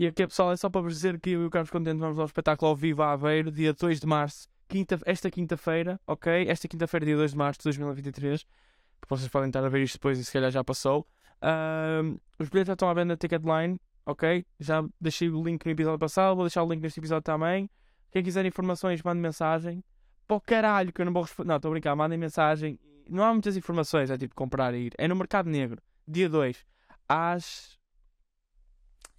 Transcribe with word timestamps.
E 0.00 0.06
aqui, 0.06 0.26
pessoal, 0.26 0.50
é 0.50 0.56
só 0.56 0.70
para 0.70 0.80
vos 0.80 0.94
dizer 0.94 1.20
que 1.20 1.28
eu 1.28 1.42
e 1.42 1.44
o 1.44 1.50
Carlos 1.50 1.68
Contente 1.68 1.98
vamos 1.98 2.18
ao 2.18 2.24
espetáculo 2.24 2.70
ao 2.70 2.74
vivo 2.74 3.02
a 3.02 3.12
Aveiro, 3.12 3.52
dia 3.52 3.74
2 3.74 4.00
de 4.00 4.06
março, 4.06 4.48
quinta, 4.66 4.98
esta 5.04 5.30
quinta-feira, 5.30 6.00
ok? 6.06 6.48
Esta 6.48 6.66
quinta-feira, 6.66 7.04
dia 7.04 7.16
2 7.16 7.32
de 7.32 7.36
março 7.36 7.58
de 7.58 7.64
2023. 7.64 8.46
Porque 8.98 9.14
vocês 9.14 9.28
podem 9.28 9.50
estar 9.50 9.62
a 9.62 9.68
ver 9.68 9.82
isto 9.82 9.96
depois 9.96 10.18
e 10.18 10.24
se 10.24 10.32
calhar 10.32 10.50
já 10.50 10.64
passou. 10.64 11.06
Os 12.38 12.48
bilhetes 12.48 12.68
já 12.68 12.72
estão 12.72 12.88
à 12.88 12.94
venda 12.94 13.12
na 13.12 13.16
Ticketline, 13.18 13.78
ok? 14.06 14.42
Já 14.58 14.82
deixei 14.98 15.28
o 15.28 15.44
link 15.44 15.66
no 15.66 15.70
episódio 15.70 15.98
passado, 15.98 16.34
vou 16.34 16.46
deixar 16.46 16.62
o 16.62 16.72
link 16.72 16.80
neste 16.80 16.98
episódio 16.98 17.22
também. 17.22 17.68
Quem 18.10 18.22
quiser 18.22 18.46
informações, 18.46 19.02
mande 19.02 19.20
mensagem. 19.20 19.84
O 20.30 20.40
caralho, 20.40 20.94
que 20.94 21.02
eu 21.02 21.04
não 21.04 21.12
vou 21.12 21.24
responder. 21.24 21.48
Não, 21.48 21.56
estou 21.56 21.68
a 21.68 21.72
brincar, 21.72 21.94
mandem 21.94 22.16
mensagem. 22.16 22.80
Não 23.06 23.22
há 23.22 23.32
muitas 23.32 23.54
informações, 23.54 24.10
é 24.10 24.16
tipo 24.16 24.34
comprar 24.34 24.72
e 24.72 24.86
ir. 24.86 24.94
É 24.96 25.06
no 25.06 25.14
Mercado 25.14 25.50
Negro, 25.50 25.78
dia 26.08 26.26
2, 26.26 26.64
às. 27.06 27.78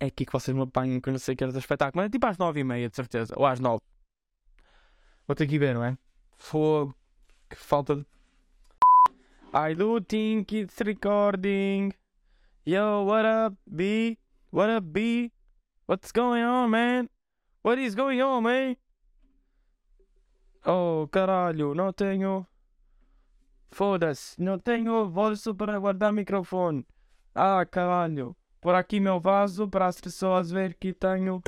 É 0.01 0.07
aqui 0.07 0.25
que 0.25 0.33
vocês 0.33 0.57
me 0.57 0.63
apanham, 0.63 0.99
que 0.99 1.09
eu 1.09 1.11
não 1.11 1.19
sei 1.19 1.35
que 1.35 1.43
era 1.43 1.53
do 1.53 1.59
espetáculo, 1.59 2.01
mas 2.01 2.07
é 2.07 2.09
tipo 2.09 2.25
às 2.25 2.35
9h30, 2.35 2.89
de 2.89 2.95
certeza. 2.95 3.35
Ou 3.37 3.45
às 3.45 3.59
9 3.59 3.79
Vou 5.27 5.35
ter 5.35 5.45
que 5.45 5.59
ver, 5.59 5.75
não 5.75 5.83
é? 5.83 5.95
Fogo. 6.39 6.95
Que 7.47 7.55
falta 7.55 7.95
de. 7.97 8.05
I 9.53 9.75
do 9.75 10.01
think 10.01 10.55
it's 10.55 10.79
recording. 10.79 11.93
Yo, 12.65 13.05
what 13.05 13.27
up, 13.27 13.55
B? 13.67 14.17
What 14.51 14.75
up, 14.75 14.87
B? 14.87 15.31
What's 15.85 16.11
going 16.11 16.41
on, 16.41 16.71
man? 16.71 17.07
What 17.61 17.79
is 17.79 17.93
going 17.93 18.23
on, 18.23 18.41
man? 18.41 18.75
Oh, 20.65 21.07
caralho, 21.11 21.75
não 21.75 21.93
tenho. 21.93 22.47
Foda-se, 23.69 24.41
não 24.41 24.57
tenho 24.57 25.07
bolso 25.09 25.53
para 25.53 25.77
guardar 25.77 26.11
microfone. 26.11 26.87
Ah, 27.35 27.63
caralho. 27.67 28.35
Por 28.61 28.75
aqui 28.75 28.99
meu 28.99 29.19
vaso 29.19 29.67
para 29.67 29.87
as 29.87 29.99
pessoas 29.99 30.51
ver 30.51 30.75
que 30.75 30.93
tenho. 30.93 31.41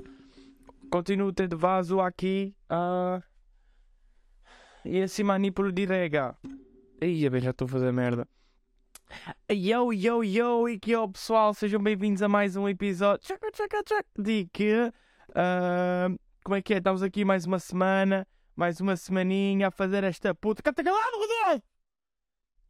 Continuo 0.90 1.31
tendo 1.31 1.55
vaso 1.55 2.02
aqui. 2.02 2.55
Ah. 2.67 3.22
E 4.83 4.97
esse 4.97 5.23
manipulo 5.23 5.72
de 5.72 5.86
rega. 5.86 6.36
Ih, 7.00 7.30
já 7.39 7.52
estou 7.52 7.66
a 7.66 7.69
fazer 7.69 7.94
merda. 7.94 8.28
Yo, 9.52 9.94
yo, 9.94 10.23
yo, 10.23 10.67
e 10.67 10.80
que 10.80 10.94
yo, 10.94 11.08
pessoal, 11.08 11.53
sejam 11.53 11.80
bem-vindos 11.80 12.23
a 12.23 12.28
mais 12.28 12.56
um 12.56 12.67
episódio 12.67 13.19
tchaca, 13.19 13.52
tchaca, 13.52 13.84
tchaca, 13.84 14.09
de 14.17 14.50
que 14.52 14.91
ah, 15.36 16.09
como 16.44 16.56
é 16.56 16.64
que 16.64 16.73
é? 16.73 16.78
Estamos 16.78 17.03
aqui 17.03 17.23
mais 17.23 17.45
uma 17.45 17.59
semana, 17.59 18.28
mais 18.56 18.81
uma 18.81 18.95
semaninha 18.95 19.67
a 19.67 19.72
fazer 19.72 20.03
esta 20.03 20.34
puta. 20.34 20.64
Canta 20.64 20.84
calado, 20.84 21.16
Rodolfo! 21.16 21.64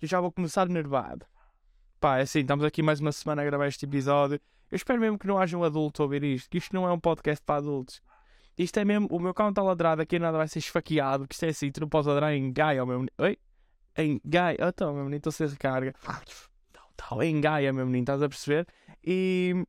Eu 0.02 0.08
já 0.09 0.19
vou 0.19 0.33
começar 0.33 0.67
nervado. 0.67 1.25
Pá, 2.03 2.17
é 2.17 2.23
assim, 2.23 2.39
estamos 2.39 2.65
aqui 2.65 2.83
mais 2.83 2.99
uma 2.99 3.13
semana 3.13 3.41
a 3.41 3.45
gravar 3.45 3.65
este 3.65 3.85
episódio. 3.85 4.37
Eu 4.69 4.75
espero 4.75 4.99
mesmo 4.99 5.17
que 5.17 5.25
não 5.25 5.37
haja 5.37 5.57
um 5.57 5.63
adulto 5.63 6.01
a 6.01 6.05
ouvir 6.05 6.21
isto, 6.21 6.49
que 6.49 6.57
isto 6.57 6.75
não 6.75 6.85
é 6.85 6.91
um 6.91 6.99
podcast 6.99 7.41
para 7.45 7.59
adultos. 7.59 8.01
Isto 8.57 8.77
é 8.81 8.83
mesmo, 8.83 9.07
o 9.09 9.17
meu 9.21 9.33
cão 9.33 9.47
está 9.47 9.63
ladrado, 9.63 10.01
aqui 10.01 10.19
nada 10.19 10.37
vai 10.37 10.49
ser 10.49 10.59
esfaqueado, 10.59 11.25
que 11.25 11.33
isto 11.33 11.45
é 11.45 11.47
assim, 11.47 11.71
tu 11.71 11.79
não 11.79 11.87
podes 11.87 12.07
ladrar 12.07 12.33
em 12.33 12.51
Gaia, 12.51 12.85
meu 12.85 12.95
menino. 12.95 13.11
Oi? 13.19 13.37
Em 13.97 14.19
Gaia, 14.25 14.57
oh, 14.59 14.67
então, 14.67 14.93
meu 14.93 15.05
menino, 15.05 15.15
estou 15.15 15.31
sem 15.31 15.47
recarga. 15.47 15.95
Tal, 16.97 17.23
em 17.23 17.39
Gaia, 17.39 17.71
meu 17.71 17.85
menino, 17.85 18.03
estás 18.03 18.21
a 18.21 18.27
perceber? 18.27 18.67
E, 19.01 19.65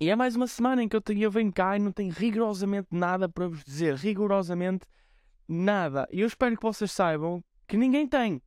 e 0.00 0.08
é 0.08 0.14
mais 0.14 0.36
uma 0.36 0.46
semana 0.46 0.84
em 0.84 0.88
que 0.88 0.94
eu, 0.94 1.00
tenho, 1.00 1.24
eu 1.24 1.32
venho 1.32 1.52
cá 1.52 1.76
e 1.76 1.80
não 1.80 1.90
tenho 1.90 2.12
rigorosamente 2.12 2.86
nada 2.92 3.28
para 3.28 3.48
vos 3.48 3.64
dizer. 3.64 3.96
Rigorosamente 3.96 4.86
nada. 5.48 6.06
E 6.12 6.20
eu 6.20 6.28
espero 6.28 6.56
que 6.56 6.62
vocês 6.62 6.92
saibam 6.92 7.42
que 7.66 7.76
ninguém 7.76 8.06
tem. 8.06 8.40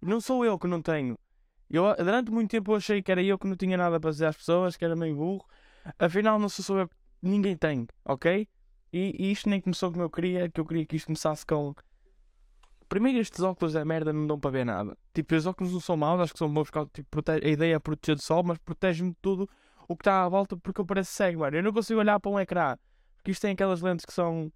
Não 0.00 0.20
sou 0.20 0.44
eu 0.44 0.56
que 0.56 0.68
não 0.68 0.80
tenho. 0.80 1.18
Eu, 1.72 1.94
durante 1.96 2.30
muito 2.30 2.50
tempo 2.50 2.72
eu 2.72 2.76
achei 2.76 3.02
que 3.02 3.10
era 3.10 3.22
eu 3.22 3.38
que 3.38 3.46
não 3.46 3.56
tinha 3.56 3.76
nada 3.76 3.98
para 3.98 4.10
dizer 4.10 4.26
às 4.26 4.36
pessoas, 4.36 4.76
que 4.76 4.84
era 4.84 4.94
meio 4.94 5.16
burro. 5.16 5.44
Afinal, 5.98 6.38
não 6.38 6.48
sou 6.48 6.78
eu. 6.80 6.90
Ninguém 7.22 7.56
tem, 7.56 7.86
ok? 8.04 8.46
E, 8.92 9.16
e 9.18 9.32
isto 9.32 9.48
nem 9.48 9.60
começou 9.60 9.90
como 9.90 10.02
eu 10.04 10.10
queria, 10.10 10.50
que 10.50 10.60
eu 10.60 10.66
queria 10.66 10.84
que 10.86 10.96
isto 10.96 11.06
começasse 11.06 11.46
com. 11.46 11.74
Primeiro, 12.88 13.18
estes 13.18 13.40
óculos 13.40 13.72
da 13.72 13.84
merda 13.84 14.12
não 14.12 14.26
dão 14.26 14.38
para 14.38 14.50
ver 14.50 14.64
nada. 14.66 14.96
Tipo, 15.14 15.34
os 15.34 15.46
óculos 15.46 15.72
não 15.72 15.80
são 15.80 15.96
maus, 15.96 16.20
acho 16.20 16.32
que 16.34 16.38
são 16.38 16.52
bons 16.52 16.68
tipo, 16.92 17.08
protege- 17.10 17.46
a 17.46 17.48
ideia 17.50 17.76
é 17.76 17.78
proteger 17.78 18.16
do 18.16 18.22
sol, 18.22 18.42
mas 18.42 18.58
protege-me 18.58 19.10
de 19.10 19.16
tudo 19.22 19.48
o 19.88 19.96
que 19.96 20.02
está 20.02 20.24
à 20.24 20.28
volta 20.28 20.56
porque 20.58 20.80
eu 20.80 20.84
pareço 20.84 21.12
cego, 21.12 21.40
mano. 21.40 21.56
Eu 21.56 21.62
não 21.62 21.72
consigo 21.72 22.00
olhar 22.00 22.20
para 22.20 22.30
um 22.30 22.38
ecrã. 22.38 22.76
Porque 23.16 23.30
isto 23.30 23.40
tem 23.42 23.52
aquelas 23.52 23.80
lentes 23.80 24.04
que 24.04 24.12
são 24.12 24.52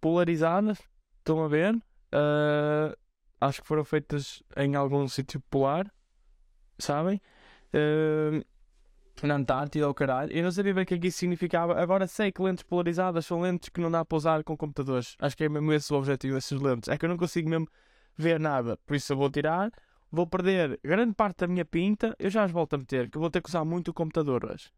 polarizadas. 0.00 0.78
Estão 1.18 1.42
a 1.44 1.48
ver? 1.48 1.76
Ah, 2.12 2.96
acho 3.40 3.62
que 3.62 3.66
foram 3.66 3.84
feitas 3.84 4.42
em 4.56 4.74
algum 4.74 5.06
sítio 5.08 5.40
polar. 5.50 5.92
Sabem? 6.78 7.20
Ah, 7.72 8.44
na 9.22 9.36
Antártida 9.36 9.86
ou 9.86 9.94
caralho. 9.94 10.32
Eu 10.32 10.42
não 10.42 10.50
sabia 10.50 10.74
bem 10.74 10.82
o 10.82 10.86
que 10.86 10.94
é 10.94 10.98
que 10.98 11.06
isso 11.06 11.18
significava. 11.18 11.80
Agora 11.80 12.06
sei 12.06 12.32
que 12.32 12.42
lentes 12.42 12.64
polarizadas 12.64 13.24
são 13.24 13.40
lentes 13.40 13.68
que 13.68 13.80
não 13.80 13.90
dá 13.90 14.04
para 14.04 14.16
usar 14.16 14.44
com 14.44 14.56
computadores. 14.56 15.16
Acho 15.18 15.36
que 15.36 15.44
é 15.44 15.48
mesmo 15.48 15.72
esse 15.72 15.92
o 15.92 15.96
objetivo 15.96 16.34
dessas 16.34 16.60
lentes. 16.60 16.88
É 16.88 16.98
que 16.98 17.04
eu 17.04 17.08
não 17.08 17.16
consigo 17.16 17.48
mesmo 17.48 17.68
ver 18.16 18.40
nada. 18.40 18.76
Por 18.84 18.96
isso 18.96 19.12
eu 19.12 19.16
vou 19.16 19.30
tirar. 19.30 19.70
Vou 20.10 20.26
perder 20.26 20.78
grande 20.82 21.14
parte 21.14 21.38
da 21.38 21.46
minha 21.46 21.64
pinta. 21.64 22.14
Eu 22.18 22.28
já 22.28 22.44
as 22.44 22.50
volto 22.50 22.74
a 22.74 22.78
meter. 22.78 23.08
Que 23.08 23.16
eu 23.16 23.20
vou 23.20 23.30
ter 23.30 23.40
que 23.40 23.48
usar 23.48 23.64
muito 23.64 23.88
o 23.88 23.94
computador 23.94 24.44
hoje. 24.44 24.70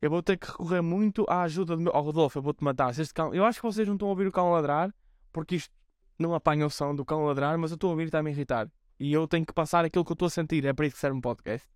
Eu 0.00 0.10
vou 0.10 0.22
ter 0.22 0.36
que 0.36 0.46
recorrer 0.46 0.82
muito 0.82 1.24
à 1.28 1.42
ajuda 1.42 1.74
do 1.74 1.82
meu. 1.82 1.92
Oh, 1.94 2.00
Rodolfo, 2.02 2.38
eu 2.38 2.42
vou-te 2.42 2.62
matar. 2.62 2.92
Eu 3.32 3.44
acho 3.44 3.58
que 3.58 3.66
vocês 3.66 3.88
não 3.88 3.94
estão 3.94 4.08
a 4.08 4.10
ouvir 4.10 4.26
o 4.26 4.32
cão 4.32 4.52
ladrar. 4.52 4.94
Porque 5.32 5.56
isto 5.56 5.74
não 6.18 6.34
apanha 6.34 6.66
o 6.66 6.70
som 6.70 6.94
do 6.94 7.04
cão 7.04 7.24
ladrar. 7.24 7.58
Mas 7.58 7.70
eu 7.70 7.76
estou 7.76 7.88
a 7.88 7.90
ouvir 7.92 8.04
e 8.04 8.06
está 8.06 8.20
a 8.20 8.30
irritar. 8.30 8.70
E 8.98 9.12
eu 9.12 9.26
tenho 9.28 9.44
que 9.44 9.52
passar 9.52 9.84
aquilo 9.84 10.04
que 10.04 10.12
eu 10.12 10.14
estou 10.14 10.26
a 10.26 10.30
sentir. 10.30 10.64
É 10.64 10.72
para 10.72 10.86
isso 10.86 10.96
que 10.96 11.00
serve 11.00 11.16
um 11.16 11.20
podcast. 11.20 11.68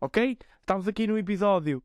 Ok? 0.00 0.38
Estamos 0.60 0.86
aqui 0.88 1.06
no 1.06 1.18
episódio 1.18 1.82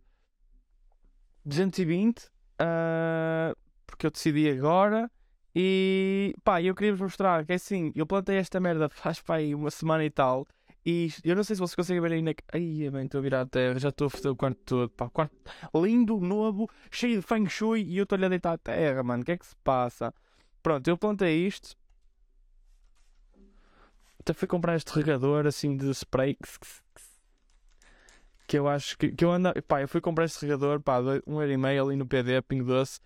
220. 1.46 2.30
ah, 2.60 3.56
porque 3.86 4.08
eu 4.08 4.12
decidi 4.12 4.50
agora. 4.50 5.10
E 5.56 6.34
pá, 6.44 6.62
eu 6.62 6.74
queria 6.74 6.94
vos 6.94 7.02
mostrar 7.02 7.46
que 7.46 7.52
é 7.52 7.56
assim, 7.56 7.92
eu 7.96 8.08
plantei 8.08 8.38
esta 8.38 8.60
merda 8.60 8.90
faz 8.90 9.22
pá, 9.22 9.36
aí 9.36 9.54
uma 9.54 9.70
semana 9.70 10.04
e 10.04 10.10
tal. 10.10 10.48
E 10.86 11.10
eu 11.24 11.36
não 11.36 11.44
sei 11.44 11.56
se 11.56 11.62
vocês 11.62 11.76
conseguem 11.76 12.02
ver 12.02 12.12
aí 12.12 12.22
na. 12.22 12.32
Ai, 12.52 12.90
bem, 12.90 13.06
estou 13.06 13.20
a 13.20 13.22
virar 13.22 13.42
a 13.42 13.46
terra, 13.46 13.80
já 13.80 13.90
estou 13.90 14.08
a 14.08 14.10
foder 14.10 14.32
o 14.32 14.36
quarto 14.36 14.60
todo. 14.66 14.90
Pá, 14.90 15.10
quarto 15.10 15.36
lindo, 15.76 16.20
novo, 16.20 16.70
cheio 16.92 17.22
de 17.22 17.26
feng 17.26 17.48
shui 17.48 17.84
e 17.84 17.98
eu 17.98 18.04
estou-lhe 18.04 18.26
a 18.26 18.30
deitar 18.30 18.54
a 18.54 18.58
terra, 18.58 19.04
mano. 19.04 19.22
O 19.22 19.26
que 19.26 19.32
é 19.32 19.38
que 19.38 19.46
se 19.46 19.56
passa? 19.64 20.14
Pronto, 20.62 20.88
eu 20.88 20.98
plantei 20.98 21.48
isto. 21.48 21.76
Até 24.24 24.32
fui 24.32 24.48
comprar 24.48 24.78
este 24.78 24.90
regador 24.96 25.46
assim 25.46 25.76
de 25.76 25.90
spray 25.94 26.38
que 28.48 28.58
eu 28.58 28.70
acho 28.70 28.98
que, 28.98 29.12
que 29.12 29.26
eu 29.26 29.32
ando. 29.32 29.52
Pá, 29.64 29.82
eu 29.82 29.88
fui 29.88 30.00
comprar 30.00 30.24
este 30.24 30.42
regador, 30.46 30.80
pá, 30.80 31.00
um 31.28 31.42
euro 31.42 31.52
e 31.52 31.58
meio 31.58 31.86
ali 31.86 31.98
no 31.98 32.06
PD, 32.06 32.42
Pingo 32.42 32.64
Doce, 32.64 33.02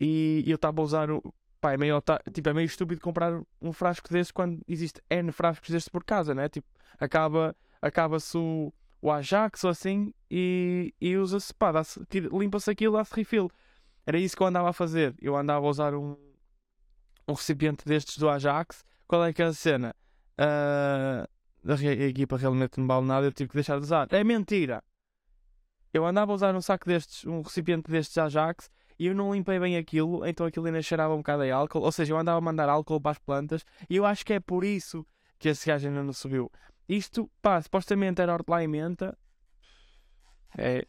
e, 0.00 0.44
e 0.46 0.50
eu 0.50 0.54
estava 0.56 0.80
a 0.80 0.84
usar. 0.84 1.10
o- 1.10 1.34
Pá, 1.60 1.72
é 1.72 1.76
meio, 1.76 2.00
tipo, 2.32 2.48
é 2.48 2.52
meio 2.54 2.66
estúpido 2.66 3.00
comprar 3.00 3.42
um 3.60 3.72
frasco 3.72 4.08
desse 4.12 4.32
quando 4.32 4.60
existe 4.68 5.02
N 5.10 5.32
frascos 5.32 5.70
destes 5.70 5.88
por 5.88 6.04
casa, 6.04 6.32
né? 6.32 6.48
Tipo, 6.48 6.68
acaba, 7.00 7.56
acaba-se 7.82 8.38
o, 8.38 8.72
o 9.02 9.10
Ajax 9.10 9.64
ou 9.64 9.70
assim 9.70 10.14
e, 10.30 10.94
e 11.00 11.16
usa-se, 11.16 11.52
pá, 11.52 11.72
limpa-se 12.32 12.70
aquilo, 12.70 12.96
dá-se 12.96 13.12
refill. 13.12 13.50
Era 14.06 14.18
isso 14.20 14.36
que 14.36 14.42
eu 14.44 14.46
andava 14.46 14.70
a 14.70 14.72
fazer. 14.72 15.16
Eu 15.20 15.34
andava 15.36 15.66
a 15.66 15.68
usar 15.68 15.94
um, 15.96 16.16
um 17.26 17.32
recipiente 17.32 17.84
destes 17.84 18.18
do 18.18 18.28
Ajax. 18.30 18.84
Qual 19.08 19.24
é 19.24 19.32
que 19.32 19.42
é 19.42 19.46
a 19.46 19.52
cena? 19.52 19.92
Ah, 20.38 21.28
a, 21.66 21.84
equipa 22.06 22.36
realmente 22.36 22.78
não 22.78 22.86
vale 22.86 23.06
nada, 23.06 23.26
eu 23.26 23.32
tive 23.32 23.48
que 23.48 23.56
deixar 23.56 23.78
de 23.78 23.84
usar. 23.84 24.06
É 24.12 24.22
mentira! 24.22 24.82
Eu 25.92 26.06
andava 26.06 26.32
a 26.32 26.34
usar 26.34 26.54
um 26.54 26.60
saco 26.60 26.86
destes, 26.86 27.26
um 27.26 27.42
recipiente 27.42 27.90
destes 27.90 28.16
Ajax, 28.16 28.70
e 28.98 29.06
eu 29.06 29.14
não 29.14 29.32
limpei 29.34 29.58
bem 29.58 29.76
aquilo, 29.76 30.24
então 30.24 30.46
aquilo 30.46 30.66
ainda 30.66 30.82
cheirava 30.82 31.14
um 31.14 31.18
bocado 31.18 31.42
a 31.42 31.54
álcool. 31.54 31.80
Ou 31.80 31.92
seja, 31.92 32.12
eu 32.12 32.18
andava 32.18 32.38
a 32.38 32.40
mandar 32.40 32.68
álcool 32.68 33.00
para 33.00 33.12
as 33.12 33.18
plantas, 33.18 33.64
e 33.88 33.96
eu 33.96 34.06
acho 34.06 34.24
que 34.24 34.34
é 34.34 34.40
por 34.40 34.64
isso 34.64 35.04
que 35.38 35.48
esse 35.48 35.66
gajo 35.66 35.88
ainda 35.88 36.02
não 36.02 36.12
subiu. 36.12 36.50
Isto, 36.88 37.30
pá, 37.42 37.60
supostamente 37.60 38.20
era 38.20 38.32
hortelã 38.32 38.62
e 38.62 38.68
menta. 38.68 39.16
É 40.56 40.86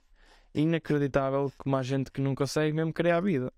inacreditável 0.54 1.52
como 1.58 1.76
há 1.76 1.84
gente 1.84 2.12
que 2.12 2.22
não 2.22 2.34
consegue 2.34 2.74
mesmo 2.74 2.94
criar 2.94 3.18
a 3.18 3.22
vida. 3.22 3.54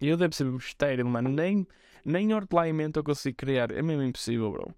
E 0.00 0.08
eu 0.08 0.16
devo 0.16 0.34
ser 0.34 0.46
estéril, 0.54 1.06
mano. 1.06 1.28
Nem, 1.30 1.66
nem 2.04 2.34
hortelã 2.34 2.68
e 2.68 2.72
menta 2.72 3.00
eu 3.00 3.04
consigo 3.04 3.36
criar. 3.36 3.70
É 3.70 3.82
mesmo 3.82 4.02
impossível, 4.02 4.50
bro. 4.50 4.74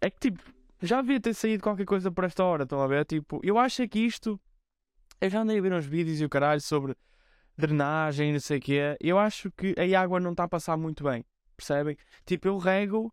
É 0.00 0.10
que 0.10 0.18
tipo, 0.18 0.42
já 0.80 1.00
devia 1.02 1.20
ter 1.20 1.34
saído 1.34 1.62
qualquer 1.62 1.84
coisa 1.84 2.10
por 2.10 2.24
esta 2.24 2.42
hora, 2.42 2.64
estão 2.64 2.80
a 2.80 2.86
ver? 2.86 3.04
Tipo, 3.04 3.40
eu 3.42 3.58
acho 3.58 3.82
é 3.82 3.88
que 3.88 3.98
isto. 3.98 4.40
Eu 5.20 5.28
já 5.28 5.42
andei 5.42 5.58
a 5.58 5.62
ver 5.62 5.72
uns 5.72 5.84
vídeos 5.84 6.20
e 6.20 6.24
o 6.24 6.28
caralho 6.28 6.60
sobre 6.60 6.96
drenagem 7.56 8.30
e 8.30 8.32
não 8.32 8.40
sei 8.40 8.58
o 8.58 8.60
quê. 8.60 8.96
Eu 9.00 9.18
acho 9.18 9.50
que 9.52 9.74
a 9.78 10.00
água 10.00 10.18
não 10.18 10.30
está 10.30 10.44
a 10.44 10.48
passar 10.48 10.76
muito 10.78 11.04
bem, 11.04 11.24
percebem? 11.56 11.96
Tipo, 12.24 12.48
eu 12.48 12.58
rego. 12.58 13.12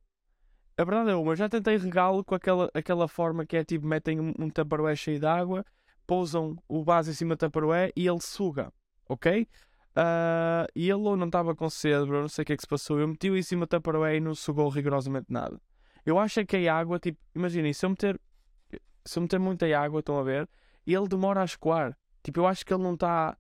A 0.78 0.84
verdade 0.84 1.10
é 1.10 1.16
uma, 1.16 1.32
eu 1.32 1.36
já 1.36 1.50
tentei 1.50 1.76
regá-lo 1.76 2.24
com 2.24 2.36
aquela, 2.36 2.70
aquela 2.74 3.08
forma 3.08 3.46
que 3.46 3.58
é 3.58 3.64
tipo, 3.64 3.86
metem 3.86 4.20
um, 4.20 4.32
um 4.38 4.50
tupperware 4.50 4.96
cheio 4.96 5.20
de 5.20 5.26
água, 5.26 5.66
pousam 6.06 6.56
o 6.68 6.84
vaso 6.84 7.10
em 7.10 7.14
cima 7.16 7.36
do 7.36 7.40
tupperware 7.40 7.92
e 7.96 8.08
ele 8.08 8.22
suga, 8.22 8.72
ok? 9.10 9.48
Ah, 9.96 10.68
e 10.76 10.84
ele 10.84 11.02
ou 11.02 11.18
não 11.18 11.26
estava 11.26 11.56
com 11.56 11.68
bro, 12.06 12.22
não 12.22 12.30
sei 12.30 12.44
o 12.44 12.46
que 12.46 12.54
é 12.54 12.56
que 12.56 12.62
se 12.62 12.68
passou. 12.68 13.00
Eu 13.00 13.08
meti-o 13.08 13.36
em 13.36 13.42
cima 13.42 13.66
do 13.66 13.70
tupperware 13.70 14.16
e 14.16 14.20
não 14.20 14.36
sugou 14.36 14.70
rigorosamente 14.70 15.26
nada. 15.30 15.60
Eu 16.08 16.18
acho 16.18 16.40
é 16.40 16.46
que 16.46 16.56
a 16.70 16.74
água, 16.74 16.98
tipo, 16.98 17.20
imaginem, 17.36 17.74
se 17.74 17.86
eu 17.86 17.90
meter 17.90 18.18
se 19.04 19.20
eu 19.20 19.24
meter 19.24 19.38
muita 19.40 19.66
água, 19.78 20.00
estão 20.00 20.18
a 20.18 20.24
ver, 20.24 20.50
ele 20.86 21.08
demora 21.08 21.42
a 21.42 21.46
escoar. 21.46 21.98
Tipo, 22.24 22.40
eu 22.40 22.48
acho 22.48 22.66
que 22.66 22.74
ele 22.74 22.82
não 22.82 22.94
está 22.94 23.38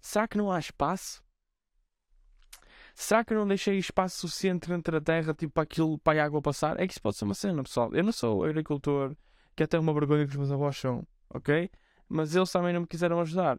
será 0.00 0.28
que 0.28 0.38
não 0.38 0.52
há 0.52 0.60
espaço? 0.60 1.20
Será 2.94 3.24
que 3.24 3.34
eu 3.34 3.38
não 3.38 3.48
deixei 3.48 3.78
espaço 3.78 4.20
suficiente 4.20 4.72
entre 4.72 4.96
a 4.96 5.00
terra, 5.00 5.34
tipo, 5.34 5.52
para 5.52 5.64
aquilo, 5.64 5.98
para 5.98 6.22
a 6.22 6.24
água 6.24 6.40
passar? 6.40 6.78
É 6.78 6.86
que 6.86 6.92
isso 6.92 7.02
pode 7.02 7.16
ser 7.16 7.24
uma 7.24 7.34
cena, 7.34 7.64
pessoal. 7.64 7.92
Eu 7.92 8.04
não 8.04 8.12
sou 8.12 8.44
agricultor, 8.44 9.16
que 9.56 9.64
até 9.64 9.76
uma 9.76 9.92
vergonha 9.92 10.24
que 10.24 10.30
os 10.30 10.36
meus 10.36 10.52
avós 10.52 10.76
são, 10.76 11.04
ok? 11.30 11.68
Mas 12.08 12.36
eles 12.36 12.50
também 12.52 12.72
não 12.72 12.82
me 12.82 12.86
quiseram 12.86 13.20
ajudar. 13.20 13.58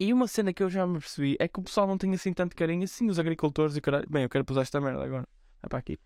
E 0.00 0.12
uma 0.12 0.26
cena 0.26 0.52
que 0.52 0.62
eu 0.62 0.68
já 0.68 0.84
me 0.84 0.98
percebi 0.98 1.36
é 1.38 1.46
que 1.46 1.60
o 1.60 1.62
pessoal 1.62 1.86
não 1.86 1.96
tem 1.96 2.12
assim 2.14 2.32
tanto 2.32 2.56
carinho, 2.56 2.82
assim, 2.82 3.08
os 3.08 3.20
agricultores 3.20 3.76
e 3.76 3.80
caralho. 3.80 4.08
Bem, 4.10 4.24
eu 4.24 4.28
quero 4.28 4.44
pusar 4.44 4.62
esta 4.62 4.80
merda 4.80 5.04
agora. 5.04 5.28
É 5.64 5.68
para 5.68 5.78
aqui. 5.78 5.98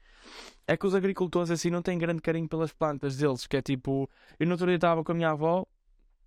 É 0.67 0.77
que 0.77 0.87
os 0.87 0.95
agricultores 0.95 1.51
assim 1.51 1.71
não 1.71 1.83
têm 1.83 1.99
grande 1.99 2.23
carinho 2.23 2.49
pelas 2.49 2.73
plantas 2.73 3.17
deles, 3.17 3.47
que 3.47 3.57
é 3.57 3.63
tipo. 3.63 4.09
Eu 4.39 4.47
no 4.47 4.53
outro 4.53 4.67
dia 4.67 4.77
estava 4.77 5.03
com 5.03 5.13
a 5.13 5.15
minha 5.15 5.31
avó, 5.31 5.67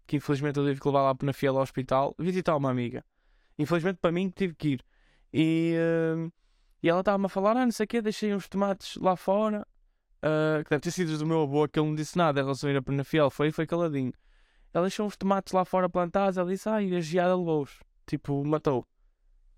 que 0.06 0.18
infelizmente 0.18 0.58
eu 0.58 0.66
tive 0.66 0.82
que 0.82 0.88
levar 0.88 1.04
lá 1.04 1.16
na 1.24 1.34
fiel 1.34 1.56
ao 1.56 1.64
hospital, 1.64 2.14
visitar 2.20 2.56
uma 2.58 2.70
amiga. 2.70 3.06
Infelizmente 3.58 4.00
para 4.02 4.12
mim 4.12 4.30
tive 4.30 4.54
que 4.56 4.68
ir. 4.70 4.86
E, 5.34 5.76
uh, 5.78 6.32
e 6.84 6.90
ela 6.90 7.00
estava-me 7.00 7.28
a 7.28 7.30
falar, 7.30 7.56
ah, 7.56 7.66
não 7.66 7.72
sei 7.72 7.86
o 7.86 7.88
quê, 7.88 8.02
deixei 8.02 8.34
uns 8.34 8.50
tomates 8.50 8.98
lá 8.98 9.16
fora, 9.16 9.66
uh, 10.18 10.64
que 10.64 10.70
deve 10.70 10.82
ter 10.82 10.92
sido 10.92 11.18
do 11.18 11.26
meu 11.26 11.44
avô, 11.44 11.68
que 11.68 11.80
ele 11.80 11.88
não 11.88 11.96
disse 11.96 12.18
nada 12.18 12.42
em 12.42 12.44
relação 12.44 12.70
a 12.70 12.74
ir 12.74 12.78
a 12.78 12.82
Penafiel, 12.82 13.30
foi, 13.30 13.52
foi 13.52 13.66
caladinho. 13.66 14.12
Ela 14.74 14.88
deixou 14.88 15.06
uns 15.06 15.16
tomates 15.16 15.54
lá 15.54 15.64
fora 15.64 15.88
plantados, 15.90 16.38
ela 16.38 16.50
disse, 16.50 16.68
ah, 16.68 16.82
e 16.82 16.96
a 16.96 17.00
geada 17.00 17.36
levou-os. 17.36 17.80
Tipo, 18.06 18.44
matou. 18.44 18.86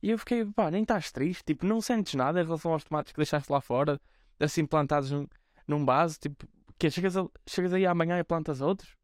E 0.03 0.09
eu 0.09 0.19
fiquei, 0.19 0.45
pá, 0.45 0.69
nem 0.69 0.81
estás 0.81 1.13
triste, 1.13 1.45
tipo, 1.45 1.65
não 1.65 1.79
sentes 1.79 2.13
nada 2.15 2.41
em 2.41 2.44
relação 2.44 2.73
aos 2.73 2.83
tomates 2.83 3.13
que 3.13 3.17
deixaste 3.17 3.50
lá 3.50 3.61
fora, 3.61 3.97
assim 4.38 4.65
plantados 4.65 5.09
num, 5.09 5.25
num 5.65 5.85
base, 5.85 6.19
tipo, 6.19 6.45
que 6.77 6.91
chegas, 6.91 7.15
a, 7.15 7.25
chegas 7.47 7.71
aí 7.71 7.85
amanhã 7.85 8.19
e 8.19 8.23
plantas 8.25 8.59
outros? 8.59 8.97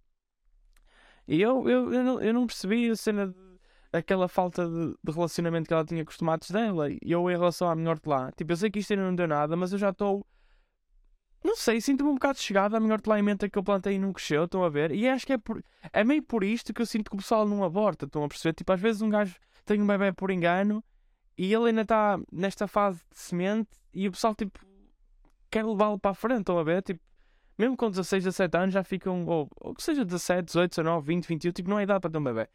E 1.25 1.41
eu, 1.41 1.69
eu, 1.69 1.93
eu, 1.93 2.03
não, 2.03 2.21
eu 2.21 2.33
não 2.33 2.45
percebi 2.45 2.89
a 2.89 2.97
cena 2.97 3.27
de 3.27 3.35
aquela 3.93 4.27
falta 4.27 4.67
de, 4.67 4.93
de, 5.01 5.11
relacionamento 5.13 5.69
que 5.69 5.73
ela 5.73 5.85
tinha 5.85 6.03
com 6.03 6.11
os 6.11 6.17
tomates 6.17 6.51
dela. 6.51 6.91
E 6.91 6.99
eu, 7.03 7.29
em 7.31 7.37
relação 7.37 7.69
à 7.69 7.75
minha 7.77 7.91
hortelã, 7.91 8.29
tipo, 8.35 8.51
eu 8.51 8.57
sei 8.57 8.69
que 8.69 8.79
isto 8.79 8.91
ainda 8.91 9.05
não 9.05 9.15
deu 9.15 9.27
nada, 9.27 9.55
mas 9.55 9.71
eu 9.71 9.79
já 9.79 9.91
estou. 9.91 10.27
Não 11.41 11.55
sei, 11.55 11.79
sinto-me 11.79 12.09
um 12.09 12.15
bocado 12.15 12.39
chegado 12.39 12.75
à 12.75 12.79
minha 12.79 12.91
hortelã 12.91 13.21
menta 13.23 13.49
que 13.49 13.57
eu 13.57 13.63
plantei 13.63 13.95
e 13.95 13.99
não 13.99 14.11
cresceu, 14.11 14.43
estão 14.43 14.65
a 14.65 14.69
ver? 14.69 14.91
E 14.91 15.07
acho 15.07 15.25
que 15.25 15.31
é, 15.31 15.37
por, 15.37 15.63
é 15.93 16.03
meio 16.03 16.21
por 16.21 16.43
isto 16.43 16.73
que 16.73 16.81
eu 16.81 16.85
sinto 16.85 17.09
que 17.09 17.15
o 17.15 17.19
pessoal 17.19 17.47
não 17.47 17.63
aborta, 17.63 18.05
estão 18.05 18.21
a 18.25 18.27
perceber? 18.27 18.53
Tipo, 18.53 18.73
às 18.73 18.81
vezes 18.81 19.01
um 19.01 19.09
gajo 19.09 19.37
tem 19.65 19.81
um 19.81 19.87
bebê 19.87 20.11
por 20.11 20.29
engano 20.31 20.83
e 21.39 21.53
ele 21.53 21.69
ainda 21.69 21.83
está 21.83 22.19
nesta 22.29 22.67
fase 22.67 22.99
de 23.09 23.17
semente 23.17 23.69
e 23.93 24.09
o 24.09 24.11
pessoal, 24.11 24.35
tipo, 24.35 24.59
quer 25.49 25.65
levá-lo 25.65 25.97
para 25.97 26.11
a 26.11 26.13
frente, 26.13 26.41
estão 26.41 26.59
a 26.59 26.63
ver? 26.65 26.83
Tipo, 26.83 26.99
mesmo 27.57 27.77
com 27.77 27.89
16, 27.89 28.25
17 28.25 28.57
anos 28.57 28.73
já 28.73 28.83
ficam, 28.83 29.25
ou, 29.25 29.49
ou 29.55 29.73
que 29.73 29.81
seja 29.81 30.03
17, 30.03 30.47
18, 30.47 30.71
19, 30.71 31.07
20, 31.07 31.27
21, 31.29 31.51
tipo, 31.53 31.69
não 31.69 31.79
é 31.79 31.83
idade 31.83 32.01
para 32.01 32.11
ter 32.11 32.17
um 32.17 32.23
bebê. 32.25 32.49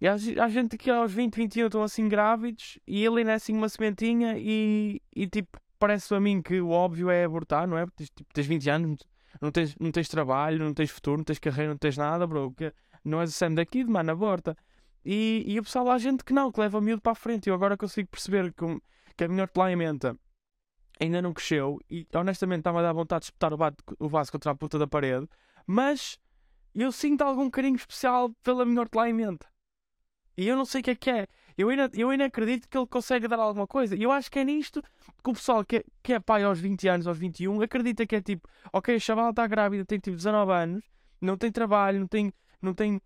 E 0.00 0.08
há, 0.08 0.14
há 0.14 0.48
gente 0.48 0.78
que 0.78 0.90
aos 0.90 1.12
20, 1.12 1.36
21 1.36 1.66
estão 1.66 1.82
assim 1.82 2.08
grávidos 2.08 2.78
e 2.86 3.04
ele 3.04 3.18
ainda 3.18 3.32
é 3.32 3.34
assim 3.34 3.52
uma 3.52 3.68
sementinha 3.68 4.34
e, 4.38 5.02
e 5.14 5.26
tipo, 5.26 5.60
parece 5.78 6.14
a 6.14 6.18
mim 6.18 6.40
que 6.40 6.58
o 6.58 6.70
óbvio 6.70 7.10
é 7.10 7.24
abortar, 7.24 7.68
não 7.68 7.76
é? 7.76 7.84
Porque 7.84 8.06
tipo, 8.06 8.32
tens 8.32 8.46
20 8.46 8.70
anos, 8.70 9.00
não 9.42 9.50
tens, 9.50 9.76
não 9.78 9.92
tens 9.92 10.08
trabalho, 10.08 10.58
não 10.58 10.72
tens 10.72 10.90
futuro, 10.90 11.18
não 11.18 11.24
tens 11.24 11.38
carreira, 11.38 11.68
não 11.72 11.76
tens 11.76 11.98
nada, 11.98 12.26
bro. 12.26 12.50
Que 12.50 12.72
não 13.04 13.20
és 13.20 13.28
o 13.28 13.32
Sam 13.34 13.52
daqui, 13.52 13.84
de 13.84 13.90
mano, 13.90 14.10
aborta. 14.10 14.56
E, 15.04 15.44
e 15.46 15.58
o 15.58 15.62
pessoal, 15.62 15.90
há 15.90 15.98
gente 15.98 16.24
que 16.24 16.32
não, 16.32 16.52
que 16.52 16.60
leva 16.60 16.78
o 16.78 16.80
miúdo 16.80 17.00
para 17.00 17.12
a 17.12 17.14
frente. 17.14 17.48
Eu 17.48 17.54
agora 17.54 17.76
consigo 17.76 18.08
perceber 18.08 18.52
que, 18.52 18.64
que 19.16 19.24
a 19.24 19.28
minha 19.28 19.42
hortelã 19.42 19.68
ainda 21.00 21.22
não 21.22 21.32
cresceu 21.32 21.78
e 21.90 22.06
honestamente 22.14 22.60
estava 22.60 22.80
a 22.80 22.82
dar 22.82 22.92
vontade 22.92 23.22
de 23.22 23.26
espetar 23.26 23.52
o, 23.54 23.58
o 23.98 24.08
vaso 24.08 24.30
contra 24.30 24.50
a 24.50 24.54
puta 24.54 24.78
da 24.78 24.86
parede, 24.86 25.26
mas 25.66 26.18
eu 26.74 26.92
sinto 26.92 27.22
algum 27.22 27.48
carinho 27.48 27.76
especial 27.76 28.30
pela 28.42 28.66
minha 28.66 28.80
hortelã 28.80 29.08
e 30.36 30.48
eu 30.48 30.56
não 30.56 30.64
sei 30.64 30.80
o 30.80 30.84
que 30.84 30.90
é 30.90 30.94
que 30.94 31.10
é. 31.10 31.26
Eu 31.56 31.68
ainda, 31.68 31.90
eu 31.92 32.08
ainda 32.08 32.24
acredito 32.24 32.66
que 32.66 32.78
ele 32.78 32.86
consegue 32.86 33.28
dar 33.28 33.38
alguma 33.38 33.66
coisa. 33.66 33.94
E 33.94 34.02
eu 34.02 34.10
acho 34.10 34.30
que 34.30 34.38
é 34.38 34.44
nisto 34.44 34.82
que 35.22 35.30
o 35.30 35.34
pessoal 35.34 35.62
que 35.62 35.76
é, 35.76 35.84
que 36.02 36.14
é 36.14 36.20
pai 36.20 36.42
aos 36.42 36.58
20 36.58 36.88
anos, 36.88 37.06
aos 37.06 37.18
21, 37.18 37.60
acredita 37.60 38.06
que 38.06 38.16
é 38.16 38.22
tipo, 38.22 38.48
ok, 38.72 38.94
a 38.94 38.98
chavala 38.98 39.30
está 39.30 39.46
grávida, 39.46 39.84
tem 39.84 39.98
tipo 39.98 40.16
19 40.16 40.52
anos, 40.52 40.84
não 41.20 41.36
tem 41.36 41.52
trabalho, 41.52 42.00
não 42.00 42.06
tem, 42.06 42.32
não 42.62 42.72
tem, 42.72 43.00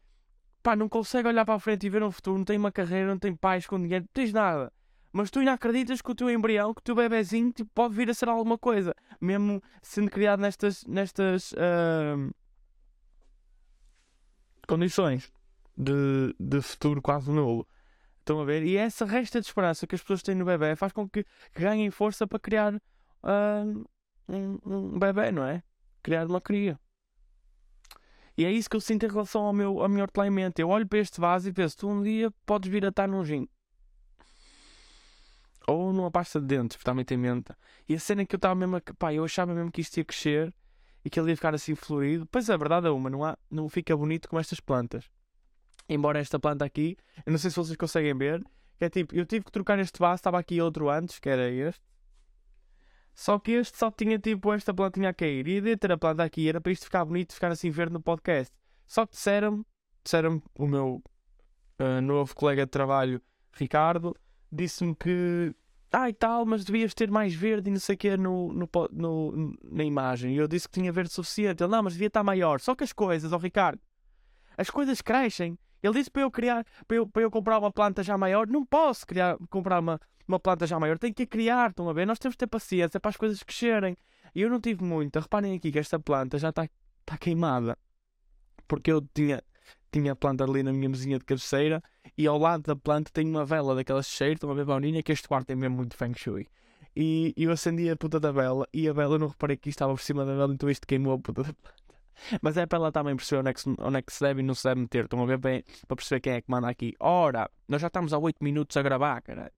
pá, 0.65 0.75
não 0.75 0.89
consegue 0.89 1.29
olhar 1.29 1.45
para 1.45 1.55
a 1.55 1.59
frente 1.61 1.87
e 1.87 1.91
ver 1.91 2.03
um 2.03 2.11
futuro, 2.11 2.39
não 2.39 2.45
tem 2.45 2.57
uma 2.57 2.73
carreira, 2.73 3.07
não 3.07 3.19
tem 3.19 3.37
pais 3.37 3.67
com 3.67 3.81
dinheiro, 3.81 4.07
não 4.07 4.13
tens 4.15 4.33
nada. 4.33 4.73
Mas 5.13 5.31
tu 5.31 5.39
ainda 5.39 5.53
acreditas 5.53 6.01
que 6.01 6.11
o 6.11 6.15
teu 6.15 6.31
embrião, 6.31 6.73
que 6.73 6.81
o 6.81 6.83
teu 6.83 6.95
bebezinho, 6.95 7.53
tipo, 7.53 7.71
pode 7.75 7.95
vir 7.95 8.09
a 8.09 8.15
ser 8.15 8.29
alguma 8.31 8.57
coisa, 8.57 8.95
mesmo 9.21 9.63
sendo 9.83 10.11
criado 10.11 10.41
nestas, 10.41 10.83
nestas 10.87 11.53
uh, 11.53 12.35
condições 14.67 15.31
de, 15.77 16.35
de 16.41 16.63
futuro 16.63 17.03
quase 17.03 17.31
nulo. 17.31 17.69
Estão 18.21 18.41
a 18.41 18.45
ver? 18.47 18.63
E 18.65 18.79
essa 18.79 19.05
resta 19.05 19.41
de 19.41 19.47
esperança 19.47 19.87
que 19.87 19.95
as 19.95 20.01
pessoas 20.01 20.23
têm 20.23 20.35
no 20.35 20.47
bebê 20.47 20.75
faz 20.75 20.93
com 20.93 21.07
que, 21.07 21.25
que 21.53 21.61
ganhem 21.61 21.91
força 21.91 22.27
para 22.27 22.39
criar 22.39 22.75
uh, 22.75 23.85
um, 24.27 24.59
um 24.65 24.99
bebê, 24.99 25.31
não 25.31 25.45
é? 25.45 25.63
Criar 26.03 26.27
uma 26.27 26.41
cria. 26.41 26.81
E 28.37 28.45
é 28.45 28.51
isso 28.51 28.69
que 28.69 28.77
eu 28.77 28.81
sinto 28.81 29.07
em 29.07 29.09
relação 29.09 29.43
ao 29.43 29.53
meu, 29.53 29.81
ao 29.81 29.89
meu 29.89 30.03
hortelã 30.03 30.53
Eu 30.59 30.69
olho 30.69 30.87
para 30.87 30.99
este 30.99 31.21
vaso 31.21 31.49
e 31.49 31.53
penso: 31.53 31.77
tu 31.77 31.89
um 31.89 32.03
dia 32.03 32.31
podes 32.45 32.71
vir 32.71 32.85
a 32.85 32.89
estar 32.89 33.07
num 33.07 33.25
gin. 33.25 33.49
Ou 35.67 35.93
numa 35.93 36.11
pasta 36.11 36.41
de 36.41 36.47
dentes, 36.47 36.77
porque 36.77 36.91
também 36.91 37.17
menta. 37.17 37.57
E 37.89 37.95
a 37.95 37.99
cena 37.99 38.27
que 38.27 38.35
eu 38.35 38.39
estava 38.39 38.55
mesmo 38.55 38.77
a. 38.77 38.83
Pá, 38.99 39.15
eu 39.15 39.25
achava 39.25 39.55
mesmo 39.55 39.71
que 39.71 39.81
isto 39.81 39.97
ia 39.97 40.05
crescer 40.05 40.53
e 41.05 41.11
que 41.11 41.19
ele 41.19 41.31
ia 41.31 41.37
ficar 41.37 41.55
assim 41.55 41.75
florido. 41.75 42.27
Pois 42.27 42.51
a 42.51 42.57
verdade 42.57 42.87
é 42.87 42.91
uma, 42.91 43.09
não, 43.09 43.25
há, 43.25 43.39
não 43.51 43.69
fica 43.69 43.97
bonito 43.97 44.29
como 44.29 44.41
estas 44.41 44.61
plantas. 44.61 45.09
Embora 45.89 46.19
esta 46.19 46.39
planta 46.39 46.65
aqui, 46.65 46.97
eu 47.25 47.31
não 47.31 47.39
sei 47.39 47.51
se 47.51 47.57
vocês 47.57 47.77
conseguem 47.77 48.17
ver, 48.17 48.43
que 48.79 48.85
é 48.87 48.91
tipo, 48.91 49.15
eu 49.15 49.27
tive 49.27 49.45
que 49.45 49.53
trocar 49.53 49.79
este 49.79 49.99
vaso, 49.99 50.17
estava 50.17 50.39
aqui 50.39 50.61
outro 50.61 50.89
antes, 50.89 51.19
que 51.19 51.29
era 51.29 51.51
este. 51.51 51.83
Só 53.15 53.39
que 53.39 53.53
este 53.53 53.79
só 53.79 53.91
tinha 53.91 54.19
tipo 54.19 54.53
esta 54.53 54.75
plantinha 54.75 55.11
a 55.11 55.15
cair. 55.15 55.47
E 55.47 55.61
de 55.61 55.77
ter 55.77 55.93
a 55.93 55.97
planta 55.97 56.25
aqui 56.25 56.49
era 56.49 56.61
para 56.61 56.73
isto 56.73 56.85
ficar 56.85 57.05
bonito, 57.05 57.33
ficar 57.33 57.53
assim 57.53 57.71
verde 57.71 57.93
no 57.93 58.01
podcast. 58.01 58.53
Só 58.87 59.07
que 59.07 59.13
disseram-me, 59.13 59.65
disseram 60.03 60.43
o 60.59 60.67
meu 60.67 61.03
uh, 61.79 62.01
novo 62.03 62.35
colega 62.35 62.65
de 62.65 62.71
trabalho, 62.71 63.23
Ricardo, 63.53 64.17
disse-me 64.51 64.95
que 64.95 65.55
ah, 65.93 66.11
e 66.11 66.13
tal, 66.13 66.45
mas 66.45 66.65
devias 66.65 66.93
ter 66.93 67.09
mais 67.09 67.33
verde 67.33 67.71
e 67.71 67.73
não 67.73 67.79
sei 67.79 67.95
o 67.95 67.99
que 67.99 68.17
no, 68.17 68.53
no, 68.53 68.69
no, 68.91 69.57
na 69.63 69.85
imagem. 69.85 70.35
E 70.35 70.37
eu 70.39 70.49
disse 70.49 70.69
que 70.69 70.81
tinha 70.81 70.91
verde 70.91 71.13
suficiente. 71.13 71.63
Ele, 71.63 71.71
não, 71.71 71.85
mas 71.85 71.93
devia 71.93 72.09
estar 72.09 72.25
maior. 72.25 72.59
Só 72.61 72.75
que 72.75 72.83
as 72.83 72.93
coisas, 72.93 73.33
ó 73.33 73.37
oh, 73.37 73.39
Ricardo, 73.39 73.81
as 74.59 74.69
coisas 74.69 75.01
crescem 75.01 75.57
ele 75.87 75.95
disse 75.95 76.11
para 76.11 76.23
eu 76.23 76.31
criar, 76.31 76.65
para 76.89 76.97
eu, 76.97 77.07
para 77.07 77.23
eu 77.23 77.31
comprar 77.31 77.59
uma 77.59 77.71
planta 77.71 78.03
já 78.03 78.17
maior. 78.17 78.47
Não 78.47 78.65
posso 78.65 79.07
criar, 79.07 79.37
comprar 79.51 79.81
uma, 79.81 80.01
uma 80.27 80.39
planta 80.39 80.67
já 80.67 80.79
maior. 80.79 80.99
Tenho 80.99 81.15
que 81.15 81.27
criar, 81.27 81.71
estão 81.71 81.89
a 81.89 81.93
ver? 81.93 82.07
Nós 82.07 82.19
temos 82.19 82.35
de 82.35 82.39
ter 82.39 82.47
paciência 82.47 82.99
para 82.99 83.11
as 83.11 83.17
coisas 83.17 83.43
crescerem. 83.43 83.97
E 84.35 84.43
eu 84.43 84.51
não 84.51 84.61
tive 84.61 84.83
muita. 84.83 85.21
Reparem 85.21 85.55
aqui 85.55 85.71
que 85.71 85.79
esta 85.79 85.99
planta 85.99 86.39
já 86.39 86.51
está 86.51 86.69
tá 87.05 87.17
queimada. 87.19 87.79
Porque 88.67 88.91
eu 88.91 89.01
tinha, 89.15 89.43
tinha 89.93 90.13
a 90.13 90.17
planta 90.17 90.45
ali 90.45 90.63
na 90.63 90.73
minha 90.73 90.89
mesinha 90.89 91.19
de 91.19 91.25
cabeceira 91.25 91.83
e 92.17 92.27
ao 92.27 92.39
lado 92.39 92.63
da 92.63 92.77
planta 92.77 93.11
tem 93.13 93.29
uma 93.29 93.45
vela 93.45 93.75
daquelas 93.75 94.07
cheiras, 94.07 94.37
estão 94.37 94.51
a 94.51 94.55
ver 94.55 94.65
bauninha, 94.65 95.03
que 95.03 95.13
este 95.13 95.29
quarto 95.29 95.47
tem 95.47 95.57
mesmo 95.57 95.77
muito 95.77 95.97
feng 95.97 96.15
shui. 96.17 96.49
E 96.97 97.35
eu 97.37 97.51
acendi 97.51 97.91
a 97.91 97.97
puta 97.97 98.21
da 98.21 98.31
vela 98.31 98.69
e 98.73 98.89
a 98.89 98.93
vela, 98.93 99.17
eu 99.17 99.19
não 99.19 99.29
reparei 99.29 99.57
que 99.57 99.69
estava 99.69 99.93
por 99.93 100.01
cima 100.01 100.25
da 100.25 100.35
vela, 100.35 100.55
então 100.55 100.71
isto 100.71 100.87
queimou 100.87 101.15
a 101.15 101.19
puta 101.19 101.43
da 101.43 101.53
planta. 101.53 101.85
Mas 102.41 102.57
é 102.57 102.67
para 102.67 102.79
ela 102.79 102.93
também 102.93 103.17
perceber 103.17 103.41
onde 103.41 103.51
é, 103.51 103.55
que 103.55 103.61
se, 103.61 103.75
onde 103.79 103.99
é 103.99 104.03
que 104.03 104.13
se 104.13 104.21
deve 104.21 104.41
e 104.41 104.45
não 104.45 104.55
se 104.55 104.65
deve 104.65 104.81
meter. 104.81 105.05
Estão 105.05 105.23
a 105.23 105.27
ver 105.27 105.39
bem 105.39 105.65
para 105.87 105.97
perceber 105.97 106.21
quem 106.21 106.33
é 106.35 106.41
que 106.41 106.51
manda 106.51 106.69
aqui. 106.69 106.95
Ora, 107.01 107.51
nós 107.69 107.81
já 107.81 107.89
estamos 107.89 108.13
há 108.13 108.19
8 108.19 108.43
minutos 108.43 108.77
a 108.77 108.83
gravar, 108.83 109.21
caralho. 109.23 109.53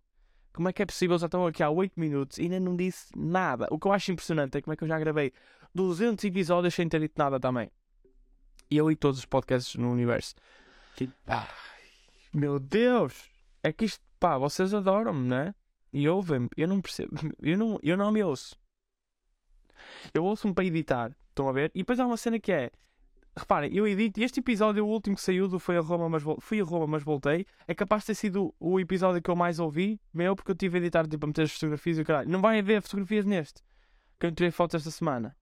Como 0.57 0.71
é 0.71 0.73
que 0.73 0.83
é 0.83 0.87
possível? 0.87 1.19
Já 1.19 1.27
estão 1.27 1.47
aqui 1.47 1.63
há 1.63 1.69
8 1.69 2.01
minutos 2.01 2.39
e 2.39 2.45
ainda 2.45 2.59
não 2.59 2.75
disse 2.75 3.13
nada. 3.15 3.69
O 3.71 3.79
que 3.79 3.87
eu 3.87 3.93
acho 3.93 4.11
impressionante 4.11 4.57
é 4.57 4.63
como 4.63 4.73
é 4.73 4.77
que 4.77 4.83
eu 4.83 4.89
já 4.89 4.99
gravei 4.99 5.31
200 5.75 6.25
episódios 6.25 6.73
sem 6.73 6.89
ter 6.89 6.99
dito 6.99 7.13
nada 7.19 7.39
também. 7.39 7.71
E 8.71 8.79
eu 8.79 8.91
e 8.91 8.97
todos 8.97 9.19
os 9.19 9.27
podcasts 9.27 9.75
no 9.75 9.93
universo. 9.93 10.35
Ai, 11.27 11.47
meu 12.33 12.59
Deus! 12.59 13.31
É 13.63 13.71
que 13.71 13.85
isto, 13.85 14.03
pá, 14.19 14.39
vocês 14.39 14.73
adoram-me, 14.73 15.29
né? 15.29 15.55
E 15.93 16.09
ouvem-me. 16.09 16.49
Eu 16.57 16.69
não 16.69 16.81
percebo. 16.81 17.11
Eu 17.39 17.59
não, 17.59 17.79
eu 17.83 17.97
não 17.99 18.11
me 18.11 18.25
ouço. 18.25 18.57
Eu 20.15 20.25
ouço-me 20.25 20.55
para 20.55 20.65
editar. 20.65 21.15
Estão 21.29 21.51
a 21.51 21.53
ver? 21.53 21.71
E 21.75 21.81
depois 21.81 22.01
há 22.01 22.07
uma 22.07 22.17
cena 22.17 22.41
que 22.41 22.51
é. 22.51 22.71
Reparem, 23.39 23.71
eu 23.75 23.87
edito. 23.87 24.19
Este 24.23 24.41
episódio, 24.41 24.87
o 24.87 24.89
último 24.89 25.15
que 25.15 25.21
saiu 25.21 25.47
do 25.47 25.59
Foi 25.59 25.77
a 25.77 25.81
Roma, 25.81 26.09
mas, 26.09 26.23
fui 26.41 26.59
a 26.59 26.65
Roma, 26.65 26.87
mas 26.87 27.03
voltei. 27.03 27.47
É 27.69 27.75
capaz 27.75 28.03
de 28.03 28.07
ter 28.07 28.15
sido 28.15 28.55
o 28.59 28.81
episódio 28.81 29.21
que 29.21 29.29
eu 29.29 29.37
mais 29.37 29.59
ouvi, 29.59 30.01
meu, 30.13 30.35
porque 30.35 30.53
eu 30.53 30.55
tive 30.55 30.79
a 30.79 30.81
editar 30.81 31.07
tipo, 31.07 31.27
a 31.27 31.29
meter 31.29 31.43
as 31.43 31.53
fotografias 31.53 31.99
e 31.99 32.01
o 32.01 32.05
caralho. 32.05 32.31
Não 32.31 32.41
vai 32.41 32.59
haver 32.59 32.81
fotografias 32.81 33.27
neste. 33.27 33.63
Que 34.19 34.27
eu 34.27 34.33
tirei 34.33 34.51
fotos 34.51 34.77
esta 34.77 34.91
semana. 34.91 35.37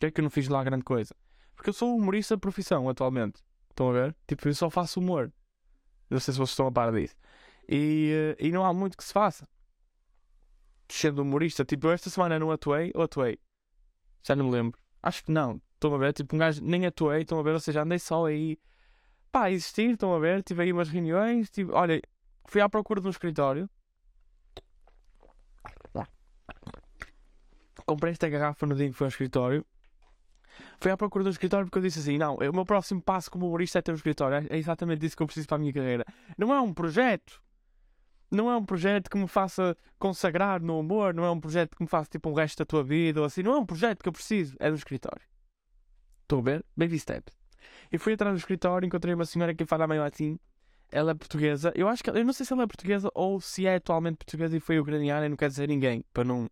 Que 0.00 0.06
é 0.06 0.10
que 0.10 0.20
eu 0.20 0.22
não 0.22 0.30
fiz 0.30 0.48
lá 0.48 0.64
grande 0.64 0.82
coisa. 0.82 1.14
Porque 1.54 1.68
eu 1.68 1.74
sou 1.74 1.94
humorista 1.94 2.36
de 2.36 2.40
profissão 2.40 2.88
atualmente. 2.88 3.42
Estão 3.68 3.90
a 3.90 3.92
ver? 3.92 4.16
Tipo, 4.26 4.48
eu 4.48 4.54
só 4.54 4.70
faço 4.70 4.98
humor. 4.98 5.30
Não 6.08 6.18
sei 6.18 6.32
se 6.32 6.38
vocês 6.38 6.50
estão 6.50 6.68
a 6.68 6.72
par 6.72 6.90
disso. 6.90 7.16
E, 7.68 8.34
eh, 8.40 8.46
e 8.46 8.50
não 8.50 8.64
há 8.64 8.72
muito 8.72 8.96
que 8.96 9.04
se 9.04 9.12
faça. 9.12 9.46
Sendo 10.88 11.20
humorista, 11.20 11.66
tipo, 11.66 11.90
esta 11.90 12.08
semana 12.08 12.38
não 12.38 12.50
atuei, 12.50 12.92
ou 12.94 13.02
atuei. 13.02 13.38
Já 14.22 14.34
não 14.34 14.46
me 14.46 14.52
lembro. 14.52 14.80
Acho 15.02 15.22
que 15.22 15.30
não. 15.30 15.60
Estão 15.78 15.94
a 15.94 15.98
ver? 15.98 16.12
Tipo, 16.12 16.34
um 16.34 16.38
gajo 16.40 16.60
nem 16.64 16.86
atuei, 16.86 17.22
estão 17.22 17.38
a 17.38 17.42
ver? 17.42 17.52
Ou 17.52 17.60
seja, 17.60 17.82
andei 17.82 18.00
só 18.00 18.26
aí 18.26 18.58
pá, 19.30 19.50
existir, 19.50 19.92
estão 19.92 20.12
a 20.12 20.18
ver? 20.18 20.42
Tive 20.42 20.64
aí 20.64 20.72
umas 20.72 20.88
reuniões, 20.88 21.48
tive, 21.50 21.70
olha, 21.72 22.00
fui 22.46 22.60
à 22.60 22.68
procura 22.68 23.00
de 23.00 23.06
um 23.06 23.10
escritório. 23.10 23.70
Comprei 27.86 28.12
esta 28.12 28.28
garrafa 28.28 28.66
no 28.66 28.74
dia 28.74 28.88
que 28.88 28.92
foi 28.92 29.06
ao 29.06 29.08
escritório. 29.08 29.64
Fui 30.80 30.90
à 30.90 30.96
procura 30.96 31.24
de 31.24 31.28
um 31.28 31.30
escritório 31.30 31.66
porque 31.66 31.78
eu 31.78 31.82
disse 31.82 32.00
assim: 32.00 32.18
não, 32.18 32.34
o 32.34 32.52
meu 32.52 32.66
próximo 32.66 33.00
passo 33.00 33.30
como 33.30 33.46
humorista 33.46 33.78
é 33.78 33.82
ter 33.82 33.92
um 33.92 33.94
escritório. 33.94 34.46
É 34.50 34.58
exatamente 34.58 35.06
isso 35.06 35.16
que 35.16 35.22
eu 35.22 35.26
preciso 35.26 35.46
para 35.46 35.56
a 35.56 35.58
minha 35.58 35.72
carreira. 35.72 36.04
Não 36.36 36.52
é 36.52 36.60
um 36.60 36.74
projeto. 36.74 37.40
Não 38.30 38.50
é 38.50 38.56
um 38.56 38.64
projeto 38.64 39.08
que 39.08 39.16
me 39.16 39.26
faça 39.26 39.74
consagrar 39.98 40.60
no 40.60 40.78
humor. 40.80 41.14
Não 41.14 41.24
é 41.24 41.30
um 41.30 41.40
projeto 41.40 41.76
que 41.76 41.82
me 41.82 41.88
faça 41.88 42.10
tipo 42.10 42.28
um 42.28 42.34
resto 42.34 42.58
da 42.58 42.66
tua 42.66 42.84
vida 42.84 43.20
ou 43.20 43.26
assim. 43.26 43.42
Não 43.42 43.54
é 43.54 43.58
um 43.58 43.64
projeto 43.64 44.02
que 44.02 44.08
eu 44.08 44.12
preciso. 44.12 44.54
É 44.58 44.68
do 44.70 44.76
escritório. 44.76 45.22
Estão 46.28 46.40
a 46.40 46.42
ver? 46.42 46.64
Baby 46.76 46.98
steps. 46.98 47.34
E 47.90 47.96
fui 47.96 48.12
atrás 48.12 48.34
do 48.34 48.38
escritório, 48.38 48.86
encontrei 48.86 49.14
uma 49.14 49.24
senhora 49.24 49.54
que 49.54 49.64
fala 49.64 49.86
meio 49.86 50.02
assim. 50.02 50.38
Ela 50.92 51.12
é 51.12 51.14
portuguesa. 51.14 51.72
Eu 51.74 51.88
acho 51.88 52.04
que 52.04 52.10
eu 52.10 52.22
não 52.22 52.34
sei 52.34 52.44
se 52.44 52.52
ela 52.52 52.64
é 52.64 52.66
portuguesa 52.66 53.10
ou 53.14 53.40
se 53.40 53.66
é 53.66 53.76
atualmente 53.76 54.18
portuguesa 54.18 54.54
e 54.54 54.60
foi 54.60 54.78
ucraniana 54.78 55.24
e 55.24 55.28
não 55.30 55.36
quer 55.38 55.48
dizer 55.48 55.68
ninguém, 55.68 56.04
para 56.12 56.24
não 56.24 56.50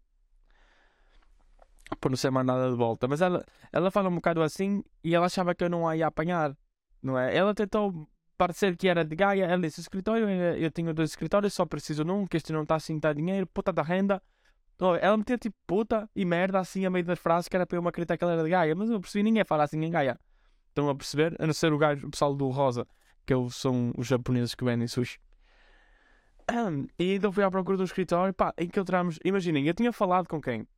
para 2.00 2.10
não 2.10 2.16
ser 2.16 2.30
mais 2.30 2.46
nada 2.46 2.70
de 2.70 2.76
volta. 2.76 3.06
Mas 3.06 3.20
ela, 3.20 3.44
ela 3.70 3.90
fala 3.90 4.08
um 4.08 4.14
bocado 4.14 4.42
assim 4.42 4.82
e 5.04 5.14
ela 5.14 5.26
achava 5.26 5.54
que 5.54 5.62
eu 5.62 5.68
não 5.68 5.86
a 5.86 5.94
ia 5.94 6.06
apanhar, 6.06 6.56
não 7.02 7.18
é? 7.18 7.36
Ela 7.36 7.54
tentou 7.54 8.08
parecer 8.38 8.76
que 8.76 8.88
era 8.88 9.04
de 9.04 9.14
Gaia. 9.14 9.44
Ela 9.44 9.60
disse: 9.60 9.80
escritório, 9.80 10.26
eu 10.28 10.70
tenho 10.70 10.94
dois 10.94 11.10
escritórios, 11.10 11.52
só 11.52 11.66
preciso 11.66 12.02
de 12.02 12.10
um, 12.10 12.26
que 12.26 12.38
este 12.38 12.50
não 12.50 12.62
está 12.62 12.76
assim, 12.76 12.96
está 12.96 13.12
dinheiro, 13.12 13.46
puta 13.46 13.72
da 13.72 13.82
renda. 13.82 14.22
Então, 14.76 14.94
ela 14.94 15.16
metia 15.16 15.38
tipo 15.38 15.56
puta 15.66 16.08
e 16.14 16.24
merda 16.24 16.60
assim 16.60 16.84
a 16.84 16.90
meio 16.90 17.04
das 17.04 17.18
frases 17.18 17.48
que 17.48 17.56
era 17.56 17.66
para 17.66 17.78
eu 17.78 17.82
me 17.82 17.88
acreditar 17.88 18.16
que 18.16 18.22
ela 18.22 18.34
era 18.34 18.44
de 18.44 18.50
Gaia, 18.50 18.74
mas 18.74 18.90
eu 18.90 19.00
percebi 19.00 19.22
ninguém 19.22 19.42
fala 19.44 19.64
assim 19.64 19.82
em 19.82 19.90
Gaia. 19.90 20.20
Estão 20.68 20.88
a 20.90 20.94
perceber? 20.94 21.34
A 21.38 21.46
não 21.46 21.54
ser 21.54 21.72
o 21.72 21.78
gajo, 21.78 22.06
o 22.06 22.10
pessoal 22.10 22.34
do 22.34 22.48
Rosa, 22.50 22.86
que 23.24 23.32
são 23.50 23.92
os 23.96 24.06
japoneses 24.06 24.54
que 24.54 24.62
vendem 24.62 24.86
sushi. 24.86 25.18
E 26.98 27.14
então 27.14 27.32
fui 27.32 27.42
à 27.42 27.50
procura 27.50 27.78
do 27.78 27.84
escritório, 27.84 28.34
pá, 28.34 28.52
encontramos, 28.58 29.18
imaginem, 29.24 29.66
eu 29.66 29.74
tinha 29.74 29.92
falado 29.92 30.28
com 30.28 30.40
quem? 30.40 30.68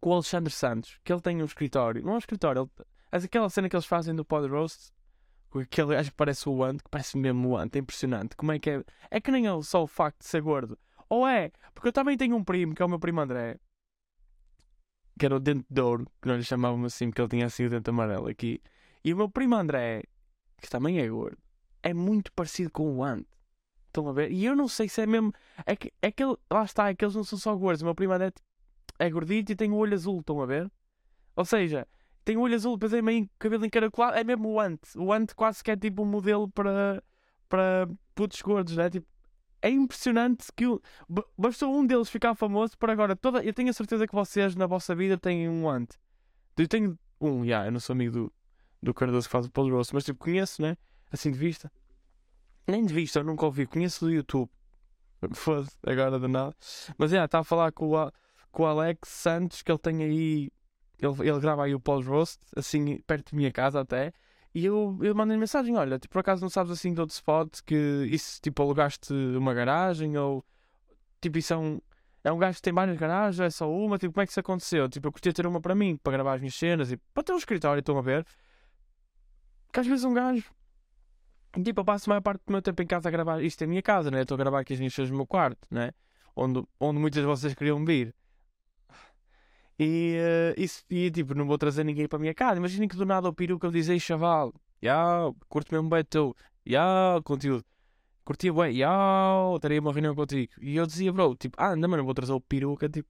Com 0.00 0.10
o 0.10 0.14
Alexandre 0.14 0.52
Santos, 0.52 0.98
que 1.04 1.12
ele 1.12 1.20
tem 1.20 1.40
um 1.40 1.44
escritório, 1.44 2.02
não 2.02 2.12
é 2.12 2.14
um 2.16 2.18
escritório, 2.18 2.68
ele, 3.12 3.24
aquela 3.24 3.48
cena 3.48 3.68
que 3.68 3.76
eles 3.76 3.86
fazem 3.86 4.14
do 4.14 4.24
Pod 4.24 4.48
Roast, 4.48 4.90
com 5.48 5.60
aquele 5.60 5.94
gajo 5.94 6.10
que 6.10 6.16
parece 6.16 6.48
o 6.48 6.62
Ant, 6.62 6.82
que 6.82 6.90
parece 6.90 7.16
mesmo 7.16 7.48
o 7.48 7.56
Ant, 7.56 7.74
é 7.74 7.78
impressionante. 7.78 8.36
Como 8.36 8.52
é 8.52 8.58
que 8.58 8.70
é? 8.70 8.84
É 9.10 9.20
que 9.20 9.30
nem 9.30 9.46
ele, 9.46 9.62
só 9.62 9.82
o 9.82 9.86
facto 9.86 10.18
de 10.20 10.26
ser 10.26 10.42
gordo. 10.42 10.78
Ou 11.10 11.26
é? 11.26 11.50
Porque 11.74 11.88
eu 11.88 11.92
também 11.92 12.16
tenho 12.16 12.36
um 12.36 12.44
primo, 12.44 12.74
que 12.74 12.80
é 12.80 12.84
o 12.84 12.88
meu 12.88 13.00
primo 13.00 13.20
André, 13.20 13.58
que 15.18 15.26
era 15.26 15.36
o 15.36 15.40
dente 15.40 15.66
de 15.68 15.80
ouro, 15.80 16.06
que 16.22 16.28
nós 16.28 16.38
lhe 16.38 16.44
chamávamos 16.44 16.94
assim, 16.94 17.10
porque 17.10 17.20
ele 17.20 17.28
tinha 17.28 17.46
assim 17.46 17.66
o 17.66 17.70
dente 17.70 17.90
amarelo 17.90 18.28
aqui. 18.28 18.62
E 19.04 19.12
o 19.12 19.16
meu 19.16 19.28
primo 19.28 19.56
André, 19.56 20.04
que 20.62 20.70
também 20.70 21.00
é 21.00 21.08
gordo, 21.08 21.36
é 21.82 21.92
muito 21.92 22.32
parecido 22.32 22.70
com 22.70 22.96
o 22.96 23.04
Ant. 23.04 23.26
Estão 23.88 24.08
a 24.08 24.12
ver? 24.12 24.30
E 24.30 24.44
eu 24.44 24.54
não 24.54 24.68
sei 24.68 24.88
se 24.88 25.02
é 25.02 25.06
mesmo. 25.06 25.32
É 25.66 25.74
que, 25.74 25.92
é 26.00 26.12
que 26.12 26.22
ele, 26.22 26.36
lá 26.48 26.62
está, 26.62 26.88
é 26.88 26.94
que 26.94 27.04
eles 27.04 27.16
não 27.16 27.24
são 27.24 27.38
só 27.38 27.54
gordos. 27.56 27.82
O 27.82 27.84
meu 27.84 27.94
primo 27.94 28.12
André 28.12 28.32
é 29.00 29.10
gordito 29.10 29.50
e 29.50 29.56
tem 29.56 29.72
o 29.72 29.76
olho 29.76 29.94
azul. 29.94 30.20
Estão 30.20 30.40
a 30.40 30.46
ver? 30.46 30.70
Ou 31.34 31.44
seja, 31.44 31.88
tem 32.24 32.36
o 32.36 32.40
olho 32.42 32.54
azul, 32.54 32.76
depois 32.76 32.92
é 32.92 33.02
meio 33.02 33.28
cabelo 33.36 33.66
encaracolado. 33.66 34.16
É 34.16 34.22
mesmo 34.22 34.48
o 34.48 34.60
Ant. 34.60 34.80
O 34.96 35.12
Ant 35.12 35.34
quase 35.34 35.64
que 35.64 35.72
é 35.72 35.76
tipo 35.76 36.02
um 36.02 36.06
modelo 36.06 36.48
para, 36.50 37.02
para 37.48 37.88
putos 38.14 38.40
gordos, 38.40 38.76
né? 38.76 38.88
Tipo, 38.88 39.08
é 39.62 39.70
impressionante 39.70 40.46
que 40.56 40.64
bastou 41.36 41.74
um 41.74 41.86
deles 41.86 42.08
ficar 42.08 42.34
famoso 42.34 42.76
por 42.78 42.90
agora. 42.90 43.14
Toda, 43.14 43.44
eu 43.44 43.52
tenho 43.52 43.70
a 43.70 43.72
certeza 43.72 44.06
que 44.06 44.14
vocês 44.14 44.54
na 44.54 44.66
vossa 44.66 44.94
vida 44.94 45.18
têm 45.18 45.48
um 45.48 45.68
Ant. 45.68 45.90
Eu 46.56 46.68
tenho 46.68 46.98
um, 47.20 47.40
já, 47.40 47.44
yeah, 47.44 47.68
eu 47.68 47.72
não 47.72 47.80
sou 47.80 47.92
amigo 47.92 48.12
do, 48.12 48.32
do 48.82 48.94
Cardoso 48.94 49.28
que 49.28 49.32
faz 49.32 49.46
o 49.46 49.50
Paul 49.50 49.70
Rosso, 49.70 49.94
mas 49.94 50.04
tipo, 50.04 50.18
conheço, 50.18 50.62
né? 50.62 50.76
Assim 51.10 51.30
de 51.30 51.38
vista. 51.38 51.70
Nem 52.66 52.84
de 52.84 52.94
vista, 52.94 53.18
eu 53.18 53.24
nunca 53.24 53.44
ouvi, 53.44 53.66
conheço 53.66 54.04
do 54.04 54.10
YouTube. 54.10 54.50
Foda-se, 55.34 55.76
agora 55.86 56.18
de 56.18 56.28
nada. 56.28 56.54
Mas 56.96 57.12
é, 57.12 57.16
yeah, 57.16 57.24
está 57.26 57.40
a 57.40 57.44
falar 57.44 57.72
com 57.72 57.94
o, 57.94 58.12
com 58.50 58.62
o 58.62 58.66
Alex 58.66 59.08
Santos, 59.08 59.62
que 59.62 59.70
ele 59.70 59.78
tem 59.78 60.02
aí. 60.02 60.50
Ele, 60.98 61.28
ele 61.28 61.40
grava 61.40 61.64
aí 61.64 61.74
o 61.74 61.80
Paul 61.80 62.02
Roast, 62.02 62.38
assim, 62.56 62.98
perto 63.06 63.32
da 63.32 63.36
minha 63.36 63.52
casa 63.52 63.80
até. 63.80 64.12
E 64.54 64.64
eu, 64.64 64.98
eu 65.02 65.14
mandei 65.14 65.36
mensagem: 65.36 65.76
olha, 65.76 65.98
tipo, 65.98 66.12
por 66.12 66.20
acaso 66.20 66.42
não 66.42 66.48
sabes 66.50 66.72
assim 66.72 66.92
de 66.92 67.00
outro 67.00 67.14
spot 67.14 67.60
que 67.64 67.74
isso, 68.10 68.40
tipo, 68.40 68.62
alugaste 68.62 69.12
uma 69.12 69.54
garagem 69.54 70.16
ou. 70.16 70.44
Tipo, 71.20 71.38
isso 71.38 71.52
é 71.52 71.56
um. 71.56 71.80
É 72.22 72.30
um 72.30 72.38
gajo 72.38 72.56
que 72.56 72.62
tem 72.62 72.72
várias 72.72 72.98
garagens, 72.98 73.40
é 73.40 73.48
só 73.48 73.70
uma, 73.70 73.96
tipo, 73.96 74.12
como 74.12 74.22
é 74.22 74.26
que 74.26 74.32
isso 74.32 74.40
aconteceu? 74.40 74.88
Tipo, 74.88 75.08
eu 75.08 75.12
curtia 75.12 75.32
ter 75.32 75.46
uma 75.46 75.60
para 75.60 75.74
mim, 75.74 75.96
para 75.96 76.12
gravar 76.12 76.34
as 76.34 76.40
minhas 76.40 76.54
cenas 76.54 76.92
e 76.92 76.98
para 77.14 77.22
ter 77.22 77.32
um 77.32 77.38
escritório, 77.38 77.80
estão 77.80 77.96
a 77.96 78.02
ver? 78.02 78.26
Que 79.72 79.80
às 79.80 79.86
vezes 79.86 80.04
um 80.04 80.12
gajo. 80.12 80.44
Tipo, 81.64 81.80
eu 81.80 81.84
passo 81.84 82.08
a 82.08 82.12
maior 82.12 82.20
parte 82.20 82.42
do 82.46 82.52
meu 82.52 82.62
tempo 82.62 82.82
em 82.82 82.86
casa 82.86 83.08
a 83.08 83.10
gravar. 83.10 83.42
Isto 83.42 83.62
é 83.62 83.64
a 83.64 83.68
minha 83.68 83.82
casa, 83.82 84.10
né? 84.10 84.22
Estou 84.22 84.34
a 84.34 84.38
gravar 84.38 84.60
aqui 84.60 84.74
as 84.74 84.78
minhas 84.78 84.94
coisas 84.94 85.10
no 85.10 85.16
meu 85.16 85.26
quarto, 85.26 85.66
né? 85.70 85.92
Onde, 86.36 86.62
onde 86.78 87.00
muitas 87.00 87.22
de 87.22 87.26
vocês 87.26 87.54
queriam 87.54 87.84
vir. 87.84 88.14
E, 89.82 90.18
uh, 90.18 90.60
isso, 90.60 90.84
e 90.90 91.10
tipo, 91.10 91.34
não 91.34 91.46
vou 91.46 91.56
trazer 91.56 91.84
ninguém 91.84 92.06
para 92.06 92.18
a 92.18 92.20
minha 92.20 92.34
casa. 92.34 92.58
Imaginem 92.58 92.86
que 92.86 92.96
do 92.96 93.06
nada 93.06 93.30
o 93.30 93.32
peru 93.32 93.58
que 93.58 93.64
eu 93.64 93.70
dizia, 93.70 93.98
chaval, 93.98 94.52
ya, 94.82 95.32
curto 95.48 95.72
mesmo 95.74 95.88
bem 95.88 96.04
teu, 96.04 96.36
ya, 96.66 97.18
conteúdo. 97.24 97.64
Curtia 98.22 98.52
bem, 98.52 98.76
ya, 98.76 98.90
teria 99.58 99.80
uma 99.80 99.90
reunião 99.90 100.14
contigo. 100.14 100.52
E 100.60 100.76
eu 100.76 100.86
dizia, 100.86 101.10
bro, 101.10 101.34
tipo, 101.34 101.56
ah, 101.58 101.74
mas 101.74 101.90
não 101.90 102.04
vou 102.04 102.12
trazer 102.12 102.32
o 102.32 102.40
peruca, 102.42 102.90
tipo, 102.90 103.08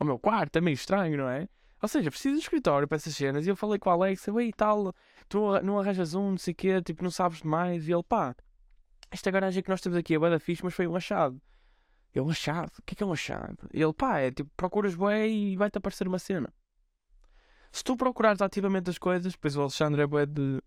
ao 0.00 0.04
meu 0.04 0.18
quarto, 0.18 0.56
é 0.56 0.60
meio 0.60 0.74
estranho, 0.74 1.16
não 1.18 1.28
é? 1.28 1.48
Ou 1.80 1.88
seja, 1.88 2.10
preciso 2.10 2.34
de 2.34 2.42
escritório 2.42 2.88
para 2.88 2.96
essas 2.96 3.14
cenas. 3.14 3.46
E 3.46 3.50
eu 3.50 3.54
falei 3.54 3.78
com 3.78 3.88
o 3.88 3.92
Alex, 3.92 4.26
e 4.26 4.52
tal, 4.52 4.92
tu 5.28 5.60
não 5.62 5.78
arranjas 5.78 6.14
um, 6.14 6.30
não 6.30 6.38
sei 6.38 6.52
o 6.52 6.56
quê, 6.56 6.82
tipo, 6.82 7.04
não 7.04 7.12
sabes 7.12 7.42
demais. 7.42 7.86
E 7.86 7.92
ele, 7.92 8.02
pá, 8.02 8.34
esta 9.08 9.30
garagem 9.30 9.62
que 9.62 9.70
nós 9.70 9.80
temos 9.80 9.96
aqui 9.96 10.16
é 10.16 10.18
bem 10.18 10.30
da 10.30 10.40
fixe, 10.40 10.64
mas 10.64 10.74
foi 10.74 10.88
um 10.88 10.96
achado. 10.96 11.40
Eu, 12.16 12.24
um 12.24 12.30
achado? 12.30 12.72
O 12.78 12.82
que 12.82 12.94
é 12.94 12.96
que 12.96 13.02
é 13.02 13.06
um 13.06 13.12
achado? 13.12 13.68
Ele, 13.70 13.92
pá, 13.92 14.20
é 14.20 14.30
tipo, 14.30 14.50
procuras 14.56 14.94
bué 14.94 15.28
e 15.28 15.54
vai-te 15.54 15.76
aparecer 15.76 16.08
uma 16.08 16.18
cena. 16.18 16.50
Se 17.70 17.84
tu 17.84 17.94
procurares 17.94 18.40
ativamente 18.40 18.88
as 18.88 18.96
coisas, 18.96 19.36
pois 19.36 19.54
o 19.54 19.60
Alexandre 19.60 20.00
é 20.00 20.06
bué 20.06 20.24
de... 20.24 20.62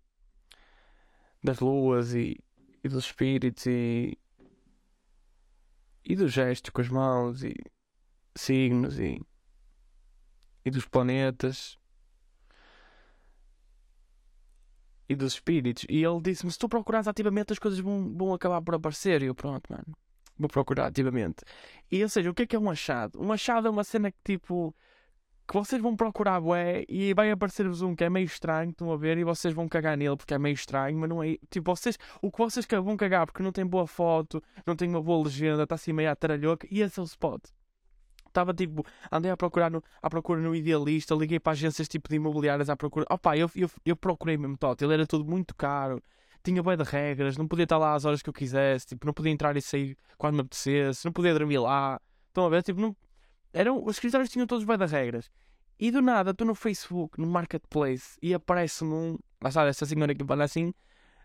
das 1.42 1.58
luas 1.58 2.14
e, 2.14 2.38
e 2.84 2.88
dos 2.88 3.06
espíritos 3.06 3.66
e... 3.66 4.16
e 6.04 6.14
dos 6.14 6.32
gestos 6.32 6.70
com 6.70 6.80
as 6.82 6.88
mãos 6.88 7.42
e 7.42 7.52
signos 8.36 9.00
e 9.00 9.20
e 10.64 10.70
dos 10.70 10.86
planetas 10.86 11.76
e 15.08 15.16
dos 15.16 15.32
espíritos. 15.32 15.84
E 15.88 16.04
ele 16.04 16.20
disse-me: 16.20 16.52
se 16.52 16.58
tu 16.58 16.68
procurares 16.68 17.08
ativamente, 17.08 17.52
as 17.52 17.58
coisas 17.58 17.80
vão, 17.80 18.16
vão 18.16 18.32
acabar 18.32 18.62
por 18.62 18.76
aparecer. 18.76 19.20
E 19.20 19.26
eu, 19.26 19.34
pronto, 19.34 19.66
mano, 19.68 19.96
vou 20.40 20.48
procurar 20.48 20.86
ativamente. 20.86 21.44
E 21.90 22.02
ou 22.02 22.08
seja, 22.08 22.30
o 22.30 22.34
que 22.34 22.42
é 22.42 22.46
que 22.46 22.56
é 22.56 22.58
um 22.58 22.70
achado? 22.70 23.20
Um 23.22 23.32
achado 23.32 23.68
é 23.68 23.70
uma 23.70 23.84
cena 23.84 24.10
que 24.10 24.18
tipo. 24.24 24.74
Que 25.46 25.54
vocês 25.54 25.82
vão 25.82 25.96
procurar 25.96 26.40
bué 26.40 26.84
e 26.88 27.12
vai 27.12 27.28
aparecer-vos 27.28 27.82
um 27.82 27.92
que 27.92 28.04
é 28.04 28.08
meio 28.08 28.24
estranho, 28.24 28.70
estão 28.70 28.92
a 28.92 28.96
ver, 28.96 29.18
e 29.18 29.24
vocês 29.24 29.52
vão 29.52 29.68
cagar 29.68 29.96
nele 29.96 30.16
porque 30.16 30.32
é 30.32 30.38
meio 30.38 30.54
estranho, 30.54 30.96
mas 30.96 31.10
não 31.10 31.22
é. 31.24 31.38
Tipo, 31.50 31.74
vocês. 31.74 31.98
O 32.22 32.30
que 32.30 32.38
vocês 32.38 32.64
vão 32.70 32.96
cagar 32.96 33.26
porque 33.26 33.42
não 33.42 33.50
tem 33.50 33.66
boa 33.66 33.86
foto, 33.86 34.40
não 34.64 34.76
tem 34.76 34.88
uma 34.88 35.02
boa 35.02 35.24
legenda, 35.24 35.64
está 35.64 35.74
assim 35.74 35.92
meio 35.92 36.14
taralhoca, 36.14 36.68
e 36.70 36.80
esse 36.80 37.00
é 37.00 37.02
o 37.02 37.04
spot. 37.04 37.42
Estava 38.28 38.54
tipo, 38.54 38.86
andei 39.10 39.28
a 39.28 39.36
procurar 39.36 39.72
no, 39.72 39.82
à 40.00 40.08
procura 40.08 40.40
no 40.40 40.54
Idealista, 40.54 41.16
liguei 41.16 41.40
para 41.40 41.50
agências 41.50 41.88
tipo 41.88 42.08
de 42.08 42.14
imobiliárias 42.14 42.70
à 42.70 42.76
procura. 42.76 43.04
Opa, 43.10 43.36
eu, 43.36 43.50
eu, 43.56 43.68
eu 43.84 43.96
procurei 43.96 44.36
mesmo 44.36 44.56
todo, 44.56 44.80
ele 44.82 44.94
era 44.94 45.04
tudo 45.04 45.24
muito 45.24 45.52
caro, 45.56 46.00
tinha 46.42 46.62
bem 46.62 46.76
de 46.76 46.84
regras, 46.84 47.36
não 47.36 47.46
podia 47.46 47.64
estar 47.64 47.78
lá 47.78 47.94
às 47.94 48.04
horas 48.04 48.22
que 48.22 48.28
eu 48.28 48.32
quisesse, 48.32 48.86
tipo, 48.86 49.06
não 49.06 49.12
podia 49.12 49.32
entrar 49.32 49.56
e 49.56 49.62
sair 49.62 49.96
quando 50.16 50.34
me 50.34 50.40
apetecesse, 50.40 51.04
não 51.04 51.12
podia 51.12 51.32
dormir 51.32 51.58
lá. 51.58 52.00
Estão 52.28 52.46
a 52.46 52.48
ver? 52.48 52.62
Tipo, 52.62 52.80
não, 52.80 52.96
eram, 53.52 53.84
os 53.84 53.96
escritórios 53.96 54.30
tinham 54.30 54.46
todos 54.46 54.64
bem 54.64 54.78
de 54.78 54.86
regras. 54.86 55.30
E 55.78 55.90
do 55.90 56.02
nada, 56.02 56.32
estou 56.32 56.46
no 56.46 56.54
Facebook, 56.54 57.18
no 57.20 57.26
Marketplace, 57.26 58.18
e 58.22 58.34
aparece-me 58.34 58.92
um. 58.92 59.18
Lá 59.42 59.50
sabe, 59.50 59.70
essa 59.70 59.86
senhora 59.86 60.14
que 60.14 60.24
fala 60.24 60.44
assim, 60.44 60.74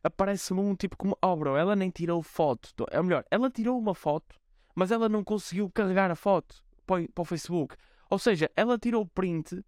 aparece-me 0.01 0.61
um 0.61 0.75
tipo 0.75 0.95
como, 0.95 1.17
oh 1.21 1.35
bro, 1.35 1.57
ela 1.57 1.75
nem 1.75 1.89
tirou 1.89 2.21
foto. 2.23 2.69
É 2.89 3.01
melhor, 3.01 3.25
ela 3.29 3.49
tirou 3.49 3.77
uma 3.77 3.93
foto, 3.93 4.35
mas 4.73 4.91
ela 4.91 5.09
não 5.09 5.23
conseguiu 5.23 5.69
carregar 5.69 6.09
a 6.09 6.15
foto 6.15 6.63
para, 6.85 7.03
o 7.17 7.25
Facebook. 7.25 7.75
Ou 8.09 8.17
seja, 8.17 8.49
ela 8.55 8.77
tirou 8.77 9.01
o 9.03 9.07
print 9.07 9.61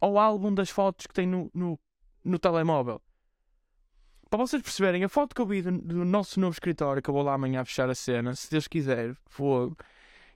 ao 0.00 0.18
álbum 0.18 0.52
das 0.52 0.70
fotos 0.70 1.06
que 1.06 1.14
tem 1.14 1.26
no, 1.26 1.50
no, 1.54 1.78
no 2.24 2.38
telemóvel. 2.38 3.00
Para 4.32 4.46
vocês 4.46 4.62
perceberem, 4.62 5.04
a 5.04 5.10
foto 5.10 5.34
que 5.34 5.42
eu 5.42 5.46
vi 5.46 5.60
do, 5.60 5.70
do, 5.72 6.06
nosso 6.06 6.40
novo 6.40 6.54
escritório, 6.54 7.02
que 7.02 7.10
eu 7.10 7.12
vou 7.12 7.22
lá 7.22 7.34
amanhã 7.34 7.62
fechar 7.66 7.90
a 7.90 7.94
cena, 7.94 8.34
se 8.34 8.50
Deus 8.50 8.66
quiser, 8.66 9.14
fogo. 9.26 9.76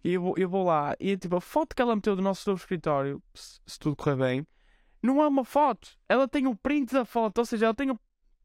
E 0.05 0.13
eu 0.13 0.35
eu 0.37 0.51
vou 0.51 0.67
lá, 0.67 0.95
e 1.01 1.17
tipo, 1.17 1.35
a 1.35 1.41
foto 1.41 1.75
que 1.75 1.81
ela 1.81 1.97
meteu 1.97 2.15
do 2.15 2.21
nosso 2.21 2.47
novo 2.51 2.61
escritório, 2.61 3.23
se, 3.33 3.59
se 3.65 3.79
tudo 3.79 3.97
correr 3.97 4.17
bem, 4.17 4.47
não 5.03 5.23
é 5.23 5.27
uma 5.27 5.47
foto. 5.47 5.89
Ela 6.11 6.29
tem 6.29 6.47
o 6.47 6.51
um 6.51 6.55
print 6.55 6.93
da 6.93 7.07
foto, 7.07 7.39
ou 7.39 7.47
seja, 7.47 7.65
ela 7.65 7.75
tem, 7.75 7.99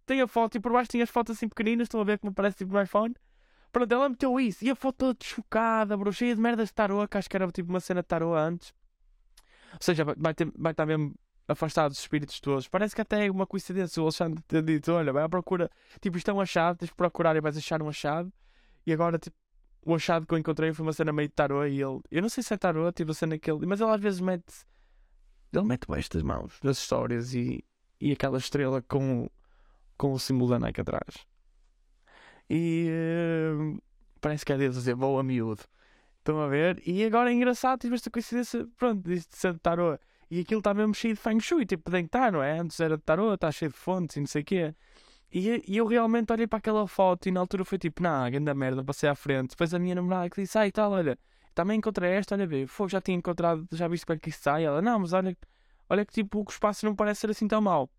tem 0.05 0.21
a 0.21 0.27
foto 0.27 0.55
e 0.55 0.61
por 0.61 0.71
baixo 0.71 0.89
tem 0.89 1.01
as 1.01 1.09
fotos 1.09 1.35
assim 1.35 1.49
pequeninas, 1.49 1.87
estão 1.87 1.99
a 1.99 2.05
ver 2.05 2.17
como 2.19 2.33
parece 2.33 2.59
tipo 2.59 2.71
no 2.71 2.81
iPhone. 2.81 3.13
Pronto, 3.73 3.91
ela 3.91 4.07
meteu 4.07 4.39
isso. 4.39 4.63
E 4.63 4.69
a 4.69 4.75
foto 4.75 4.95
toda 4.99 5.17
chocada, 5.21 5.97
bro, 5.97 6.13
cheia 6.13 6.33
de 6.33 6.39
merdas 6.39 6.69
de 6.69 6.73
tarô, 6.73 7.05
que 7.05 7.17
acho 7.17 7.29
que 7.29 7.35
era 7.35 7.51
tipo 7.51 7.69
uma 7.69 7.81
cena 7.81 8.01
de 8.01 8.07
tarô 8.07 8.33
antes. 8.33 8.73
Ou 9.73 9.79
seja, 9.81 10.05
vai, 10.17 10.33
ter, 10.33 10.49
vai 10.57 10.71
estar 10.71 10.85
mesmo 10.85 11.13
afastado 11.51 11.91
dos 11.91 11.99
espíritos 11.99 12.39
todos. 12.39 12.67
Parece 12.67 12.95
que 12.95 13.01
até 13.01 13.25
é 13.25 13.31
uma 13.31 13.47
coincidência 13.47 14.01
o 14.01 14.05
Alexandre 14.05 14.41
ter 14.47 14.63
dito: 14.63 14.91
olha, 14.91 15.13
vai 15.13 15.23
à 15.23 15.29
procura, 15.29 15.69
tipo, 15.99 16.17
isto 16.17 16.31
é 16.31 16.33
um 16.33 16.41
achado, 16.41 16.77
tens 16.77 16.89
de 16.89 16.95
procurar 16.95 17.35
e 17.35 17.41
vais 17.41 17.57
achar 17.57 17.81
um 17.81 17.89
achado. 17.89 18.31
E 18.85 18.91
agora, 18.93 19.19
tipo, 19.19 19.35
o 19.85 19.95
achado 19.95 20.25
que 20.25 20.33
eu 20.33 20.37
encontrei 20.37 20.73
foi 20.73 20.85
uma 20.85 20.93
cena 20.93 21.11
meio 21.11 21.27
de 21.27 21.33
tarô 21.33 21.65
e 21.65 21.81
ele, 21.81 21.99
eu 22.09 22.21
não 22.21 22.29
sei 22.29 22.43
se 22.43 22.53
é 22.53 22.57
tarô, 22.57 22.91
tipo, 22.91 23.11
a 23.11 23.13
cena 23.13 23.37
que 23.37 23.49
ele, 23.51 23.65
mas 23.65 23.81
ele 23.81 23.91
às 23.91 24.01
vezes 24.01 24.19
mete, 24.19 24.65
ele 25.53 25.65
mete 25.65 25.87
bem 25.87 25.99
estas 25.99 26.23
mãos 26.23 26.59
nas 26.63 26.77
histórias 26.77 27.33
e, 27.33 27.63
e 27.99 28.11
aquela 28.11 28.37
estrela 28.37 28.81
com, 28.81 29.29
com 29.97 30.13
o 30.13 30.19
símbolo 30.19 30.51
da 30.51 30.59
Nike 30.59 30.81
atrás. 30.81 31.25
E 32.49 32.89
uh, 32.89 33.81
parece 34.19 34.45
que 34.45 34.51
é 34.51 34.55
a 34.55 34.57
dizer: 34.57 34.95
boa, 34.95 35.23
miúdo. 35.23 35.63
Estão 36.19 36.39
a 36.39 36.47
ver? 36.47 36.81
E 36.85 37.03
agora 37.03 37.31
é 37.31 37.33
engraçado, 37.33 37.79
tive 37.79 37.95
esta 37.95 38.11
coincidência, 38.11 38.67
pronto, 38.77 39.01
de 39.01 39.21
ser 39.29 39.53
de 39.53 39.59
tarô. 39.59 39.97
E 40.31 40.39
aquilo 40.39 40.59
está 40.59 40.73
mesmo 40.73 40.93
cheio 40.95 41.13
de 41.13 41.19
feng 41.19 41.39
shui, 41.41 41.65
tipo, 41.65 41.91
tem 41.91 42.03
que 42.03 42.07
estar, 42.07 42.31
não 42.31 42.41
é? 42.41 42.57
Antes 42.59 42.79
era 42.79 42.97
de 42.97 43.03
tarô, 43.03 43.33
está 43.33 43.51
cheio 43.51 43.69
de 43.69 43.77
fontes 43.77 44.15
e 44.15 44.21
não 44.21 44.27
sei 44.27 44.41
o 44.41 44.45
quê. 44.45 44.75
E, 45.31 45.63
e 45.67 45.77
eu 45.77 45.85
realmente 45.85 46.31
olhei 46.31 46.47
para 46.47 46.57
aquela 46.59 46.87
foto 46.87 47.27
e 47.27 47.31
na 47.31 47.41
altura 47.41 47.65
foi 47.65 47.77
tipo, 47.77 48.01
nah, 48.01 48.29
grande 48.29 48.53
merda, 48.53 48.83
passei 48.83 49.09
à 49.09 49.15
frente. 49.15 49.51
Depois 49.51 49.73
a 49.73 49.79
minha 49.79 49.95
namorada 49.95 50.29
que 50.29 50.41
disse, 50.41 50.57
ai 50.57 50.71
tal, 50.71 50.91
olha, 50.93 51.19
também 51.53 51.77
encontrei 51.77 52.11
esta, 52.11 52.35
olha, 52.35 52.47
vê, 52.47 52.65
já 52.89 53.01
tinha 53.01 53.17
encontrado, 53.17 53.67
já 53.71 53.87
viste 53.87 54.05
como 54.05 54.17
é 54.17 54.19
que 54.19 54.29
isso 54.29 54.41
sai? 54.41 54.63
Ela, 54.65 54.81
não, 54.81 54.99
mas 54.99 55.13
olha, 55.13 55.37
olha 55.89 56.05
que 56.05 56.13
tipo, 56.13 56.39
o 56.39 56.45
espaço 56.49 56.85
não 56.85 56.95
parece 56.95 57.21
ser 57.21 57.29
assim 57.31 57.47
tão 57.47 57.61
mau. 57.61 57.89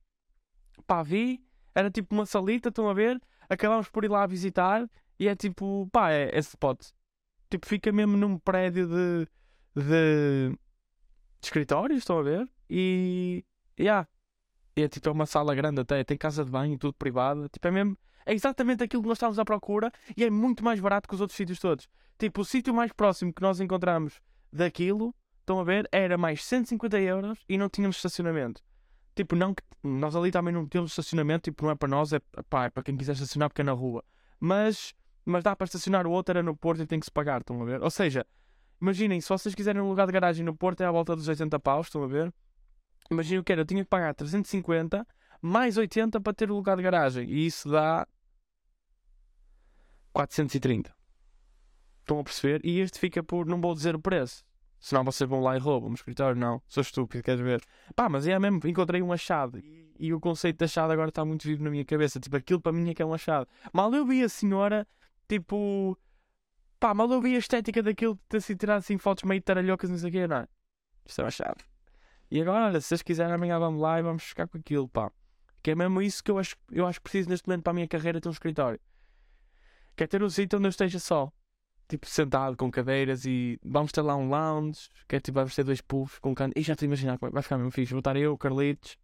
Pá, 0.87 1.03
vi, 1.03 1.45
era 1.75 1.91
tipo 1.91 2.15
uma 2.15 2.27
salita, 2.27 2.71
estão 2.71 2.89
a 2.89 2.95
ver? 2.95 3.21
Acabámos 3.49 3.89
por 3.89 4.05
ir 4.05 4.11
lá 4.11 4.27
visitar 4.27 4.89
e 5.19 5.29
é 5.29 5.37
tipo, 5.37 5.89
pá, 5.93 6.11
é 6.13 6.31
esse 6.37 6.51
spot 6.51 6.93
tipo, 7.53 7.67
fica 7.67 7.93
mesmo 7.93 8.17
num 8.17 8.39
prédio 8.39 8.89
de, 8.89 9.29
de, 9.77 10.59
de 11.43 11.49
escritórios, 11.49 11.99
estão 11.99 12.19
a 12.19 12.23
ver? 12.23 12.49
E, 12.71 13.45
yeah. 13.79 14.09
é 14.77 14.89
tipo, 14.89 15.09
é 15.09 15.13
uma 15.13 15.27
sala 15.27 15.55
grande 15.55 15.81
até, 15.81 16.03
tem 16.05 16.17
casa 16.17 16.45
de 16.45 16.51
banho, 16.51 16.79
tudo 16.79 16.95
privado, 16.95 17.49
tipo, 17.49 17.67
é 17.67 17.71
mesmo, 17.71 17.99
é 18.25 18.33
exatamente 18.33 18.83
aquilo 18.83 19.03
que 19.03 19.09
nós 19.09 19.17
estávamos 19.17 19.39
à 19.39 19.45
procura 19.45 19.93
e 20.17 20.25
é 20.25 20.31
muito 20.31 20.65
mais 20.65 20.81
barato 20.81 21.09
que 21.09 21.15
os 21.15 21.21
outros 21.21 21.37
sítios 21.37 21.59
todos. 21.59 21.89
Tipo, 22.19 22.41
o 22.43 22.45
sítio 22.45 22.73
mais 22.73 22.93
próximo 22.93 23.33
que 23.33 23.43
nós 23.43 23.61
encontramos 23.61 24.21
daquilo, 24.53 25.15
estão 25.41 25.59
a 25.59 25.65
ver, 25.65 25.89
era 25.91 26.17
mais 26.17 26.45
150 26.45 27.01
euros 27.01 27.45
e 27.49 27.59
não 27.59 27.69
tínhamos 27.69 27.97
estacionamento. 27.97 28.63
Tipo, 29.15 29.35
não 29.37 29.53
que 29.53 29.63
nós 29.83 30.15
ali 30.17 30.31
também 30.31 30.55
não 30.55 30.67
temos 30.67 30.93
estacionamento, 30.93 31.51
tipo, 31.51 31.65
não 31.65 31.73
é 31.73 31.75
para 31.75 31.89
nós, 31.89 32.13
é, 32.13 32.21
pá, 32.49 32.67
é 32.67 32.71
para 32.71 32.83
quem 32.83 32.97
quiser 32.97 33.13
estacionar 33.13 33.51
porque 33.51 33.61
é 33.61 33.65
na 33.65 33.73
rua. 33.73 34.05
Mas 34.39 34.95
mas 35.25 35.45
dá 35.45 35.55
para 35.55 35.65
estacionar 35.65 36.07
o 36.07 36.11
outro 36.11 36.33
era 36.33 36.43
no 36.43 36.57
Porto 36.57 36.83
e 36.83 36.87
tem 36.87 36.99
que 36.99 37.07
se 37.07 37.13
pagar, 37.13 37.41
estão 37.41 37.61
a 37.63 37.65
ver? 37.65 37.83
Ou 37.83 37.91
seja, 37.91 38.27
imaginem, 38.83 39.21
se 39.21 39.29
vocês 39.29 39.55
quiserem 39.55 39.81
um 39.81 39.89
lugar 39.89 40.07
de 40.07 40.13
garagem 40.13 40.45
no 40.45 40.55
Porto 40.55 40.81
é 40.83 40.85
à 40.85 40.91
volta 40.91 41.15
dos 41.15 41.29
80 41.29 41.59
paus, 41.61 41.87
estão 41.87 42.03
a 42.03 42.07
ver? 42.09 42.35
Imaginem 43.11 43.39
o 43.39 43.45
que 43.45 43.53
era, 43.53 43.61
eu 43.61 43.65
tinha 43.65 43.85
que 43.85 43.89
pagar 43.89 44.13
350 44.13 45.07
mais 45.41 45.77
80 45.77 46.21
para 46.21 46.33
ter 46.33 46.51
o 46.51 46.55
lugar 46.55 46.77
de 46.77 46.83
garagem 46.83 47.29
e 47.29 47.47
isso 47.47 47.71
dá 47.71 48.07
430. 50.13 50.95
Estão 52.01 52.19
a 52.19 52.25
perceber? 52.25 52.61
E 52.65 52.81
este 52.81 52.99
fica 52.99 53.23
por, 53.23 53.47
não 53.47 53.61
vou 53.61 53.75
dizer 53.75 53.95
o 53.95 54.01
preço. 54.01 54.45
Senão 54.81 55.05
vocês 55.05 55.31
vão 55.31 55.41
lá 55.41 55.57
e 55.57 55.61
roubam 55.61 55.91
o 55.91 55.95
escritório, 55.95 56.39
não. 56.39 56.61
Sou 56.67 56.81
estúpido, 56.81 57.23
queres 57.23 57.41
ver? 57.41 57.63
Pá, 57.95 58.09
mas 58.09 58.27
é 58.27 58.37
mesmo, 58.39 58.61
encontrei 58.67 59.01
um 59.01 59.13
achado. 59.13 59.59
E, 59.61 59.95
e 59.99 60.13
o 60.13 60.19
conceito 60.19 60.59
de 60.59 60.65
achado 60.65 60.91
agora 60.91 61.09
está 61.09 61.25
muito 61.25 61.47
vivo 61.47 61.63
na 61.63 61.71
minha 61.71 61.85
cabeça. 61.85 62.19
Tipo, 62.19 62.37
aquilo 62.37 62.61
para 62.61 62.73
mim 62.73 62.91
é 62.91 62.95
que 62.95 63.01
é 63.01 63.07
um 63.07 63.15
achado. 63.15 63.47
Mal 63.73 63.95
eu 63.95 64.05
vi 64.05 64.25
a 64.25 64.29
senhora 64.29 64.87
Tipo, 65.33 65.97
pá, 66.83 66.93
mal 66.93 67.09
eu 67.13 67.21
vi 67.23 67.37
a 67.37 67.39
estética 67.39 67.81
daquilo 67.81 68.17
de 68.17 68.21
ter 68.29 68.43
sido 68.43 68.59
tirado 68.59 68.79
assim 68.79 68.99
fotos 68.99 69.23
meio 69.23 69.41
taralhocas, 69.41 69.89
não 69.89 69.97
sei 69.97 70.09
o 70.09 70.13
quê, 70.13 70.27
não 70.27 70.39
é? 70.39 70.49
Isto 71.07 71.21
é 71.21 71.25
uma 71.25 71.31
chave. 71.31 71.61
E 72.29 72.43
agora, 72.43 72.67
olha, 72.67 72.81
se 72.81 72.89
vocês 72.89 73.03
quiserem, 73.03 73.33
amanhã 73.33 73.57
vamos 73.57 73.81
lá 73.81 74.01
e 74.01 74.03
vamos 74.03 74.25
ficar 74.25 74.49
com 74.49 74.59
aquilo, 74.59 74.89
pá. 74.89 75.13
Que 75.63 75.71
é 75.71 75.75
mesmo 75.77 76.03
isso 76.03 76.25
que 76.25 76.33
eu 76.33 76.41
acho, 76.41 76.57
eu 76.73 76.85
acho 76.85 76.99
que 76.99 77.05
preciso 77.05 77.29
neste 77.29 77.47
momento 77.47 77.63
para 77.63 77.71
a 77.71 77.75
minha 77.75 77.87
carreira 77.87 78.21
ter 78.21 78.29
um 78.29 78.33
escritório. 78.33 78.81
Quer 79.95 80.09
ter 80.09 80.25
um 80.25 80.29
sítio 80.29 80.59
onde 80.59 80.67
eu 80.67 80.71
esteja 80.71 80.99
só. 80.99 81.31
Tipo, 81.89 82.05
sentado 82.09 82.57
com 82.57 82.69
cadeiras 82.69 83.25
e 83.27 83.61
vamos 83.63 83.93
ter 83.93 84.03
lá 84.03 84.17
um 84.17 84.29
lounge. 84.29 84.89
Quer 85.07 85.21
tipo, 85.21 85.37
vamos 85.37 85.55
ter 85.55 85.63
dois 85.63 85.81
puffs 85.81 86.19
com 86.19 86.33
um 86.33 86.35
canto. 86.35 86.59
E 86.59 86.63
já 86.63 86.73
estou 86.73 86.85
a 86.85 86.89
imaginar 86.89 87.17
como 87.17 87.31
é 87.31 87.33
vai 87.33 87.45
ficar 87.45 87.59
mesmo 87.59 87.71
fixe. 87.71 87.93
Vou 87.93 88.01
estar 88.01 88.17
eu, 88.17 88.37
Carlitos, 88.37 88.99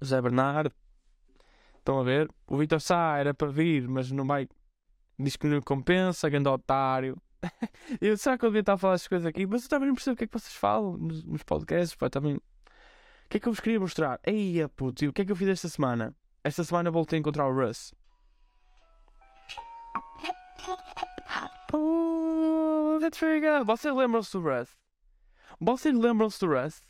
José 0.00 0.22
Bernardo. 0.22 0.74
Estão 1.76 2.00
a 2.00 2.02
ver? 2.02 2.30
O 2.46 2.56
Vitor 2.56 2.80
Sá 2.80 3.18
era 3.18 3.34
para 3.34 3.48
vir, 3.48 3.86
mas 3.86 4.10
não 4.10 4.26
vai 4.26 4.48
diz 5.18 5.36
que 5.36 5.46
não 5.46 5.60
compensa, 5.60 6.28
grande 6.28 6.48
otário. 6.48 7.20
eu, 8.00 8.16
será 8.16 8.38
que 8.38 8.44
eu 8.44 8.50
devia 8.50 8.60
estar 8.60 8.74
a 8.74 8.78
falar 8.78 8.94
estas 8.94 9.08
coisas 9.08 9.26
aqui? 9.26 9.46
Mas 9.46 9.64
eu 9.64 9.68
também 9.68 9.88
não 9.88 9.94
percebo 9.94 10.14
o 10.14 10.16
que 10.16 10.24
é 10.24 10.26
que 10.26 10.38
vocês 10.38 10.54
falam 10.54 10.96
nos, 10.96 11.24
nos 11.24 11.42
podcasts, 11.42 11.94
pá, 11.94 12.08
também. 12.08 12.36
O 12.36 12.40
que 13.28 13.36
é 13.36 13.40
que 13.40 13.48
eu 13.48 13.52
vos 13.52 13.60
queria 13.60 13.80
mostrar? 13.80 14.20
Eia, 14.24 14.68
puto, 14.68 15.06
o 15.06 15.12
que 15.12 15.22
é 15.22 15.24
que 15.24 15.32
eu 15.32 15.36
fiz 15.36 15.48
esta 15.48 15.68
semana? 15.68 16.14
Esta 16.42 16.64
semana 16.64 16.90
voltei 16.90 17.18
a 17.18 17.20
encontrar 17.20 17.46
o 17.46 17.54
Russ. 17.54 17.92
Oh, 21.70 22.96
that's 22.98 23.18
very 23.18 23.40
good. 23.40 23.66
Vocês 23.66 23.94
lembram-se 23.94 24.32
do 24.32 24.40
Russ? 24.40 24.70
Vocês 25.60 25.94
lembram-se 25.94 26.40
do 26.40 26.46
Russ? 26.46 26.80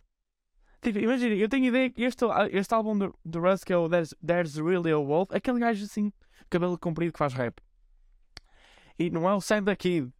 Tipo, 0.80 1.00
imagina, 1.00 1.34
eu 1.34 1.48
tenho 1.48 1.66
ideia 1.66 1.90
que 1.90 2.04
este, 2.04 2.24
este 2.52 2.72
álbum 2.72 2.96
do, 2.96 3.14
do 3.24 3.40
Russ, 3.40 3.64
que 3.64 3.72
é 3.72 3.76
o 3.76 3.88
There's, 3.88 4.14
There's 4.24 4.56
Really 4.56 4.92
a 4.92 4.96
Wolf, 4.96 5.32
aquele 5.32 5.58
gajo 5.58 5.84
assim, 5.84 6.12
cabelo 6.48 6.78
comprido 6.78 7.12
que 7.12 7.18
faz 7.18 7.34
rap. 7.34 7.60
E 8.98 9.11
não 9.11 9.28
é 9.28 9.34
o 9.34 9.40
Sam 9.40 9.62
da 9.62 9.76
Kid. 9.76 10.12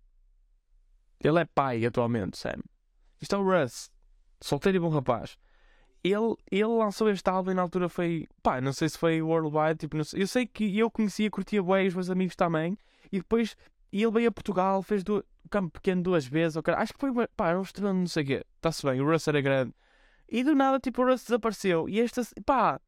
Ele 1.21 1.41
é 1.41 1.45
pai 1.45 1.85
atualmente, 1.85 2.39
Sam. 2.39 2.63
Isto 3.21 3.35
é 3.35 3.39
o 3.39 3.43
Russ. 3.43 3.91
Solteiro 4.41 4.77
e 4.77 4.81
bom 4.81 4.89
rapaz. 4.89 5.37
Ele, 6.05 6.37
ele 6.51 6.65
lançou 6.65 7.11
este 7.11 7.29
álbum 7.29 7.51
e 7.51 7.55
na 7.55 7.63
altura 7.63 7.89
foi. 7.89 8.29
Pá, 8.41 8.61
não 8.61 8.73
sei 8.73 8.89
se 8.89 8.97
foi 8.97 9.21
worldwide. 9.21 9.79
Tipo, 9.79 10.03
sei, 10.05 10.23
eu 10.23 10.29
sei 10.29 10.47
que 10.47 10.79
eu 10.79 10.89
conhecia, 10.91 11.29
curtia 11.29 11.61
bem, 11.61 11.89
os 11.89 11.95
meus 11.95 12.09
amigos 12.09 12.37
também. 12.37 12.79
E 13.11 13.19
depois 13.19 13.57
e 13.93 14.03
ele 14.03 14.13
veio 14.13 14.29
a 14.29 14.33
Portugal, 14.33 14.83
fez 14.83 15.03
do, 15.03 15.25
o 15.45 15.49
campo 15.49 15.73
pequeno 15.73 16.03
duas 16.03 16.25
vezes. 16.25 16.57
Okay? 16.57 16.73
Acho 16.75 16.93
que 16.95 17.01
foi. 17.01 17.11
Pá, 17.29 17.49
era 17.49 17.59
um 17.59 17.63
estrela, 17.63 17.93
não 17.93 18.07
sei 18.07 18.23
o 18.23 18.27
quê. 18.27 18.45
Está-se 18.57 18.87
bem, 18.87 19.01
o 19.01 19.11
Russ 19.11 19.27
era 19.27 19.41
grande. 19.41 19.75
E 20.29 20.45
do 20.45 20.55
nada, 20.55 20.79
tipo, 20.79 21.03
o 21.03 21.07
Russ 21.07 21.25
desapareceu. 21.25 21.89
E 21.89 22.01
esta. 22.01 22.23
Pá. 22.47 22.81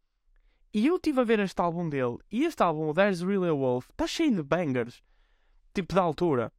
E 0.72 0.87
eu 0.87 0.96
estive 0.96 1.20
a 1.20 1.24
ver 1.24 1.40
este 1.40 1.61
álbum 1.61 1.88
dele. 1.88 2.18
E 2.31 2.44
este 2.44 2.62
álbum, 2.62 2.94
There's 2.94 3.22
Really 3.22 3.48
a 3.48 3.53
Wolf, 3.53 3.88
está 3.90 4.07
cheio 4.07 4.37
de 4.37 4.42
bangers 4.42 5.03
tipo 5.72 5.94
da 5.94 6.02
altura. 6.02 6.52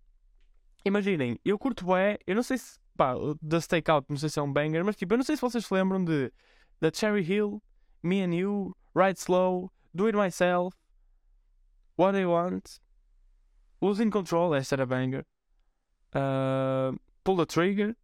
Imaginem, 0.84 1.40
eu 1.46 1.58
curto 1.60 1.86
bué, 1.86 2.18
eu 2.26 2.36
não 2.36 2.44
sei 2.44 2.58
se, 2.58 2.80
pá, 2.98 3.14
da 3.42 3.62
Stakeout, 3.62 4.08
não 4.10 4.18
sei 4.18 4.30
se 4.30 4.40
é 4.40 4.42
um 4.42 4.52
banger, 4.52 4.84
mas 4.84 4.96
tipo, 4.96 5.14
eu 5.14 5.18
não 5.18 5.26
sei 5.26 5.36
se 5.36 5.42
vocês 5.42 5.66
se 5.66 5.74
lembram 5.74 6.04
de 6.04 6.32
da 6.80 6.92
Cherry 6.92 7.22
Hill, 7.22 7.62
Me 8.02 8.22
and 8.24 8.34
You, 8.34 8.76
Ride 8.96 9.20
Slow, 9.20 9.72
Do 9.94 10.08
It 10.08 10.18
Myself, 10.18 10.76
What 11.98 12.18
I 12.18 12.26
Want, 12.26 12.80
Losing 13.80 14.10
Control, 14.10 14.56
esta 14.56 14.76
era 14.76 14.86
banger, 14.86 15.26
uh, 16.16 16.98
Pull 17.24 17.38
the 17.38 17.46
Trigger, 17.46 17.96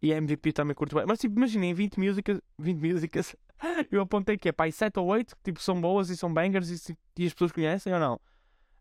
e 0.00 0.12
a 0.12 0.16
MVP 0.16 0.52
também 0.52 0.74
curto 0.74 0.96
bem. 0.96 1.04
Mas 1.06 1.20
tipo, 1.20 1.36
imaginem, 1.36 1.72
20 1.74 1.98
músicas, 1.98 2.40
20 2.58 2.78
músicas, 2.80 3.36
eu 3.90 4.00
apontei 4.00 4.36
que 4.36 4.48
é 4.48 4.52
pá, 4.52 4.70
7 4.70 4.98
ou 4.98 5.06
8, 5.06 5.36
que 5.36 5.42
tipo, 5.44 5.60
são 5.60 5.80
boas 5.80 6.10
e 6.10 6.16
são 6.16 6.32
bangers 6.32 6.88
e, 6.88 6.98
e 7.18 7.26
as 7.26 7.32
pessoas 7.32 7.52
conhecem 7.52 7.92
ou 7.92 8.00
não? 8.00 8.20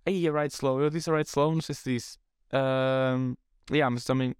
Aí 0.05 0.27
a 0.27 0.41
Ride 0.41 0.53
Slow, 0.53 0.81
eu 0.81 0.89
disse 0.89 1.09
a 1.09 1.15
Ride 1.15 1.29
Slow, 1.29 1.53
não 1.53 1.61
sei 1.61 1.75
se 1.75 1.93
disse. 1.93 2.17
Um, 2.53 3.35
yeah, 3.71 3.89
mas 3.89 4.03
também 4.03 4.35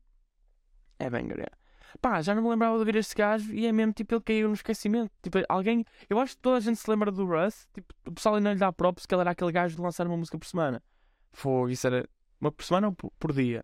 é 0.99 1.09
banger, 1.09 1.37
yeah. 1.37 1.57
Pá, 2.01 2.21
já 2.21 2.33
não 2.33 2.43
me 2.43 2.49
lembrava 2.49 2.75
de 2.75 2.79
ouvir 2.79 2.95
este 2.95 3.15
gajo 3.15 3.53
e 3.53 3.65
é 3.65 3.71
mesmo 3.71 3.91
tipo 3.91 4.15
ele 4.15 4.21
caiu 4.21 4.47
no 4.47 4.53
esquecimento. 4.53 5.11
Tipo, 5.21 5.39
alguém. 5.49 5.83
Eu 6.09 6.19
acho 6.19 6.35
que 6.35 6.41
toda 6.41 6.57
a 6.57 6.59
gente 6.59 6.77
se 6.77 6.89
lembra 6.89 7.11
do 7.11 7.25
Russ. 7.25 7.67
Tipo, 7.73 7.93
o 8.07 8.11
pessoal 8.13 8.35
ainda 8.35 8.53
lhe 8.53 8.59
dá 8.59 8.71
props 8.71 9.05
que 9.05 9.13
ele 9.13 9.21
era 9.21 9.31
aquele 9.31 9.51
gajo 9.51 9.75
de 9.75 9.81
lançar 9.81 10.07
uma 10.07 10.15
música 10.15 10.37
por 10.37 10.47
semana. 10.47 10.81
Foi, 11.33 11.71
isso 11.71 11.87
era 11.87 12.07
uma 12.39 12.51
por 12.51 12.63
semana 12.63 12.87
ou 12.87 12.93
por, 12.93 13.11
por 13.19 13.33
dia? 13.33 13.63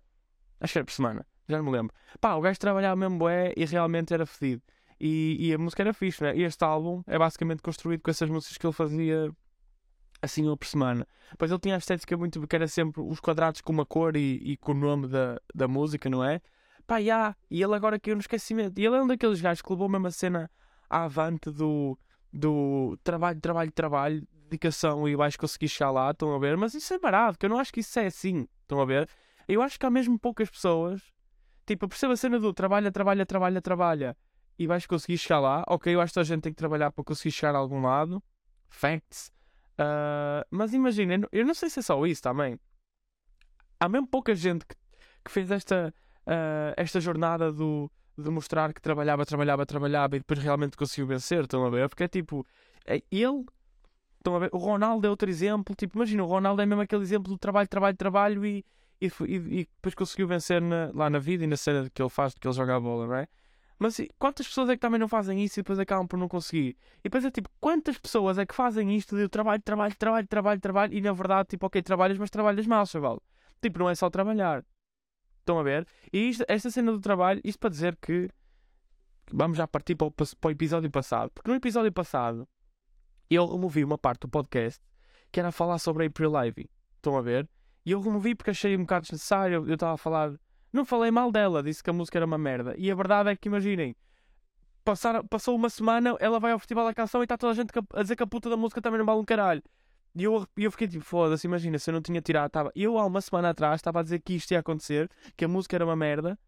Acho 0.59 0.73
que 0.73 0.79
era 0.79 0.85
por 0.85 0.91
semana, 0.91 1.25
já 1.47 1.57
não 1.57 1.65
me 1.65 1.71
lembro. 1.71 1.93
Pá, 2.19 2.35
o 2.35 2.41
gajo 2.41 2.59
trabalhava 2.59 2.95
mesmo 2.95 3.17
bué 3.17 3.53
e 3.55 3.65
realmente 3.65 4.13
era 4.13 4.25
fedido. 4.25 4.61
E, 4.99 5.37
e 5.39 5.53
a 5.53 5.57
música 5.57 5.83
era 5.83 5.93
fixe, 5.93 6.23
né? 6.23 6.35
E 6.35 6.43
este 6.43 6.63
álbum 6.63 7.03
é 7.05 7.17
basicamente 7.17 7.61
construído 7.61 8.01
com 8.01 8.09
essas 8.09 8.29
músicas 8.29 8.57
que 8.57 8.65
ele 8.65 8.73
fazia 8.73 9.31
assim 10.21 10.45
uma 10.45 10.57
por 10.57 10.67
semana. 10.67 11.07
Pois 11.37 11.51
ele 11.51 11.59
tinha 11.59 11.75
a 11.75 11.77
estética 11.77 12.15
muito 12.17 12.45
que 12.47 12.55
era 12.55 12.67
sempre 12.67 13.01
os 13.01 13.19
quadrados 13.19 13.61
com 13.61 13.73
uma 13.73 13.85
cor 13.85 14.15
e, 14.15 14.39
e 14.43 14.57
com 14.57 14.71
o 14.71 14.75
nome 14.75 15.07
da, 15.07 15.39
da 15.53 15.67
música, 15.67 16.09
não 16.09 16.23
é? 16.23 16.41
Pá, 16.85 17.01
já, 17.01 17.35
e 17.51 17.61
ele 17.61 17.75
agora 17.75 17.99
caiu 17.99 18.15
no 18.15 18.21
esquecimento. 18.21 18.79
E 18.79 18.85
ele 18.85 18.95
é 18.95 19.01
um 19.01 19.07
daqueles 19.07 19.41
gajos 19.41 19.61
que 19.61 19.71
levou 19.71 19.89
mesmo 19.89 20.07
a 20.07 20.11
cena 20.11 20.49
à 20.89 21.03
avante 21.03 21.51
do, 21.51 21.97
do 22.31 22.97
trabalho, 23.03 23.39
trabalho, 23.41 23.71
trabalho, 23.71 24.27
dedicação 24.49 25.07
e 25.07 25.15
vais 25.15 25.35
conseguir 25.35 25.67
chegar 25.67 25.91
lá, 25.91 26.11
estão 26.11 26.33
a 26.33 26.39
ver? 26.39 26.55
Mas 26.55 26.73
isso 26.73 26.93
é 26.93 26.99
barato, 26.99 27.37
que 27.37 27.45
eu 27.45 27.49
não 27.49 27.59
acho 27.59 27.73
que 27.73 27.81
isso 27.81 27.99
é 27.99 28.05
assim, 28.05 28.47
estão 28.61 28.79
a 28.79 28.85
ver? 28.85 29.09
Eu 29.47 29.61
acho 29.61 29.77
que 29.79 29.85
há 29.85 29.89
mesmo 29.89 30.17
poucas 30.17 30.49
pessoas, 30.49 31.01
tipo, 31.65 31.85
eu 31.85 31.89
percebo 31.89 32.13
a 32.13 32.17
cena 32.17 32.39
do 32.39 32.53
trabalha, 32.53 32.91
trabalha, 32.91 33.25
trabalha, 33.25 33.61
trabalha 33.61 34.17
e 34.57 34.65
vais 34.65 34.85
conseguir 34.85 35.17
chegar 35.17 35.39
lá. 35.39 35.63
Ok, 35.67 35.93
eu 35.93 36.01
acho 36.01 36.13
que 36.13 36.19
a 36.19 36.23
gente 36.23 36.41
tem 36.41 36.51
que 36.51 36.57
trabalhar 36.57 36.91
para 36.91 37.03
conseguir 37.03 37.31
chegar 37.31 37.55
a 37.55 37.59
algum 37.59 37.81
lado. 37.81 38.23
Facts. 38.69 39.31
Uh, 39.79 40.43
mas 40.49 40.73
imagina, 40.73 41.27
eu 41.31 41.45
não 41.45 41.53
sei 41.53 41.69
se 41.69 41.79
é 41.79 41.81
só 41.81 42.05
isso 42.05 42.21
também. 42.21 42.59
Há 43.79 43.87
mesmo 43.87 44.07
pouca 44.07 44.33
gente 44.33 44.65
que, 44.65 44.75
que 45.23 45.31
fez 45.31 45.51
esta, 45.51 45.93
uh, 46.25 46.73
esta 46.75 46.99
jornada 46.99 47.51
do 47.51 47.91
demonstrar 48.17 48.73
que 48.73 48.81
trabalhava, 48.81 49.25
trabalhava, 49.25 49.65
trabalhava 49.65 50.15
e 50.15 50.19
depois 50.19 50.39
realmente 50.39 50.75
conseguiu 50.75 51.05
vencer. 51.05 51.43
Estão 51.43 51.63
a 51.65 51.69
ver? 51.69 51.87
Porque 51.89 52.03
é 52.03 52.07
tipo, 52.07 52.45
é 52.85 53.03
ele. 53.11 53.45
Estão 54.17 54.35
a 54.35 54.39
ver? 54.39 54.49
O 54.51 54.57
Ronaldo 54.57 55.05
é 55.05 55.09
outro 55.09 55.29
exemplo. 55.29 55.75
Tipo, 55.75 55.97
imagina, 55.97 56.23
o 56.23 56.27
Ronaldo 56.27 56.61
é 56.61 56.65
mesmo 56.65 56.81
aquele 56.81 57.03
exemplo 57.03 57.31
do 57.31 57.37
trabalho, 57.37 57.67
trabalho, 57.67 57.95
trabalho 57.95 58.45
e, 58.45 58.65
e, 58.99 59.05
e, 59.05 59.35
e 59.35 59.69
depois 59.75 59.93
conseguiu 59.93 60.27
vencer 60.27 60.59
na, 60.59 60.91
lá 60.93 61.09
na 61.09 61.19
vida 61.19 61.43
e 61.43 61.47
na 61.47 61.55
cena 61.57 61.87
que 61.93 62.01
ele 62.01 62.09
faz, 62.09 62.33
que 62.33 62.47
ele 62.47 62.55
joga 62.55 62.75
a 62.75 62.79
bola, 62.79 63.05
não 63.05 63.15
é? 63.15 63.27
Mas 63.79 64.01
quantas 64.17 64.47
pessoas 64.47 64.69
é 64.69 64.73
que 64.75 64.79
também 64.79 64.99
não 64.99 65.07
fazem 65.07 65.43
isso 65.43 65.59
e 65.59 65.61
depois 65.61 65.77
acabam 65.77 66.07
por 66.07 66.17
não 66.17 66.27
conseguir? 66.27 66.75
E 66.99 67.03
depois 67.03 67.23
é 67.23 67.29
tipo, 67.29 67.49
quantas 67.59 67.97
pessoas 67.97 68.37
é 68.37 68.45
que 68.45 68.55
fazem 68.55 68.95
isto 68.95 69.15
de 69.15 69.29
trabalho, 69.29 69.61
trabalho, 69.61 69.95
trabalho, 69.95 70.27
trabalho, 70.27 70.59
trabalho 70.59 70.93
e 70.93 71.01
na 71.01 71.13
verdade, 71.13 71.49
tipo, 71.49 71.65
ok, 71.67 71.81
trabalhas, 71.83 72.17
mas 72.17 72.29
trabalhas 72.29 72.65
mal, 72.65 72.85
chaval. 72.85 73.21
Tipo, 73.61 73.79
não 73.79 73.89
é 73.89 73.95
só 73.95 74.09
trabalhar. 74.09 74.65
Estão 75.39 75.59
a 75.59 75.63
ver? 75.63 75.87
E 76.11 76.29
isto, 76.29 76.43
esta 76.47 76.71
cena 76.71 76.91
do 76.91 76.99
trabalho, 76.99 77.39
isto 77.43 77.59
para 77.59 77.69
dizer 77.69 77.95
que 78.01 78.29
vamos 79.31 79.57
já 79.57 79.67
partir 79.67 79.95
para 79.95 80.07
o, 80.07 80.11
para 80.11 80.25
o 80.47 80.51
episódio 80.51 80.89
passado. 80.89 81.31
Porque 81.31 81.49
no 81.49 81.55
episódio 81.55 81.91
passado 81.91 82.47
eu 83.29 83.45
removi 83.45 83.83
uma 83.83 83.97
parte 83.97 84.21
do 84.21 84.29
podcast 84.29 84.81
que 85.31 85.39
era 85.39 85.51
falar 85.51 85.77
sobre 85.77 86.03
a 86.03 86.07
April 86.07 86.33
Ivy. 86.35 86.69
Estão 86.95 87.15
a 87.15 87.21
ver? 87.21 87.47
E 87.85 87.91
eu 87.91 88.01
removi 88.01 88.35
porque 88.35 88.51
achei 88.51 88.75
um 88.75 88.81
bocado 88.81 89.03
desnecessário. 89.03 89.65
Eu 89.67 89.73
estava 89.75 89.93
a 89.93 89.97
falar 89.97 90.33
não 90.71 90.85
falei 90.85 91.11
mal 91.11 91.31
dela, 91.31 91.63
disse 91.63 91.83
que 91.83 91.89
a 91.89 91.93
música 91.93 92.17
era 92.17 92.25
uma 92.25 92.37
merda. 92.37 92.75
E 92.77 92.91
a 92.91 92.95
verdade 92.95 93.29
é 93.29 93.35
que, 93.35 93.47
imaginem, 93.47 93.95
passar, 94.83 95.23
passou 95.23 95.55
uma 95.55 95.69
semana, 95.69 96.15
ela 96.19 96.39
vai 96.39 96.51
ao 96.51 96.59
Festival 96.59 96.85
da 96.85 96.93
Canção 96.93 97.21
e 97.21 97.25
está 97.25 97.37
toda 97.37 97.51
a 97.51 97.55
gente 97.55 97.71
a 97.93 98.01
dizer 98.01 98.15
que 98.15 98.23
a 98.23 98.27
puta 98.27 98.49
da 98.49 98.57
música 98.57 98.81
também 98.81 98.97
não 98.97 99.05
vale 99.05 99.19
um 99.19 99.25
caralho. 99.25 99.61
E 100.15 100.23
eu, 100.23 100.47
eu 100.57 100.71
fiquei 100.71 100.87
tipo, 100.87 101.03
foda-se, 101.03 101.45
imagina, 101.45 101.77
se 101.77 101.89
eu 101.89 101.93
não 101.93 102.01
tinha 102.01 102.21
tirado, 102.21 102.49
tava, 102.49 102.71
eu 102.75 102.97
há 102.97 103.05
uma 103.05 103.21
semana 103.21 103.49
atrás 103.49 103.79
estava 103.79 103.99
a 103.99 104.03
dizer 104.03 104.19
que 104.19 104.33
isto 104.33 104.51
ia 104.51 104.59
acontecer, 104.59 105.09
que 105.35 105.45
a 105.45 105.47
música 105.47 105.75
era 105.75 105.85
uma 105.85 105.95
merda, 105.95 106.39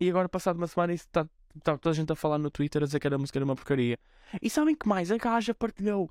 e 0.00 0.08
agora 0.08 0.28
passado 0.28 0.56
uma 0.56 0.66
semana 0.66 0.92
está 0.92 1.24
tá 1.62 1.78
toda 1.78 1.90
a 1.90 1.92
gente 1.92 2.10
a 2.12 2.16
falar 2.16 2.38
no 2.38 2.50
Twitter 2.50 2.82
a 2.82 2.86
dizer 2.86 2.98
que 2.98 3.06
a 3.06 3.18
música 3.18 3.38
era 3.38 3.44
uma 3.44 3.54
porcaria. 3.54 3.98
E 4.42 4.50
sabem 4.50 4.74
que 4.74 4.88
mais? 4.88 5.12
A 5.12 5.18
gaja 5.18 5.54
partilhou. 5.54 6.10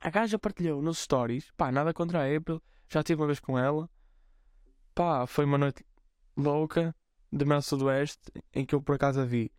A 0.00 0.10
gaja 0.10 0.38
partilhou 0.38 0.82
nos 0.82 0.98
stories, 0.98 1.50
pá, 1.56 1.70
nada 1.70 1.94
contra 1.94 2.20
a 2.20 2.36
April, 2.36 2.60
já 2.88 3.02
tive 3.02 3.20
uma 3.20 3.26
vez 3.26 3.38
com 3.38 3.56
ela, 3.56 3.88
pá, 4.94 5.26
foi 5.26 5.44
uma 5.44 5.56
noite 5.56 5.84
louca 6.36 6.94
de 7.30 7.44
Mel 7.44 7.62
Sudoeste 7.62 8.32
em 8.54 8.64
que 8.64 8.74
eu 8.74 8.82
por 8.82 8.96
acaso 8.96 9.20
a 9.20 9.24
vi. 9.24 9.50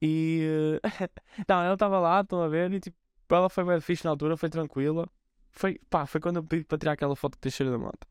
E 0.00 0.46
uh, 0.82 0.88
não, 1.48 1.62
ela 1.62 1.74
estava 1.74 1.98
lá, 1.98 2.20
estão 2.20 2.42
a 2.42 2.48
ver, 2.48 2.72
e 2.72 2.80
tipo, 2.80 2.96
ela 3.28 3.48
foi 3.48 3.64
bem 3.64 3.80
fixe 3.80 4.04
na 4.04 4.10
altura, 4.10 4.36
foi 4.36 4.48
tranquila. 4.48 5.08
Foi, 5.50 5.78
pá, 5.90 6.06
foi 6.06 6.20
quando 6.20 6.36
eu 6.36 6.44
pedi 6.44 6.64
para 6.64 6.78
tirar 6.78 6.92
aquela 6.92 7.16
foto 7.16 7.38
de 7.40 7.50
cheiro 7.50 7.72
da 7.72 7.78
moto. 7.78 8.06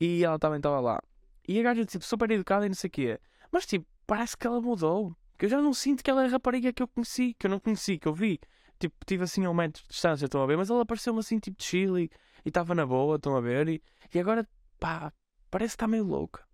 E 0.00 0.24
ela 0.24 0.38
também 0.38 0.58
estava 0.58 0.78
lá. 0.80 1.00
E 1.48 1.58
a 1.58 1.62
gaja, 1.62 1.84
tipo, 1.84 2.04
super 2.04 2.30
educada 2.30 2.66
e 2.66 2.68
não 2.68 2.74
sei 2.74 2.88
o 2.88 2.90
quê. 2.90 3.20
Mas, 3.50 3.66
tipo, 3.66 3.86
parece 4.06 4.36
que 4.36 4.46
ela 4.46 4.60
mudou. 4.60 5.16
Que 5.38 5.46
eu 5.46 5.50
já 5.50 5.60
não 5.60 5.72
sinto 5.74 6.02
que 6.02 6.10
ela 6.10 6.22
é 6.22 6.26
a 6.26 6.30
rapariga 6.30 6.72
que 6.72 6.82
eu 6.82 6.88
conheci, 6.88 7.34
que 7.38 7.46
eu 7.46 7.50
não 7.50 7.60
conheci, 7.60 7.98
que 7.98 8.08
eu 8.08 8.14
vi. 8.14 8.40
Tipo, 8.78 8.94
tive 9.06 9.24
assim 9.24 9.44
a 9.44 9.50
um 9.50 9.54
metro 9.54 9.82
de 9.82 9.88
distância, 9.88 10.26
estão 10.26 10.42
a 10.42 10.46
ver? 10.46 10.56
Mas 10.56 10.70
ela 10.70 10.82
apareceu-me 10.82 11.20
assim, 11.20 11.38
tipo, 11.38 11.56
de 11.58 11.64
Chile 11.64 12.10
e 12.44 12.48
estava 12.48 12.74
na 12.74 12.84
boa, 12.86 13.16
estão 13.16 13.36
a 13.36 13.40
ver? 13.40 13.68
E, 13.68 13.82
e 14.14 14.18
agora, 14.18 14.46
pá, 14.78 15.12
parece 15.50 15.72
que 15.72 15.76
está 15.76 15.88
meio 15.88 16.04
louca. 16.04 16.44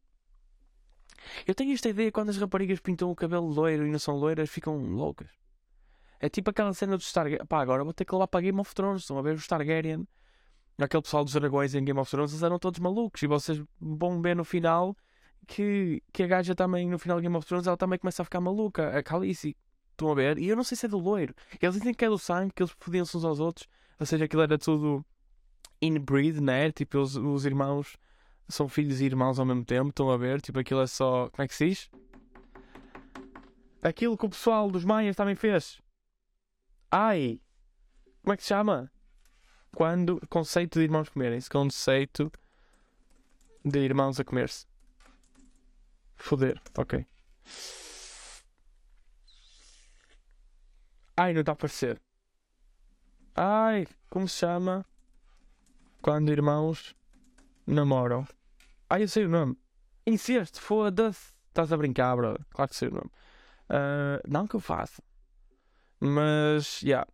Eu 1.47 1.55
tenho 1.55 1.73
esta 1.73 1.89
ideia 1.89 2.11
quando 2.11 2.31
as 2.31 2.37
raparigas 2.37 2.81
pintam 2.81 3.11
o 3.11 3.15
cabelo 3.15 3.47
loiro 3.47 3.87
e 3.87 3.91
não 3.91 3.99
são 3.99 4.17
loiras, 4.17 4.51
ficam 4.51 4.77
loucas. 4.77 5.29
É 6.23 6.29
tipo 6.29 6.51
aquela 6.51 6.73
cena 6.73 6.97
do 6.97 7.03
Stargate. 7.03 7.45
Pá, 7.47 7.61
agora 7.61 7.83
vou 7.83 7.93
ter 7.93 8.05
que 8.05 8.13
levar 8.13 8.29
para 8.29 8.41
Game 8.41 8.61
of 8.61 8.73
Thrones. 8.75 9.03
Estão 9.03 9.19
a 9.19 9.23
ver 9.23 9.35
o 9.37 9.47
Targaryen. 9.47 10.07
Aquele 10.79 11.03
pessoal 11.03 11.25
dos 11.25 11.33
dragões 11.33 11.75
em 11.75 11.85
Game 11.85 11.99
of 11.99 12.09
Thrones, 12.09 12.31
eles 12.31 12.43
eram 12.45 12.61
todos 12.61 12.79
malucos. 12.79 13.21
E 13.23 13.27
vocês 13.27 13.61
vão 13.81 14.23
ver 14.23 14.37
no 14.37 14.45
final 14.45 14.97
que, 15.49 16.01
que 16.13 16.23
a 16.23 16.27
gaja 16.29 16.55
também, 16.55 16.89
no 16.89 16.99
final 16.99 17.17
de 17.19 17.23
Game 17.23 17.37
of 17.37 17.47
Thrones, 17.47 17.67
ela 17.67 17.77
também 17.77 17.99
começa 17.99 18.23
a 18.23 18.25
ficar 18.25 18.41
maluca. 18.41 18.97
A 18.97 19.03
Khaleesi. 19.03 19.57
Estão 19.91 20.13
a 20.13 20.15
ver? 20.15 20.39
E 20.39 20.49
eu 20.49 20.57
não 20.57 20.63
sei 20.63 20.77
se 20.77 20.87
é 20.87 20.89
do 20.89 20.99
loiro. 20.99 21.35
Eles 21.61 21.75
dizem 21.75 21.93
que 21.93 22.05
é 22.05 22.09
do 22.09 22.19
sangue, 22.19 22.53
que 22.55 22.63
eles 22.63 22.73
podiam-se 22.75 23.17
uns 23.17 23.25
aos 23.25 23.41
outros. 23.41 23.69
Ou 23.99 24.07
seja, 24.07 24.25
aquilo 24.25 24.43
era 24.43 24.57
tudo 24.57 25.05
inbreed, 25.81 26.41
né? 26.41 26.71
Tipo, 26.71 26.99
os, 26.99 27.17
os 27.17 27.45
irmãos 27.45 27.97
são 28.49 28.69
filhos 28.69 29.01
e 29.01 29.05
irmãos 29.05 29.39
ao 29.39 29.47
mesmo 29.47 29.65
tempo, 29.65 29.91
estão 29.91 30.11
a 30.11 30.17
ver? 30.17 30.41
Tipo, 30.41 30.59
aquilo 30.59 30.83
é 30.83 30.87
só. 30.87 31.29
Como 31.31 31.45
é 31.45 31.49
que 31.49 31.55
se 31.55 31.69
diz? 31.69 31.91
Aquilo 33.83 34.17
que 34.17 34.27
o 34.27 34.31
pessoal 34.31 34.71
dos 34.71 34.85
Maias 34.85 35.17
também 35.17 35.35
fez. 35.35 35.81
Ai! 36.91 37.41
Como 38.23 38.33
é 38.33 38.37
que 38.37 38.43
se 38.43 38.51
chama? 38.51 38.91
Quando. 39.75 40.21
Conceito 40.29 40.79
de 40.79 40.85
irmãos 40.85 41.09
comerem-se. 41.09 41.49
Conceito 41.49 42.31
de 43.65 43.79
irmãos 43.79 44.21
a 44.21 44.25
comer-se. 44.25 44.67
Foder, 46.17 46.61
ok. 46.77 47.07
Ai, 51.17 51.33
não 51.33 51.41
está 51.41 51.53
a 51.53 51.55
aparecer. 51.55 52.01
Ai, 53.35 53.87
como 54.09 54.29
se 54.29 54.39
chama? 54.39 54.85
Quando 56.01 56.31
irmãos 56.33 56.95
namoram. 57.67 58.27
Ah, 58.89 59.01
eu 59.01 59.09
sei 59.09 59.25
o 59.25 59.29
nome. 59.29 59.57
Incesto, 60.07 60.61
foda-se. 60.61 61.33
Estás 61.49 61.73
a 61.73 61.77
brincar, 61.77 62.17
bro. 62.17 62.39
Claro 62.51 62.71
que 62.71 62.77
sei 62.77 62.89
o 62.89 62.93
nome. 62.93 63.11
Uh, 63.69 64.21
não 64.27 64.47
que 64.47 64.57
eu 64.57 64.61
faça. 64.61 65.03
Mas, 66.01 66.81
já. 66.81 66.87
Yeah. 66.87 67.07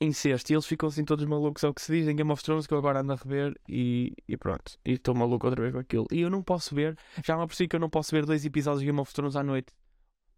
Incesto. 0.00 0.52
E 0.52 0.54
eles 0.54 0.66
ficam 0.66 0.88
assim 0.88 1.04
todos 1.04 1.24
malucos. 1.24 1.64
É 1.64 1.68
o 1.68 1.74
que 1.74 1.80
se 1.80 1.92
diz 1.92 2.06
em 2.06 2.14
Game 2.14 2.30
of 2.30 2.42
Thrones 2.42 2.66
que 2.66 2.74
eu 2.74 2.78
agora 2.78 3.00
ando 3.00 3.12
a 3.12 3.16
rever 3.16 3.54
e, 3.68 4.14
e 4.28 4.36
pronto. 4.36 4.78
E 4.84 4.92
estou 4.92 5.14
maluco 5.14 5.46
outra 5.46 5.62
vez 5.62 5.72
com 5.72 5.80
aquilo. 5.80 6.06
E 6.12 6.20
eu 6.20 6.30
não 6.30 6.42
posso 6.42 6.74
ver. 6.74 6.96
Já 7.24 7.36
me 7.36 7.42
apercebi 7.42 7.68
que 7.68 7.76
eu 7.76 7.80
não 7.80 7.88
posso 7.90 8.10
ver 8.10 8.26
dois 8.26 8.44
episódios 8.44 8.80
de 8.80 8.86
Game 8.86 9.00
of 9.00 9.12
Thrones 9.12 9.36
à 9.36 9.42
noite 9.42 9.72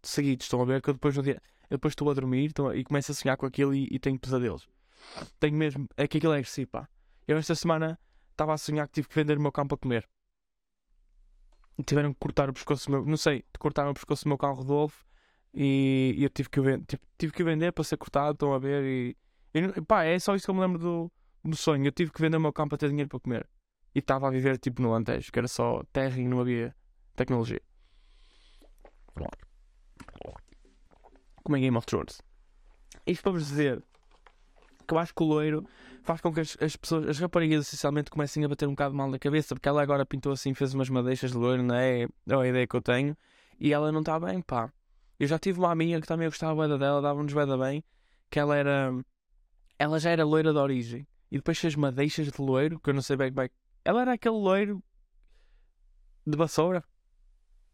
seguidos. 0.01 0.45
Estão 0.45 0.61
a 0.61 0.65
ver? 0.65 0.81
Que 0.81 0.89
eu 0.89 0.93
depois 0.93 1.15
no 1.15 1.23
dia. 1.23 1.41
Eu 1.69 1.77
depois 1.77 1.91
estou 1.91 2.09
a 2.09 2.13
dormir 2.13 2.51
a... 2.57 2.75
e 2.75 2.83
começo 2.83 3.11
a 3.11 3.15
sonhar 3.15 3.37
com 3.37 3.45
aquilo 3.45 3.73
e, 3.75 3.87
e 3.91 3.99
tenho 3.99 4.17
pesadelos. 4.17 4.67
Tenho 5.39 5.57
mesmo. 5.57 5.87
É 5.97 6.07
que 6.07 6.17
aquilo 6.17 6.33
é 6.33 6.37
agressivo, 6.37 6.71
pá. 6.71 6.87
Eu 7.27 7.37
esta 7.37 7.53
semana 7.53 7.99
estava 8.39 8.53
a 8.53 8.57
sonhar 8.57 8.87
que 8.87 8.93
tive 8.93 9.09
que 9.09 9.15
vender 9.15 9.37
o 9.37 9.41
meu 9.41 9.51
campo 9.51 9.75
a 9.75 9.77
comer. 9.77 10.07
E 11.77 11.83
tiveram 11.83 12.13
que 12.13 12.19
cortar 12.19 12.49
o 12.49 12.53
pescoço 12.53 12.89
meu. 12.89 13.05
Não 13.05 13.17
sei, 13.17 13.43
cortaram 13.59 13.91
o 13.91 13.93
pescoço 13.93 14.23
do 14.23 14.29
meu 14.29 14.37
carro 14.37 14.55
Rodolfo 14.55 15.05
e, 15.53 16.15
e 16.17 16.23
eu 16.23 16.29
tive 16.29 16.49
que, 16.49 16.61
tive, 16.61 17.01
tive 17.17 17.33
que 17.33 17.43
vender 17.43 17.73
para 17.73 17.83
ser 17.83 17.97
cortado. 17.97 18.33
Estão 18.33 18.53
a 18.53 18.59
ver? 18.59 18.83
E, 18.83 19.17
e 19.53 19.81
pá, 19.81 20.03
é 20.03 20.17
só 20.19 20.35
isso 20.35 20.45
que 20.45 20.51
eu 20.51 20.55
me 20.55 20.61
lembro 20.61 20.79
do, 20.79 21.11
do 21.43 21.55
sonho. 21.55 21.85
Eu 21.85 21.91
tive 21.91 22.11
que 22.11 22.21
vender 22.21 22.37
o 22.37 22.41
meu 22.41 22.53
campo 22.53 22.69
para 22.69 22.77
ter 22.77 22.89
dinheiro 22.89 23.09
para 23.09 23.19
comer. 23.19 23.49
E 23.93 23.99
estava 23.99 24.27
a 24.27 24.31
viver 24.31 24.57
tipo 24.57 24.81
no 24.81 24.93
Antejo, 24.93 25.31
que 25.31 25.39
era 25.39 25.47
só 25.47 25.83
terra 25.91 26.17
e 26.17 26.27
não 26.27 26.39
havia 26.39 26.75
tecnologia. 27.15 27.61
Como 31.43 31.57
em 31.57 31.61
Game 31.61 31.77
of 31.77 31.87
Thrones. 31.87 32.21
Isto 33.05 33.23
para 33.23 33.31
vos 33.31 33.47
dizer 33.47 33.83
que 34.87 34.93
eu 34.93 34.97
acho 34.97 35.13
que 35.13 35.23
o 35.23 35.25
loiro 35.25 35.65
faz 36.03 36.21
com 36.21 36.33
que 36.33 36.39
as, 36.39 36.57
as 36.61 36.75
pessoas, 36.75 37.07
as 37.07 37.19
raparigas 37.19 37.67
essencialmente 37.67 38.09
comecem 38.09 38.43
a 38.43 38.47
bater 38.47 38.67
um 38.67 38.71
bocado 38.71 38.95
mal 38.95 39.09
na 39.09 39.19
cabeça, 39.19 39.55
porque 39.55 39.69
ela 39.69 39.81
agora 39.81 40.05
pintou 40.05 40.31
assim, 40.31 40.53
fez 40.53 40.73
umas 40.73 40.89
madeixas 40.89 41.31
de 41.31 41.37
loiro, 41.37 41.63
não 41.63 41.75
é? 41.75 42.03
É 42.03 42.35
a 42.35 42.47
ideia 42.47 42.67
que 42.67 42.75
eu 42.75 42.81
tenho, 42.81 43.17
e 43.59 43.73
ela 43.73 43.91
não 43.91 43.99
está 43.99 44.19
bem, 44.19 44.41
pá. 44.41 44.71
Eu 45.19 45.27
já 45.27 45.37
tive 45.37 45.59
uma 45.59 45.71
amiga 45.71 45.99
que 45.99 46.07
também 46.07 46.27
gostava 46.27 46.67
bem 46.67 46.77
dela, 46.77 47.01
dava-nos 47.01 47.33
bem 47.33 47.57
bem, 47.57 47.83
que 48.29 48.39
ela 48.39 48.55
era. 48.55 48.93
Ela 49.77 49.99
já 49.99 50.11
era 50.11 50.23
loira 50.23 50.51
de 50.51 50.59
origem, 50.59 51.07
e 51.31 51.37
depois 51.37 51.57
fez 51.57 51.75
madeixas 51.75 52.31
de 52.31 52.41
loiro, 52.41 52.79
que 52.79 52.89
eu 52.89 52.93
não 52.93 53.01
sei 53.01 53.17
bem 53.17 53.29
como 53.29 53.41
é. 53.41 53.49
Ela 53.83 54.01
era 54.01 54.13
aquele 54.13 54.35
loiro 54.35 54.83
de 56.25 56.37
vassoura, 56.37 56.83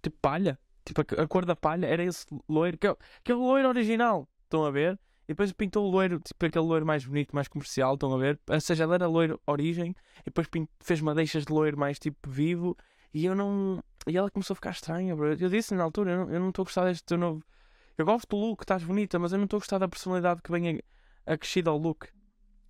tipo 0.02 0.18
palha, 0.22 0.60
tipo 0.84 1.02
a, 1.02 1.24
a 1.24 1.28
cor 1.28 1.46
da 1.46 1.56
palha, 1.56 1.86
era 1.86 2.04
esse 2.04 2.26
loiro, 2.48 2.78
que 2.78 2.88
é, 2.88 2.96
que 3.24 3.32
é 3.32 3.36
o 3.36 3.40
loiro 3.40 3.68
original, 3.68 4.28
estão 4.44 4.66
a 4.66 4.72
ver? 4.72 5.00
E 5.26 5.30
depois 5.30 5.52
pintou 5.52 5.86
o 5.86 5.90
loiro, 5.90 6.20
tipo 6.20 6.46
aquele 6.46 6.66
loiro 6.66 6.86
mais 6.86 7.06
bonito, 7.06 7.36
mais 7.36 7.48
comercial, 7.48 7.96
estão 7.96 8.14
a 8.14 8.18
ver? 8.18 8.40
Ou 8.48 8.62
seja, 8.62 8.84
ele 8.84 8.94
era 8.94 9.08
loiro 9.08 9.40
origem, 9.48 9.96
e 10.22 10.26
depois 10.26 10.48
fez 10.80 11.02
madeixas 11.02 11.46
de 11.46 11.52
loiro 11.52 11.78
mais 11.78 11.98
tipo 11.98 12.30
vivo, 12.30 12.78
e 13.14 13.26
eu 13.26 13.36
não. 13.36 13.84
E 14.08 14.16
ela 14.18 14.30
começou 14.30 14.54
a 14.54 14.56
ficar 14.56 14.72
estranha, 14.72 15.16
bro. 15.16 15.34
Eu 15.34 15.50
disse 15.50 15.74
na 15.74 15.84
altura, 15.84 16.12
eu 16.12 16.40
não 16.40 16.50
estou 16.50 16.64
a 16.64 16.66
gostar 16.66 16.86
deste 16.86 17.04
teu 17.04 17.18
novo. 17.18 17.44
Eu 17.98 18.06
gosto 18.06 18.28
do 18.30 18.36
look, 18.36 18.64
estás 18.64 18.84
bonita, 18.84 19.18
mas 19.18 19.32
eu 19.32 19.38
não 19.38 19.46
estou 19.46 19.58
a 19.58 19.62
gostar 19.62 19.78
da 19.80 19.88
personalidade 19.88 20.42
que 20.42 20.52
vem 20.52 20.82
acrescida 21.26 21.70
ao 21.70 21.78
look. 21.78 22.08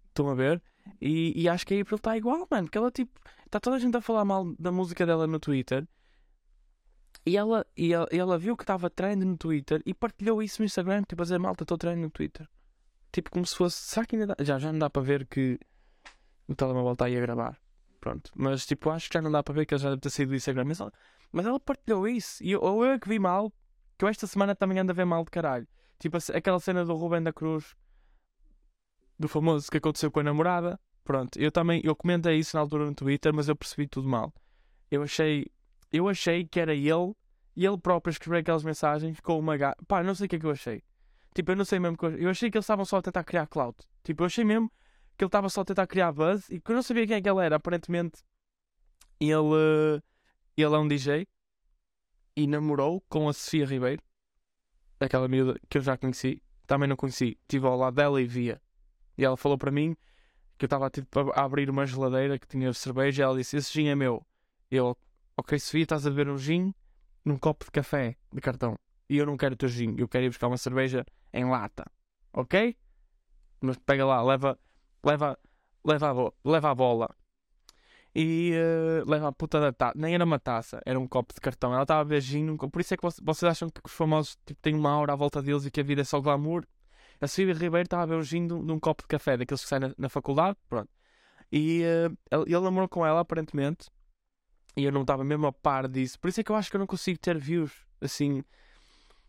Estão 0.09 0.29
a 0.29 0.35
ver? 0.35 0.61
E, 1.01 1.33
e 1.41 1.49
acho 1.49 1.65
que 1.65 1.73
a 1.73 1.81
April 1.81 1.97
está 1.97 2.15
igual, 2.15 2.47
mano. 2.49 2.69
Que 2.69 2.77
ela 2.77 2.91
tipo. 2.91 3.19
Está 3.45 3.59
toda 3.59 3.75
a 3.75 3.79
gente 3.79 3.97
a 3.97 4.01
falar 4.01 4.23
mal 4.23 4.53
da 4.59 4.71
música 4.71 5.05
dela 5.05 5.27
no 5.27 5.39
Twitter. 5.39 5.87
E 7.25 7.37
ela, 7.37 7.65
e 7.77 7.93
ela, 7.93 8.07
e 8.11 8.17
ela 8.17 8.37
viu 8.37 8.55
que 8.55 8.63
estava 8.63 8.89
trend 8.89 9.23
no 9.23 9.37
Twitter 9.37 9.81
e 9.85 9.93
partilhou 9.93 10.41
isso 10.41 10.61
no 10.61 10.65
Instagram, 10.65 11.03
tipo 11.03 11.21
a 11.21 11.25
dizer 11.25 11.39
malta, 11.39 11.63
estou 11.63 11.77
trend 11.77 12.01
no 12.01 12.09
Twitter. 12.09 12.47
Tipo 13.11 13.31
como 13.31 13.45
se 13.45 13.55
fosse. 13.55 13.77
Será 13.77 14.05
que 14.05 14.15
ainda 14.15 14.35
dá? 14.35 14.43
Já, 14.43 14.59
já 14.59 14.71
não 14.71 14.79
dá 14.79 14.89
para 14.89 15.01
ver 15.01 15.25
que 15.25 15.59
o 16.47 16.55
telemóvel 16.55 16.93
está 16.93 17.05
aí 17.05 17.17
a 17.17 17.21
gravar. 17.21 17.59
Pronto. 17.99 18.31
Mas 18.35 18.65
tipo, 18.65 18.89
acho 18.89 19.09
que 19.09 19.13
já 19.13 19.21
não 19.21 19.31
dá 19.31 19.41
para 19.41 19.53
ver 19.53 19.65
que 19.65 19.73
ele 19.73 19.81
já 19.81 19.89
deve 19.89 20.01
ter 20.01 20.09
saído 20.09 20.31
do 20.31 20.35
Instagram. 20.35 20.65
Mas 20.65 20.79
ela, 20.79 20.93
mas 21.31 21.45
ela 21.45 21.59
partilhou 21.59 22.07
isso. 22.07 22.43
E 22.43 22.55
ou 22.55 22.83
eu 22.83 22.91
é 22.91 22.99
que 22.99 23.09
vi 23.09 23.17
mal, 23.17 23.51
que 23.97 24.05
eu 24.05 24.09
esta 24.09 24.27
semana 24.27 24.55
também 24.55 24.79
ando 24.79 24.91
a 24.91 24.95
ver 24.95 25.05
mal 25.05 25.23
de 25.23 25.31
caralho. 25.31 25.67
Tipo 25.97 26.17
aquela 26.33 26.59
cena 26.59 26.83
do 26.83 26.93
Rubem 26.95 27.23
da 27.23 27.31
Cruz, 27.31 27.75
do 29.17 29.27
famoso 29.27 29.71
que 29.71 29.77
aconteceu 29.77 30.11
com 30.11 30.19
a 30.19 30.23
namorada. 30.23 30.79
Pronto, 31.03 31.39
eu 31.39 31.51
também, 31.51 31.81
eu 31.83 31.95
comentei 31.95 32.37
isso 32.37 32.57
na 32.57 32.61
altura 32.61 32.85
no 32.85 32.93
Twitter, 32.93 33.33
mas 33.33 33.47
eu 33.47 33.55
percebi 33.55 33.87
tudo 33.87 34.07
mal. 34.07 34.33
Eu 34.91 35.03
achei 35.03 35.47
eu 35.91 36.07
achei 36.09 36.45
que 36.45 36.59
era 36.59 36.73
ele 36.73 37.13
E 37.55 37.65
ele 37.65 37.77
próprio 37.77 38.11
escreveu 38.11 38.39
aquelas 38.39 38.63
mensagens 38.63 39.19
com 39.19 39.39
uma 39.39 39.57
gaja. 39.57 39.75
Pá, 39.87 40.03
não 40.03 40.15
sei 40.15 40.25
o 40.25 40.29
que 40.29 40.35
é 40.35 40.39
que 40.39 40.45
eu 40.45 40.51
achei. 40.51 40.83
Tipo, 41.33 41.51
eu 41.51 41.55
não 41.55 41.65
sei 41.65 41.79
mesmo. 41.79 41.97
Que 41.97 42.05
eu... 42.05 42.17
eu 42.17 42.29
achei 42.29 42.49
que 42.49 42.57
eles 42.57 42.65
estavam 42.65 42.85
só 42.85 42.97
a 42.97 43.01
tentar 43.01 43.23
criar 43.23 43.47
clout. 43.47 43.77
Tipo, 44.03 44.23
eu 44.23 44.27
achei 44.27 44.43
mesmo 44.43 44.71
que 45.17 45.23
ele 45.23 45.29
estava 45.29 45.49
só 45.49 45.61
a 45.61 45.65
tentar 45.65 45.87
criar 45.87 46.11
buzz 46.11 46.49
e 46.49 46.59
que 46.59 46.71
eu 46.71 46.75
não 46.75 46.83
sabia 46.83 47.07
quem 47.07 47.15
é 47.17 47.21
que 47.21 47.29
ele 47.29 47.45
era. 47.45 47.55
Aparentemente, 47.55 48.23
ele, 49.19 50.01
ele 50.57 50.75
é 50.75 50.77
um 50.77 50.87
DJ 50.87 51.27
e 52.35 52.47
namorou 52.47 53.01
com 53.07 53.29
a 53.29 53.33
Sofia 53.33 53.65
Ribeiro, 53.65 54.01
aquela 54.99 55.27
miúda 55.27 55.57
que 55.69 55.77
eu 55.77 55.81
já 55.81 55.97
conheci. 55.97 56.41
Também 56.67 56.89
não 56.89 56.95
conheci. 56.95 57.37
Estive 57.41 57.65
ao 57.65 57.77
lado 57.77 57.95
dela 57.95 58.21
e 58.21 58.25
via. 58.25 58.61
E 59.17 59.23
ela 59.23 59.37
falou 59.37 59.57
para 59.57 59.71
mim 59.71 59.95
que 60.57 60.65
eu 60.65 60.67
estava 60.67 60.89
tipo, 60.89 61.31
a 61.31 61.43
abrir 61.43 61.69
uma 61.69 61.85
geladeira 61.85 62.37
que 62.39 62.47
tinha 62.47 62.73
cerveja. 62.73 63.21
E 63.21 63.23
ela 63.23 63.37
disse: 63.37 63.57
Esse 63.57 63.71
gin 63.71 63.87
é 63.87 63.95
meu. 63.95 64.25
Eu, 64.69 64.97
ok, 65.37 65.59
Sofia, 65.59 65.83
estás 65.83 66.05
a 66.05 66.09
beber 66.09 66.29
um 66.29 66.37
gin 66.37 66.73
num 67.23 67.37
copo 67.37 67.65
de 67.65 67.71
café 67.71 68.17
de 68.31 68.41
cartão. 68.41 68.75
E 69.09 69.17
eu 69.17 69.25
não 69.25 69.37
quero 69.37 69.53
o 69.53 69.57
teu 69.57 69.69
gin, 69.69 69.95
eu 69.97 70.07
quero 70.07 70.25
ir 70.25 70.29
buscar 70.29 70.47
uma 70.47 70.57
cerveja 70.57 71.05
em 71.33 71.45
lata. 71.45 71.85
Ok? 72.33 72.75
Mas 73.61 73.77
pega 73.77 74.05
lá, 74.05 74.21
leva, 74.23 74.57
leva, 75.03 75.37
leva, 75.83 76.11
a, 76.11 76.49
leva 76.49 76.71
a 76.71 76.75
bola. 76.75 77.15
E 78.13 78.53
uh, 78.55 79.09
leva 79.09 79.27
a 79.27 79.31
puta 79.31 79.59
da 79.59 79.73
taça. 79.73 79.93
Nem 79.97 80.15
era 80.15 80.23
uma 80.23 80.39
taça, 80.39 80.81
era 80.85 80.97
um 80.97 81.07
copo 81.07 81.33
de 81.33 81.41
cartão. 81.41 81.73
Ela 81.73 81.83
estava 81.83 82.01
a 82.01 82.03
beber 82.05 82.21
gin. 82.21 82.55
Por 82.55 82.79
isso 82.79 82.93
é 82.93 82.97
que 82.97 83.03
vocês 83.03 83.43
acham 83.43 83.69
que 83.69 83.81
os 83.83 83.91
famosos 83.91 84.37
tipo, 84.45 84.59
têm 84.61 84.73
uma 84.73 84.91
aura 84.91 85.13
à 85.13 85.15
volta 85.15 85.41
deles 85.41 85.65
e 85.65 85.71
que 85.71 85.81
a 85.81 85.83
vida 85.83 86.01
é 86.01 86.05
só 86.05 86.21
glamour. 86.21 86.65
A 87.19 87.27
Sofia 87.27 87.53
Ribeiro 87.53 87.83
estava 87.83 88.03
a 88.03 88.07
beber 88.07 88.19
um 88.19 88.23
gin 88.23 88.41
num, 88.41 88.61
num 88.61 88.79
copo 88.79 89.03
de 89.03 89.07
café, 89.07 89.37
daqueles 89.37 89.61
que 89.61 89.67
saem 89.67 89.81
na, 89.81 89.95
na 89.97 90.09
faculdade. 90.09 90.57
Pronto. 90.69 90.89
E 91.51 91.83
uh, 92.31 92.43
ele 92.47 92.61
namorou 92.61 92.87
com 92.87 93.05
ela, 93.05 93.19
aparentemente. 93.19 93.89
E 94.75 94.83
eu 94.83 94.91
não 94.91 95.01
estava 95.01 95.23
mesmo 95.23 95.47
a 95.47 95.53
par 95.53 95.87
disso. 95.87 96.19
Por 96.19 96.27
isso 96.27 96.41
é 96.41 96.43
que 96.43 96.51
eu 96.51 96.55
acho 96.55 96.69
que 96.69 96.75
eu 96.75 96.79
não 96.79 96.87
consigo 96.87 97.19
ter 97.19 97.37
views 97.37 97.71
assim. 98.01 98.43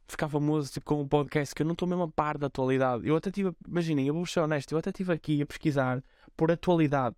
Ficar 0.08 0.28
famoso 0.28 0.72
tipo, 0.72 0.86
com 0.86 1.02
um 1.02 1.08
podcast 1.08 1.54
que 1.54 1.62
eu 1.62 1.66
não 1.66 1.72
estou 1.72 1.88
mesmo 1.88 2.04
a 2.04 2.08
par 2.08 2.38
da 2.38 2.46
atualidade. 2.46 3.06
Eu 3.06 3.16
até 3.16 3.30
tive, 3.30 3.52
imaginem, 3.66 4.06
eu 4.06 4.14
vou 4.14 4.24
ser 4.26 4.40
honesto, 4.40 4.72
eu 4.72 4.78
até 4.78 4.90
estive 4.90 5.12
aqui 5.12 5.42
a 5.42 5.46
pesquisar 5.46 6.02
por 6.36 6.50
atualidade 6.50 7.16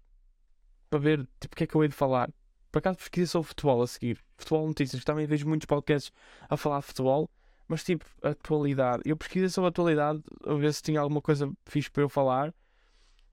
para 0.89 0.99
ver 0.99 1.29
tipo, 1.39 1.55
o 1.55 1.57
que 1.57 1.65
é 1.65 1.67
que 1.67 1.75
eu 1.75 1.83
hei 1.83 1.89
de 1.89 1.95
falar. 1.95 2.31
Por 2.71 2.79
acaso 2.79 2.99
pesquisei 2.99 3.27
sobre 3.27 3.49
futebol 3.49 3.83
a 3.83 3.87
seguir. 3.87 4.19
Futebol 4.37 4.67
notícias. 4.67 5.05
Também 5.05 5.27
vejo 5.27 5.49
muitos 5.49 5.67
podcasts 5.67 6.13
a 6.49 6.57
falar 6.57 6.81
de 6.81 6.87
futebol. 6.87 7.31
Mas 7.67 7.85
tipo, 7.85 8.05
atualidade. 8.23 9.03
Eu 9.05 9.17
pesquisei 9.17 9.49
sobre 9.49 9.69
atualidade 9.69 10.23
a 10.47 10.55
ver 10.55 10.73
se 10.73 10.83
tinha 10.83 11.01
alguma 11.01 11.21
coisa 11.21 11.53
fixe 11.67 11.91
para 11.91 12.03
eu 12.03 12.09
falar. 12.09 12.55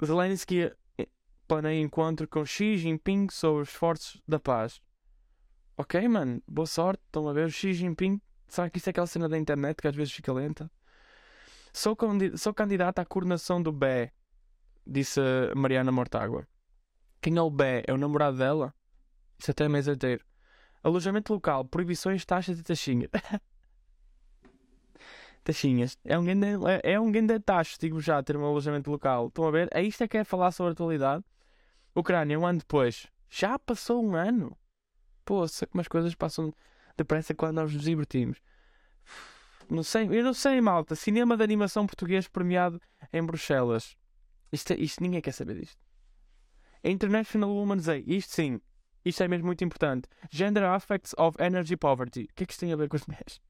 Zelensky 0.03 0.71
eh, 0.97 1.07
planeia 1.47 1.81
encontro 1.81 2.27
com 2.27 2.45
Xi 2.45 2.77
Jinping 2.77 3.27
sobre 3.31 3.63
os 3.63 3.69
esforços 3.69 4.21
da 4.27 4.39
paz. 4.39 4.81
Ok, 5.77 6.07
mano, 6.07 6.41
boa 6.47 6.65
sorte. 6.65 7.03
Estão 7.05 7.27
a 7.27 7.33
ver? 7.33 7.51
Xi 7.51 7.73
Jinping. 7.73 8.21
Sabe 8.47 8.71
que 8.71 8.77
isso 8.77 8.87
é 8.87 8.91
aquela 8.91 9.07
cena 9.07 9.27
da 9.27 9.37
internet 9.37 9.81
que 9.81 9.87
às 9.87 9.95
vezes 9.95 10.13
fica 10.13 10.31
lenta? 10.31 10.71
Sou, 11.73 11.97
sou 12.37 12.53
candidata 12.53 13.01
à 13.01 13.05
coordenação 13.05 13.61
do 13.61 13.73
BE, 13.73 14.09
disse 14.87 15.19
Mariana 15.53 15.91
Mortágua. 15.91 16.47
Quem 17.21 17.35
é 17.35 17.41
o 17.41 17.49
BE? 17.49 17.83
É 17.85 17.93
o 17.93 17.97
namorado 17.97 18.37
dela? 18.37 18.73
Isso 19.37 19.51
até 19.51 19.65
é 19.65 19.67
mês 19.67 19.85
inteiro. 19.85 20.23
Alojamento 20.81 21.33
local, 21.33 21.65
proibições, 21.65 22.23
taxas 22.23 22.57
e 22.57 22.63
taxinhas. 22.63 23.09
taxinhas. 25.43 25.97
É 26.05 26.17
um 26.17 26.23
grande, 26.23 26.47
é, 26.67 26.93
é 26.93 26.99
um 26.99 27.11
grande 27.11 27.37
taxa, 27.41 27.75
digo 27.77 27.99
já, 27.99 28.23
ter 28.23 28.37
um 28.37 28.45
alojamento 28.45 28.89
local. 28.89 29.27
Estão 29.27 29.45
a 29.45 29.51
ver? 29.51 29.67
É 29.73 29.83
isto 29.83 30.07
que 30.07 30.19
é 30.19 30.23
falar 30.23 30.51
sobre 30.51 30.69
a 30.69 30.71
atualidade. 30.71 31.25
Ucrânia, 31.93 32.39
um 32.39 32.45
ano 32.45 32.59
depois. 32.59 33.07
Já 33.29 33.59
passou 33.59 34.01
um 34.01 34.15
ano. 34.15 34.57
Poxa, 35.25 35.65
como 35.65 35.81
as 35.81 35.87
coisas 35.87 36.13
passam 36.15 36.53
depressa 36.95 37.33
quando 37.33 37.55
nós 37.55 37.73
nos 37.73 37.83
divertimos. 37.83 38.39
Não 39.69 39.83
sei, 39.83 40.07
eu 40.11 40.23
não 40.23 40.33
sei, 40.33 40.61
malta. 40.61 40.95
Cinema 40.95 41.35
de 41.35 41.43
animação 41.43 41.87
português 41.87 42.27
premiado 42.27 42.79
em 43.11 43.23
Bruxelas. 43.23 43.97
Isto, 44.51 44.73
é, 44.73 44.77
isto 44.77 45.01
ninguém 45.01 45.21
quer 45.21 45.31
saber 45.31 45.59
disto. 45.59 45.79
International 46.83 47.53
Women's 47.53 47.85
Day. 47.85 48.03
Isto 48.05 48.33
sim. 48.33 48.61
Isto 49.03 49.23
é 49.23 49.27
mesmo 49.27 49.47
muito 49.47 49.63
importante. 49.63 50.07
Gender 50.31 50.63
Aspects 50.63 51.13
of 51.17 51.41
Energy 51.41 51.75
Poverty. 51.75 52.23
O 52.23 52.35
que 52.35 52.43
é 52.43 52.45
que 52.45 52.53
isto 52.53 52.59
tem 52.59 52.73
a 52.73 52.75
ver 52.75 52.87
com 52.87 52.95
as 52.95 53.05
mulheres? 53.05 53.41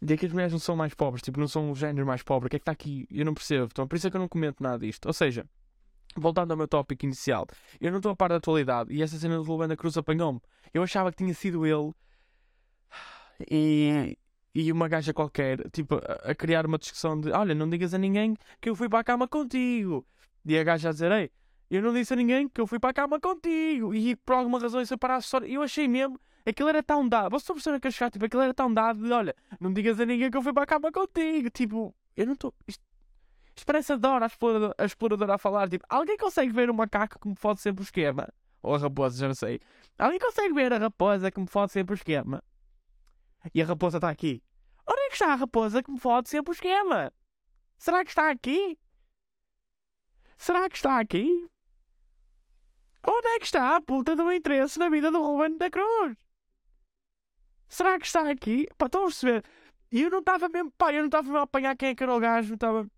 De 0.00 0.16
que 0.16 0.26
as 0.26 0.32
mulheres 0.32 0.52
não 0.52 0.60
são 0.60 0.76
mais 0.76 0.94
pobres, 0.94 1.22
tipo, 1.22 1.40
não 1.40 1.48
são 1.48 1.70
o 1.70 1.74
género 1.74 2.06
mais 2.06 2.22
pobre. 2.22 2.46
O 2.46 2.50
que 2.50 2.56
é 2.56 2.58
que 2.58 2.62
está 2.62 2.72
aqui? 2.72 3.06
Eu 3.10 3.24
não 3.24 3.34
percebo. 3.34 3.68
Então, 3.70 3.86
por 3.86 3.96
isso 3.96 4.06
é 4.06 4.10
que 4.10 4.16
eu 4.16 4.20
não 4.20 4.28
comento 4.28 4.62
nada 4.62 4.78
disto. 4.78 5.06
Ou 5.06 5.12
seja, 5.12 5.46
voltando 6.16 6.50
ao 6.50 6.56
meu 6.56 6.68
tópico 6.68 7.04
inicial, 7.04 7.46
eu 7.80 7.90
não 7.90 7.98
estou 7.98 8.12
a 8.12 8.16
par 8.16 8.30
da 8.30 8.36
atualidade 8.36 8.92
e 8.92 9.02
essa 9.02 9.18
cena 9.18 9.36
do 9.36 9.42
Lubanda 9.42 9.76
Cruz 9.76 9.96
apanhou-me. 9.96 10.40
Eu 10.72 10.82
achava 10.82 11.10
que 11.10 11.18
tinha 11.18 11.34
sido 11.34 11.66
ele 11.66 11.92
e, 13.50 14.16
e 14.54 14.72
uma 14.72 14.88
gaja 14.88 15.12
qualquer, 15.12 15.68
tipo, 15.70 15.96
a, 15.96 16.30
a, 16.30 16.34
criar 16.34 16.66
uma 16.66 16.78
discussão 16.78 17.20
de: 17.20 17.30
Olha, 17.30 17.54
não 17.54 17.68
digas 17.68 17.94
a 17.94 17.98
ninguém 17.98 18.36
que 18.60 18.68
eu 18.68 18.74
fui 18.74 18.88
para 18.88 19.00
a 19.00 19.04
cama 19.04 19.28
contigo. 19.28 20.06
E 20.44 20.58
a 20.58 20.64
gaja 20.64 20.88
a 20.88 20.92
dizer: 20.92 21.12
Ei, 21.12 21.30
eu 21.70 21.82
não 21.82 21.92
disse 21.92 22.12
a 22.12 22.16
ninguém 22.16 22.48
que 22.48 22.60
eu 22.60 22.66
fui 22.66 22.78
para 22.78 22.90
a 22.90 22.94
cama 22.94 23.20
contigo. 23.20 23.94
E 23.94 24.16
por 24.16 24.34
alguma 24.34 24.58
razão 24.58 24.80
isso 24.80 24.96
para 24.98 25.16
a 25.16 25.18
história. 25.18 25.46
Eu 25.46 25.62
achei 25.62 25.86
mesmo. 25.86 26.18
Aquilo 26.46 26.68
era 26.68 26.82
tão 26.82 27.06
dado. 27.06 27.30
Vocês 27.30 27.42
estão 27.42 27.54
percebendo 27.56 27.80
que 27.80 27.88
eu 27.88 27.92
chegar, 27.92 28.10
tipo, 28.10 28.24
aquilo 28.24 28.42
era 28.42 28.54
tão 28.54 28.72
dado 28.72 29.02
de, 29.02 29.12
olha, 29.12 29.34
não 29.60 29.72
digas 29.72 30.00
a 30.00 30.06
ninguém 30.06 30.30
que 30.30 30.36
eu 30.36 30.42
fui 30.42 30.52
para 30.52 30.62
a 30.62 30.66
cama 30.66 30.90
contigo. 30.90 31.50
Tipo, 31.50 31.94
eu 32.16 32.26
não 32.26 32.32
estou. 32.32 32.54
Isto 32.66 32.82
parece 33.64 33.92
a 33.92 33.96
Dora, 33.96 34.24
a 34.24 34.28
exploradora, 34.28 34.74
a 34.78 34.84
exploradora 34.84 35.34
a 35.34 35.38
falar. 35.38 35.68
Tipo, 35.68 35.84
alguém 35.88 36.16
consegue 36.16 36.52
ver 36.52 36.70
o 36.70 36.74
macaco 36.74 37.18
que 37.18 37.28
me 37.28 37.36
fode 37.36 37.60
sempre 37.60 37.82
o 37.82 37.84
esquema? 37.84 38.28
Ou 38.62 38.74
a 38.74 38.78
raposa, 38.78 39.18
já 39.18 39.26
não 39.26 39.34
sei. 39.34 39.60
Alguém 39.98 40.18
consegue 40.18 40.52
ver 40.54 40.72
a 40.72 40.78
raposa 40.78 41.30
que 41.30 41.40
me 41.40 41.46
fode 41.46 41.72
sempre 41.72 41.94
o 41.94 41.96
esquema? 41.96 42.42
E 43.54 43.62
a 43.62 43.64
raposa 43.64 43.98
está 43.98 44.10
aqui. 44.10 44.42
Onde 44.86 45.00
é 45.00 45.08
que 45.08 45.14
está 45.14 45.32
a 45.32 45.36
raposa 45.36 45.82
que 45.82 45.90
me 45.90 45.98
fode 45.98 46.28
sempre 46.28 46.50
o 46.50 46.54
esquema? 46.54 47.12
Será 47.78 48.04
que 48.04 48.10
está 48.10 48.30
aqui? 48.30 48.78
Será 50.36 50.68
que 50.68 50.76
está 50.76 50.98
aqui? 50.98 51.48
Onde 53.06 53.28
é 53.28 53.38
que 53.38 53.44
está 53.44 53.76
a 53.76 53.80
puta 53.80 54.16
do 54.16 54.32
interesse 54.32 54.78
na 54.78 54.88
vida 54.88 55.10
do 55.10 55.22
Ruben 55.22 55.56
da 55.56 55.70
Cruz? 55.70 56.16
Será 57.68 57.98
que 57.98 58.06
está 58.06 58.28
aqui? 58.28 58.66
Pá, 58.76 58.86
estão 58.86 59.02
a 59.02 59.04
perceber? 59.04 59.44
E 59.90 60.02
eu 60.02 60.10
não 60.10 60.18
estava 60.18 60.48
mesmo, 60.48 60.70
pá, 60.72 60.92
eu 60.92 61.00
não 61.00 61.06
estava 61.06 61.24
mesmo 61.24 61.38
a 61.38 61.42
apanhar 61.42 61.76
quem 61.76 61.90
é 61.90 61.94
que 61.94 62.02
era 62.02 62.14
o 62.14 62.20
gajo, 62.20 62.54
estava. 62.54 62.88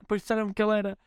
Depois 0.00 0.22
disseram-me 0.22 0.54
que 0.54 0.62
ele 0.62 0.78
era 0.78 0.98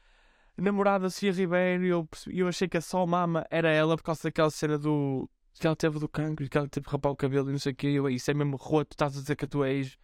namorado 0.57 1.03
da 1.03 1.09
Cia 1.09 1.31
Ribeiro 1.31 1.85
e 1.85 1.89
eu, 1.89 2.07
eu 2.27 2.47
achei 2.47 2.67
que 2.67 2.77
a 2.77 2.81
só 2.81 3.05
mama 3.05 3.45
era 3.49 3.69
ela 3.69 3.95
por 3.97 4.03
causa 4.03 4.23
daquela 4.23 4.51
cena 4.51 4.77
do. 4.77 5.29
que 5.53 5.65
ela 5.65 5.75
teve 5.75 5.99
do 5.99 6.07
cancro 6.07 6.45
e 6.45 6.49
que 6.49 6.57
ela 6.57 6.67
teve 6.67 6.85
que 6.85 6.91
rapar 6.91 7.11
o 7.11 7.15
cabelo 7.15 7.49
e 7.49 7.51
não 7.51 7.59
sei 7.59 7.71
o 7.71 7.75
que. 7.75 7.87
Eu, 7.87 8.09
isso 8.09 8.29
é 8.29 8.33
mesmo 8.33 8.57
roto, 8.57 8.93
estás 8.93 9.17
a 9.17 9.21
dizer 9.21 9.35
que 9.35 9.45
a 9.45 9.47
tua 9.47 9.69
ex 9.69 9.97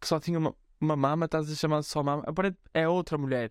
que 0.00 0.08
só 0.08 0.20
tinha 0.20 0.38
uma, 0.38 0.54
uma 0.80 0.96
mama, 0.96 1.24
estás 1.24 1.50
a 1.50 1.54
chamar 1.54 1.80
de 1.80 1.86
só 1.86 2.02
mama. 2.02 2.22
Aparente 2.26 2.58
é 2.72 2.88
outra 2.88 3.16
mulher. 3.16 3.50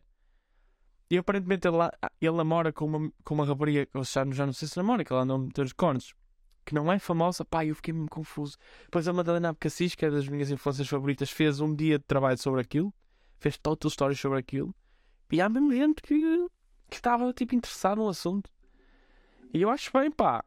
E 1.10 1.18
aparentemente 1.18 1.68
ele, 1.68 1.78
ele 2.22 2.38
namora 2.38 2.72
com 2.72 2.86
uma, 2.86 3.12
com 3.24 3.34
uma 3.36 3.46
rapariga, 3.46 3.88
ou 3.94 4.04
já, 4.04 4.26
já 4.32 4.46
não 4.46 4.54
sei 4.54 4.68
se 4.68 4.78
namora, 4.78 5.04
que 5.04 5.12
ela 5.12 5.24
anda 5.24 5.34
a 5.34 5.38
meter 5.38 5.66
os 5.66 5.74
cornos, 5.74 6.14
que 6.66 6.74
não 6.74 6.92
é 6.92 6.98
famosa. 7.00 7.44
Pá, 7.44 7.66
eu 7.66 7.76
fiquei 7.76 7.94
mesmo 7.94 8.10
confuso. 8.10 8.58
Depois 8.86 9.08
a 9.08 9.14
Madalena 9.14 9.50
Abcacis, 9.50 9.96
que 9.96 10.06
é 10.06 10.12
das 10.12 10.28
minhas 10.28 10.50
influências 10.50 10.88
favoritas, 10.88 11.30
fez 11.30 11.60
um 11.60 11.76
dia 11.76 11.98
de 11.98 12.06
trabalho 12.06 12.38
sobre 12.38 12.62
aquilo, 12.62 12.94
fez 13.44 13.58
total 13.58 13.90
stories 13.90 14.20
sobre 14.20 14.40
aquilo, 14.40 14.74
e 15.32 15.42
há 15.42 15.50
mesmo 15.50 15.72
gente 15.74 16.02
que, 16.02 16.20
que 16.90 16.96
estava 16.96 17.32
tipo 17.34 17.56
interessado 17.56 17.98
no 17.98 18.10
assunto. 18.10 18.50
E 19.54 19.62
eu 19.62 19.70
acho 19.70 19.92
bem, 19.94 20.12
pá. 20.12 20.44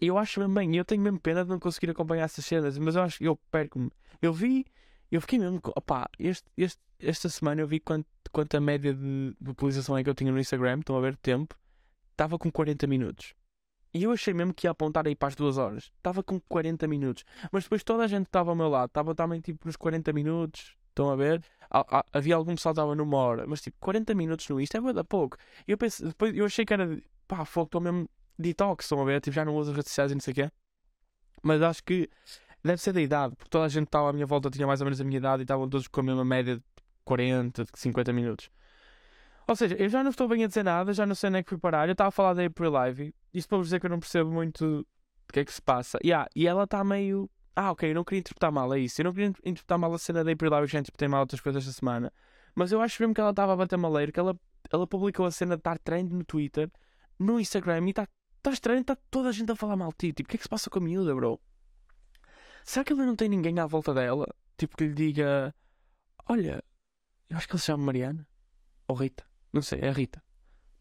Eu 0.00 0.18
acho 0.18 0.40
mesmo 0.40 0.54
bem, 0.54 0.76
eu 0.76 0.84
tenho 0.84 1.00
mesmo 1.00 1.20
pena 1.20 1.44
de 1.44 1.50
não 1.50 1.58
conseguir 1.58 1.90
acompanhar 1.90 2.24
essas 2.24 2.44
cenas, 2.44 2.76
mas 2.78 2.96
eu 2.96 3.02
acho 3.02 3.18
que 3.18 3.24
eu 3.24 3.36
perco-me. 3.50 3.90
Eu 4.20 4.32
vi, 4.32 4.66
eu 5.10 5.20
fiquei 5.20 5.38
mesmo, 5.38 5.60
opá, 5.76 6.08
este, 6.18 6.50
este, 6.56 6.80
esta 6.98 7.28
semana 7.28 7.60
eu 7.60 7.66
vi 7.66 7.80
quanto 7.80 8.06
quanto 8.34 8.56
a 8.56 8.60
média 8.60 8.92
de, 8.92 9.34
utilização 9.48 9.96
é 9.96 10.02
que 10.02 10.10
eu 10.10 10.14
tinha 10.14 10.32
no 10.32 10.40
Instagram, 10.40 10.80
estão 10.80 10.96
a 10.96 11.00
ver 11.00 11.16
tempo, 11.16 11.56
estava 12.10 12.36
com 12.36 12.50
40 12.50 12.86
minutos. 12.86 13.32
E 13.94 14.02
eu 14.02 14.10
achei 14.10 14.34
mesmo 14.34 14.52
que 14.52 14.66
ia 14.66 14.72
apontar 14.72 15.06
aí 15.06 15.14
para 15.14 15.28
as 15.28 15.36
duas 15.36 15.56
horas. 15.56 15.92
Estava 15.96 16.20
com 16.20 16.40
40 16.40 16.88
minutos. 16.88 17.24
Mas 17.52 17.62
depois 17.62 17.84
toda 17.84 18.02
a 18.02 18.08
gente 18.08 18.26
estava 18.26 18.50
ao 18.50 18.56
meu 18.56 18.68
lado. 18.68 18.88
Estava 18.88 19.14
também 19.14 19.40
tipo 19.40 19.64
nos 19.66 19.76
40 19.76 20.12
minutos. 20.12 20.76
Estão 20.94 21.10
a 21.10 21.16
ver? 21.16 21.42
havia 22.12 22.36
algum 22.36 22.54
pessoal 22.54 22.72
que 22.72 22.80
estava 22.80 22.94
numa 22.94 23.16
hora. 23.16 23.44
Mas 23.48 23.60
tipo, 23.60 23.76
40 23.80 24.14
minutos 24.14 24.48
no 24.48 24.60
Insta 24.60 24.78
é 24.78 24.80
muito 24.80 25.04
pouco. 25.04 25.36
E 25.66 25.72
eu 25.72 25.78
pensei, 25.78 26.06
depois 26.06 26.36
eu 26.36 26.44
achei 26.44 26.64
que 26.64 26.72
era 26.72 26.98
pá, 27.26 27.44
fogo, 27.44 27.66
estou 27.66 27.80
mesmo 27.80 28.08
detox. 28.38 28.84
Estão 28.84 29.00
a 29.02 29.04
ver? 29.04 29.20
Tipo, 29.20 29.34
já 29.34 29.44
não 29.44 29.56
uso 29.56 29.70
as 29.70 29.76
redes 29.76 29.90
sociais 29.90 30.12
e 30.12 30.14
não 30.14 30.20
sei 30.20 30.32
o 30.32 30.34
quê. 30.34 30.50
Mas 31.42 31.60
acho 31.62 31.82
que 31.82 32.08
deve 32.62 32.80
ser 32.80 32.92
da 32.92 33.00
idade. 33.00 33.34
Porque 33.34 33.50
toda 33.50 33.64
a 33.64 33.68
gente 33.68 33.86
estava 33.86 34.10
à 34.10 34.12
minha 34.12 34.26
volta, 34.26 34.50
tinha 34.50 34.66
mais 34.66 34.80
ou 34.80 34.84
menos 34.84 35.00
a 35.00 35.04
minha 35.04 35.18
idade 35.18 35.42
e 35.42 35.44
estavam 35.44 35.68
todos 35.68 35.88
com 35.88 36.00
a 36.00 36.02
mesma 36.04 36.24
média 36.24 36.62
40, 37.04 37.64
50 37.74 38.12
minutos. 38.12 38.50
Ou 39.46 39.54
seja, 39.56 39.74
eu 39.74 39.88
já 39.88 40.02
não 40.02 40.10
estou 40.10 40.26
bem 40.26 40.44
a 40.44 40.46
dizer 40.46 40.62
nada, 40.62 40.92
já 40.92 41.04
não 41.04 41.14
sei 41.14 41.28
nem 41.28 41.42
que 41.42 41.50
fui 41.50 41.58
parar. 41.58 41.88
Eu 41.88 41.92
estava 41.92 42.08
a 42.08 42.12
falar 42.12 42.34
da 42.34 42.44
April 42.44 42.70
Live. 42.70 43.14
Isto 43.32 43.48
para 43.48 43.58
vos 43.58 43.66
dizer 43.66 43.80
que 43.80 43.86
eu 43.86 43.90
não 43.90 44.00
percebo 44.00 44.30
muito 44.30 44.86
o 45.28 45.32
que 45.32 45.40
é 45.40 45.44
que 45.44 45.52
se 45.52 45.60
passa. 45.60 45.98
Yeah, 46.02 46.28
e 46.34 46.46
ela 46.46 46.64
está 46.64 46.82
meio. 46.82 47.28
Ah, 47.56 47.70
ok, 47.70 47.90
eu 47.90 47.94
não 47.94 48.04
queria 48.04 48.20
interpretar 48.20 48.50
mal, 48.50 48.72
é 48.74 48.80
isso. 48.80 49.00
Eu 49.00 49.04
não 49.04 49.12
queria 49.12 49.28
interpretar 49.28 49.78
mal 49.78 49.92
a 49.94 49.98
cena 49.98 50.24
da 50.24 50.32
April 50.32 50.50
Live, 50.50 50.66
já 50.66 50.80
interpretei 50.80 51.06
mal 51.08 51.20
outras 51.20 51.40
coisas 51.40 51.62
esta 51.62 51.78
semana. 51.78 52.12
Mas 52.54 52.72
eu 52.72 52.80
acho 52.80 53.00
mesmo 53.00 53.14
que 53.14 53.20
ela 53.20 53.30
estava 53.30 53.52
a 53.52 53.56
bater 53.56 53.76
maleiro, 53.76 54.12
que 54.12 54.18
ela, 54.18 54.38
ela 54.70 54.86
publicou 54.86 55.26
a 55.26 55.30
cena 55.30 55.56
de 55.56 55.60
estar 55.60 55.78
trend 55.78 56.12
no 56.12 56.24
Twitter, 56.24 56.70
no 57.18 57.38
Instagram, 57.38 57.86
e 57.86 57.90
está 57.90 58.08
tá 58.42 58.50
estranho, 58.50 58.80
está 58.80 58.96
toda 59.10 59.28
a 59.28 59.32
gente 59.32 59.50
a 59.52 59.56
falar 59.56 59.76
mal 59.76 59.90
de 59.90 59.96
ti. 59.98 60.12
Tipo, 60.12 60.28
o 60.28 60.30
que 60.30 60.36
é 60.36 60.38
que 60.38 60.44
se 60.44 60.48
passa 60.48 60.68
com 60.68 60.78
a 60.78 60.82
miúda, 60.82 61.14
bro? 61.14 61.40
Será 62.64 62.84
que 62.84 62.92
ela 62.92 63.06
não 63.06 63.14
tem 63.14 63.28
ninguém 63.28 63.58
à 63.58 63.66
volta 63.66 63.94
dela? 63.94 64.26
Tipo 64.56 64.76
que 64.76 64.86
lhe 64.86 64.94
diga: 64.94 65.54
Olha, 66.28 66.64
eu 67.28 67.36
acho 67.36 67.46
que 67.46 67.54
ele 67.54 67.60
se 67.60 67.66
chama 67.66 67.84
Mariana. 67.84 68.26
Ou 68.88 68.96
Rita. 68.96 69.24
Não 69.52 69.62
sei, 69.62 69.80
é 69.80 69.90
Rita. 69.90 70.22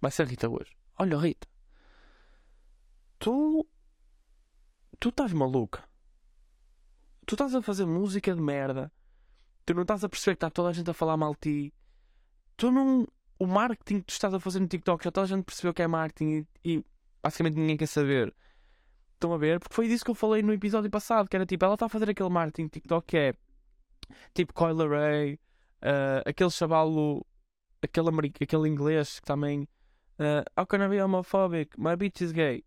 Vai 0.01 0.11
ser 0.11 0.27
Rita 0.27 0.49
hoje. 0.49 0.71
Olha, 0.97 1.17
Rita. 1.17 1.47
Tu. 3.19 3.67
Tu 4.99 5.09
estás 5.09 5.33
maluca. 5.33 5.83
Tu 7.25 7.35
estás 7.35 7.55
a 7.55 7.61
fazer 7.61 7.85
música 7.85 8.33
de 8.33 8.41
merda. 8.41 8.91
Tu 9.65 9.73
não 9.73 9.83
estás 9.83 10.03
a 10.03 10.09
perceber 10.09 10.35
que 10.35 10.37
está 10.37 10.49
toda 10.49 10.69
a 10.69 10.73
gente 10.73 10.89
a 10.89 10.93
falar 10.93 11.15
mal 11.17 11.33
de 11.33 11.39
ti. 11.39 11.73
Tu 12.57 12.71
não. 12.71 13.07
O 13.39 13.47
marketing 13.47 13.99
que 13.99 14.05
tu 14.05 14.11
estás 14.11 14.33
a 14.33 14.39
fazer 14.39 14.59
no 14.59 14.67
TikTok 14.67 15.03
já 15.03 15.11
toda 15.11 15.25
a 15.25 15.27
gente 15.27 15.43
percebeu 15.43 15.73
que 15.73 15.81
é 15.81 15.87
marketing 15.87 16.45
e, 16.63 16.75
e 16.75 16.85
basicamente 17.21 17.55
ninguém 17.55 17.77
quer 17.77 17.87
saber. 17.87 18.33
Estão 19.13 19.33
a 19.33 19.37
ver? 19.37 19.59
Porque 19.59 19.73
foi 19.73 19.87
disso 19.87 20.03
que 20.05 20.11
eu 20.11 20.15
falei 20.15 20.41
no 20.41 20.53
episódio 20.53 20.89
passado, 20.89 21.27
que 21.27 21.35
era 21.35 21.45
tipo, 21.45 21.63
ela 21.65 21.73
está 21.73 21.87
a 21.87 21.89
fazer 21.89 22.09
aquele 22.09 22.29
marketing 22.29 22.67
TikTok 22.67 23.07
que 23.07 23.17
é 23.17 23.33
tipo 24.33 24.53
Coil 24.53 24.87
Ray, 24.87 25.39
uh, 25.81 26.23
aquele 26.25 26.49
chavalo, 26.49 27.25
aquele, 27.81 28.33
aquele 28.41 28.69
inglês 28.69 29.19
que 29.19 29.25
também. 29.25 29.67
Uh, 30.19 30.43
How 30.57 30.65
can 30.65 30.85
I 30.85 30.87
be 30.89 31.01
homophobic? 31.01 31.77
My 31.77 31.95
bitch 31.95 32.21
is 32.21 32.31
gay. 32.31 32.63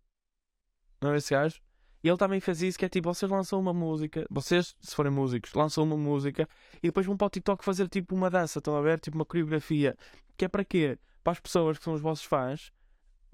Não 1.01 1.13
é 1.13 1.17
esse 1.17 1.33
gajo? 1.33 1.61
E 2.07 2.09
ele 2.09 2.17
também 2.17 2.39
fez 2.39 2.61
isso, 2.61 2.79
que 2.79 2.85
é 2.85 2.89
tipo, 2.89 3.13
vocês 3.13 3.29
lançam 3.29 3.59
uma 3.59 3.73
música, 3.73 4.25
vocês, 4.29 4.77
se 4.79 4.95
forem 4.95 5.11
músicos, 5.11 5.53
lançam 5.53 5.83
uma 5.83 5.97
música 5.97 6.47
e 6.77 6.87
depois 6.87 7.05
vão 7.05 7.17
para 7.17 7.27
o 7.27 7.29
TikTok 7.29 7.65
fazer 7.65 7.89
tipo 7.89 8.15
uma 8.15 8.29
dança, 8.29 8.59
estão 8.59 8.77
a 8.77 8.81
ver? 8.81 8.97
Tipo 8.97 9.17
uma 9.17 9.25
coreografia. 9.25 9.93
Que 10.37 10.45
é 10.45 10.47
para 10.47 10.63
quê? 10.63 10.97
Para 11.21 11.33
as 11.33 11.39
pessoas 11.41 11.77
que 11.77 11.83
são 11.83 11.93
os 11.93 11.99
vossos 11.99 12.23
fãs, 12.23 12.71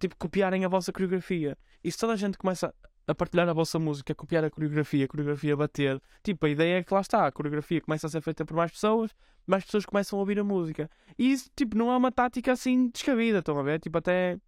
tipo, 0.02 0.16
copiarem 0.16 0.66
a 0.66 0.68
vossa 0.68 0.92
coreografia. 0.92 1.56
E 1.84 1.92
se 1.92 2.00
toda 2.00 2.14
a 2.14 2.16
gente 2.16 2.36
começa 2.36 2.74
a 3.06 3.14
partilhar 3.14 3.48
a 3.48 3.54
vossa 3.54 3.78
música, 3.78 4.12
a 4.12 4.16
copiar 4.16 4.44
a 4.44 4.50
coreografia, 4.50 5.06
a 5.06 5.08
coreografia 5.08 5.56
bater, 5.56 6.02
tipo, 6.24 6.44
a 6.44 6.50
ideia 6.50 6.80
é 6.80 6.84
que 6.84 6.92
lá 6.92 7.02
está, 7.02 7.28
a 7.28 7.32
coreografia 7.32 7.80
começa 7.80 8.08
a 8.08 8.10
ser 8.10 8.22
feita 8.22 8.44
por 8.44 8.56
mais 8.58 8.72
pessoas, 8.72 9.12
mais 9.46 9.64
pessoas 9.66 9.86
começam 9.86 10.18
a 10.18 10.20
ouvir 10.22 10.40
a 10.40 10.44
música. 10.44 10.90
E 11.16 11.32
isso, 11.32 11.48
tipo, 11.56 11.78
não 11.78 11.92
é 11.92 11.98
uma 11.98 12.12
tática 12.12 12.54
assim 12.54 12.88
descabida, 12.88 13.38
estão 13.38 13.60
a 13.60 13.62
ver? 13.62 13.80
Tipo, 13.80 14.00
até 14.00 14.40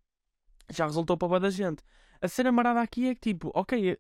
já 0.72 0.86
resultou 0.86 1.16
para 1.16 1.46
a 1.46 1.50
gente. 1.52 1.84
A 2.20 2.28
cena 2.28 2.52
marada 2.52 2.82
aqui 2.82 3.10
é 3.10 3.14
que, 3.14 3.22
tipo, 3.22 3.52
ok, 3.54 4.00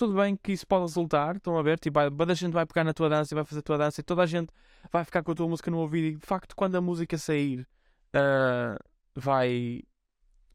tudo 0.00 0.14
bem 0.14 0.34
que 0.34 0.52
isso 0.52 0.66
pode 0.66 0.84
resultar, 0.84 1.36
estão 1.36 1.58
a 1.58 1.62
ver? 1.62 1.78
Tipo, 1.78 1.98
a 2.00 2.34
gente 2.34 2.52
vai 2.52 2.64
pegar 2.64 2.84
na 2.84 2.94
tua 2.94 3.10
dança 3.10 3.34
e 3.34 3.36
vai 3.36 3.44
fazer 3.44 3.58
a 3.60 3.62
tua 3.62 3.76
dança 3.76 4.00
e 4.00 4.02
toda 4.02 4.22
a 4.22 4.26
gente 4.26 4.50
vai 4.90 5.04
ficar 5.04 5.22
com 5.22 5.32
a 5.32 5.34
tua 5.34 5.46
música 5.46 5.70
no 5.70 5.76
ouvido 5.76 6.06
e 6.06 6.16
de 6.16 6.26
facto, 6.26 6.56
quando 6.56 6.74
a 6.76 6.80
música 6.80 7.18
sair, 7.18 7.68
uh, 8.14 8.82
vai. 9.14 9.82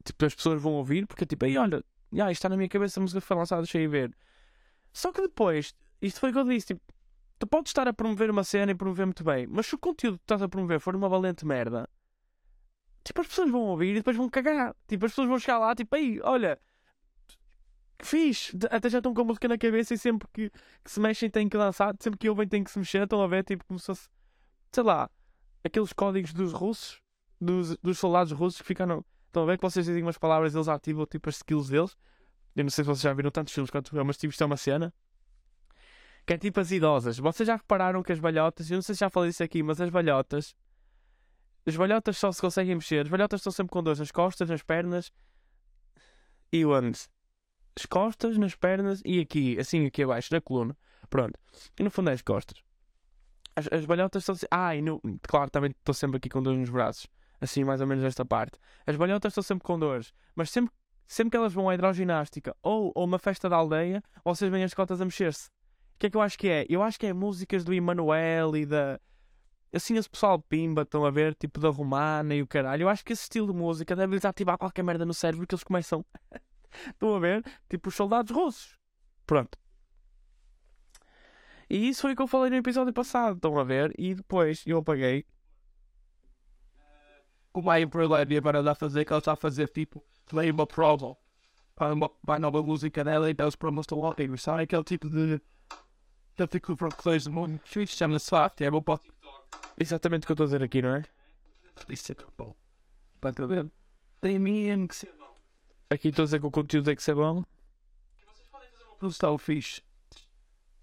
Tipo, 0.03 0.25
as 0.25 0.33
pessoas 0.33 0.59
vão 0.59 0.73
ouvir, 0.73 1.05
porque 1.05 1.27
tipo, 1.27 1.45
aí 1.45 1.57
olha, 1.59 1.83
yeah, 2.11 2.31
isto 2.31 2.39
está 2.39 2.49
na 2.49 2.57
minha 2.57 2.67
cabeça, 2.67 2.99
a 2.99 3.01
música 3.01 3.21
foi 3.21 3.37
lançada, 3.37 3.61
deixa 3.61 3.79
eu 3.79 3.87
ver. 3.87 4.17
Só 4.91 5.11
que 5.11 5.21
depois, 5.21 5.75
isto 6.01 6.19
foi 6.19 6.31
o 6.31 6.33
que 6.33 6.39
eu 6.39 6.43
disse, 6.45 6.67
tipo, 6.67 6.81
tu 7.37 7.45
podes 7.45 7.69
estar 7.69 7.87
a 7.87 7.93
promover 7.93 8.31
uma 8.31 8.43
cena 8.43 8.71
e 8.71 8.75
promover 8.75 9.05
muito 9.05 9.23
bem, 9.23 9.45
mas 9.45 9.67
se 9.67 9.75
o 9.75 9.77
conteúdo 9.77 10.17
que 10.17 10.23
estás 10.23 10.41
a 10.41 10.49
promover 10.49 10.79
for 10.79 10.95
uma 10.95 11.07
valente 11.07 11.45
merda, 11.45 11.87
tipo, 13.03 13.21
as 13.21 13.27
pessoas 13.27 13.51
vão 13.51 13.61
ouvir 13.61 13.91
e 13.91 13.93
depois 13.95 14.17
vão 14.17 14.27
cagar. 14.27 14.75
Tipo, 14.87 15.05
as 15.05 15.11
pessoas 15.11 15.27
vão 15.27 15.37
chegar 15.37 15.59
lá, 15.59 15.75
tipo, 15.75 15.95
aí, 15.95 16.19
olha, 16.23 16.59
fixe, 18.05 18.57
até 18.69 18.89
já 18.89 18.99
estão 18.99 19.13
com 19.13 19.21
a 19.21 19.25
música 19.25 19.47
na 19.47 19.57
cabeça 19.57 19.93
e 19.93 19.97
sempre 19.97 20.27
que, 20.31 20.49
que 20.83 20.91
se 20.91 20.99
mexem 20.99 21.29
têm 21.29 21.49
que 21.49 21.57
dançar, 21.57 21.95
sempre 21.99 22.17
que 22.17 22.29
ouvem 22.29 22.47
têm 22.47 22.63
que 22.63 22.71
se 22.71 22.79
mexer, 22.79 23.03
estão 23.03 23.21
a 23.21 23.27
ver, 23.27 23.43
tipo, 23.43 23.65
como 23.65 23.79
se 23.79 23.87
fosse, 23.87 24.07
sei 24.71 24.83
lá, 24.83 25.09
aqueles 25.63 25.91
códigos 25.91 26.33
dos 26.33 26.53
russos, 26.53 27.01
dos, 27.41 27.75
dos 27.77 27.99
soldados 27.99 28.31
russos 28.31 28.61
que 28.61 28.67
ficaram 28.67 29.03
Estão 29.35 29.43
a 29.43 29.47
ver 29.47 29.57
que 29.57 29.63
vocês 29.63 29.85
dizem 29.85 30.01
umas 30.01 30.17
palavras, 30.17 30.55
eles 30.55 30.69
ativam 30.69 31.05
tipo 31.05 31.27
as 31.27 31.35
skills 31.35 31.67
deles. 31.67 31.97
Eu 32.55 32.63
não 32.63 32.71
sei 32.71 32.85
se 32.85 32.87
vocês 32.87 33.01
já 33.01 33.13
viram 33.13 33.29
tantos 33.29 33.53
filmes 33.53 33.69
quanto 33.69 33.93
eu, 33.93 34.05
mas 34.05 34.15
tipo, 34.15 34.31
isto 34.31 34.41
é 34.41 34.45
uma 34.45 34.55
cena. 34.55 34.93
Que 36.25 36.35
é 36.35 36.37
tipo 36.37 36.57
as 36.61 36.71
idosas. 36.71 37.17
Vocês 37.17 37.45
já 37.45 37.57
repararam 37.57 38.01
que 38.01 38.13
as 38.13 38.19
balhotas, 38.19 38.71
eu 38.71 38.75
não 38.75 38.81
sei 38.81 38.95
se 38.95 38.99
já 38.99 39.09
falei 39.09 39.31
isso 39.31 39.43
aqui, 39.43 39.61
mas 39.61 39.81
as 39.81 39.89
balhotas. 39.89 40.55
As 41.65 41.75
balhotas 41.75 42.17
só 42.17 42.31
se 42.31 42.39
conseguem 42.39 42.75
mexer. 42.75 43.01
As 43.01 43.09
balhotas 43.09 43.41
estão 43.41 43.51
sempre 43.51 43.73
com 43.73 43.83
dores 43.83 43.99
nas 43.99 44.09
costas, 44.09 44.49
nas 44.49 44.63
pernas 44.63 45.11
e 46.49 46.65
onde? 46.65 46.97
As 47.77 47.85
costas, 47.85 48.37
nas 48.37 48.55
pernas 48.55 49.01
e 49.05 49.19
aqui, 49.19 49.59
assim 49.59 49.85
aqui 49.85 50.03
abaixo, 50.03 50.33
na 50.33 50.41
coluna. 50.41 50.77
Pronto. 51.09 51.37
E 51.79 51.83
no 51.83 51.91
fundo 51.91 52.09
é 52.09 52.13
as 52.13 52.21
costas. 52.21 52.63
As, 53.55 53.67
as 53.71 53.85
balhotas 53.85 54.27
estão. 54.27 54.35
Ah, 54.51 54.75
e 54.75 54.81
no... 54.81 55.01
claro, 55.21 55.49
também 55.49 55.71
estou 55.71 55.93
sempre 55.93 56.17
aqui 56.17 56.29
com 56.29 56.41
dores 56.41 56.59
nos 56.59 56.69
braços 56.69 57.07
assim 57.39 57.63
mais 57.63 57.81
ou 57.81 57.87
menos 57.87 58.03
esta 58.03 58.25
parte. 58.25 58.57
As 58.85 58.95
balhotas 58.95 59.31
estão 59.31 59.43
sempre 59.43 59.65
com 59.65 59.79
dores, 59.79 60.13
mas 60.35 60.49
sempre, 60.49 60.73
sempre 61.07 61.31
que 61.31 61.37
elas 61.37 61.53
vão 61.53 61.69
à 61.69 61.73
hidroginástica 61.73 62.55
ou 62.61 62.91
a 62.95 63.01
uma 63.01 63.19
festa 63.19 63.49
da 63.49 63.55
aldeia, 63.55 64.03
vocês 64.23 64.51
veem 64.51 64.63
as 64.63 64.73
cotas 64.73 65.01
a 65.01 65.05
mexer-se. 65.05 65.47
O 65.95 65.99
que 65.99 66.07
é 66.07 66.09
que 66.09 66.17
eu 66.17 66.21
acho 66.21 66.37
que 66.37 66.49
é? 66.49 66.65
Eu 66.67 66.83
acho 66.83 66.99
que 66.99 67.07
é 67.07 67.13
músicas 67.13 67.63
do 67.63 67.73
Emanuel 67.73 68.55
e 68.57 68.65
da. 68.65 68.99
Assim, 69.73 69.97
esse 69.97 70.09
pessoal 70.09 70.39
pimba, 70.39 70.83
estão 70.83 71.05
a 71.05 71.11
ver, 71.11 71.35
tipo 71.35 71.59
da 71.59 71.69
Romana 71.69 72.33
e 72.35 72.41
o 72.41 72.47
caralho. 72.47 72.83
Eu 72.83 72.89
acho 72.89 73.03
que 73.03 73.13
esse 73.13 73.23
estilo 73.23 73.47
de 73.47 73.53
música 73.53 73.95
deve-lhes 73.95 74.23
ativar 74.23 74.57
qualquer 74.57 74.83
merda 74.83 75.05
no 75.05 75.13
cérebro 75.13 75.45
que 75.47 75.55
eles 75.55 75.63
começam. 75.63 76.05
Estão 76.87 77.15
a 77.15 77.19
ver? 77.19 77.43
Tipo 77.69 77.89
os 77.89 77.95
soldados 77.95 78.35
russos. 78.35 78.77
Pronto. 79.25 79.57
E 81.69 81.89
isso 81.89 82.01
foi 82.01 82.13
o 82.13 82.15
que 82.15 82.21
eu 82.21 82.27
falei 82.27 82.49
no 82.51 82.57
episódio 82.57 82.93
passado, 82.93 83.37
estão 83.37 83.57
a 83.57 83.63
ver? 83.63 83.93
E 83.97 84.13
depois 84.13 84.63
eu 84.67 84.77
apaguei 84.77 85.25
como 87.55 87.71
a 87.71 87.79
Embraer 87.79 88.37
agora 88.37 88.59
anda 88.59 88.73
a 88.73 88.75
fazer, 88.75 89.05
que 89.05 89.13
ela 89.13 89.19
está 89.19 89.31
a 89.31 89.37
fazer 89.37 89.69
tipo, 89.69 90.03
play 90.25 90.51
uma 90.51 90.67
prova 90.67 91.15
para 91.73 91.93
uma, 91.93 92.09
para 92.09 92.37
nova 92.37 92.61
música 92.61 93.01
dela 93.01 93.29
e 93.29 93.31
então 93.31 93.47
os 93.47 93.55
promos 93.55 93.83
estão 93.83 93.99
ótimos, 93.99 94.41
sabe? 94.41 94.63
Aquele 94.63 94.83
tipo 94.83 95.09
de. 95.09 95.41
Aquele 96.33 96.47
tipo 96.49 96.73
de 96.73 96.77
francês 96.77 97.27
muito 97.27 97.65
fixe, 97.65 97.95
chama-se 97.95 98.29
Fact, 98.29 98.61
é 98.61 98.69
bom 98.69 98.81
para 98.81 98.99
Exatamente 99.79 100.23
o 100.23 100.25
que 100.25 100.31
eu 100.31 100.33
estou 100.33 100.43
a 100.43 100.47
dizer 100.47 100.63
aqui, 100.63 100.81
não 100.81 100.95
é? 100.95 101.03
Isso 101.87 102.11
é 102.11 102.15
bom. 102.37 102.53
Para 103.21 103.47
ver. 103.47 103.71
Tem 104.19 104.37
mesmo 104.37 104.89
que 104.89 104.95
ser. 104.95 105.24
Aqui 105.89 106.09
estou 106.09 106.23
a 106.23 106.25
dizer 106.25 106.39
que 106.39 106.45
o 106.45 106.51
conteúdo 106.51 106.85
tem 106.85 106.95
que 106.95 107.03
ser 107.03 107.15
bom. 107.15 107.43
Vocês 108.25 108.47
podem 108.47 108.69
fazer 108.69 108.83
uma 108.85 108.95
produção 108.95 109.37
fixe. 109.37 109.81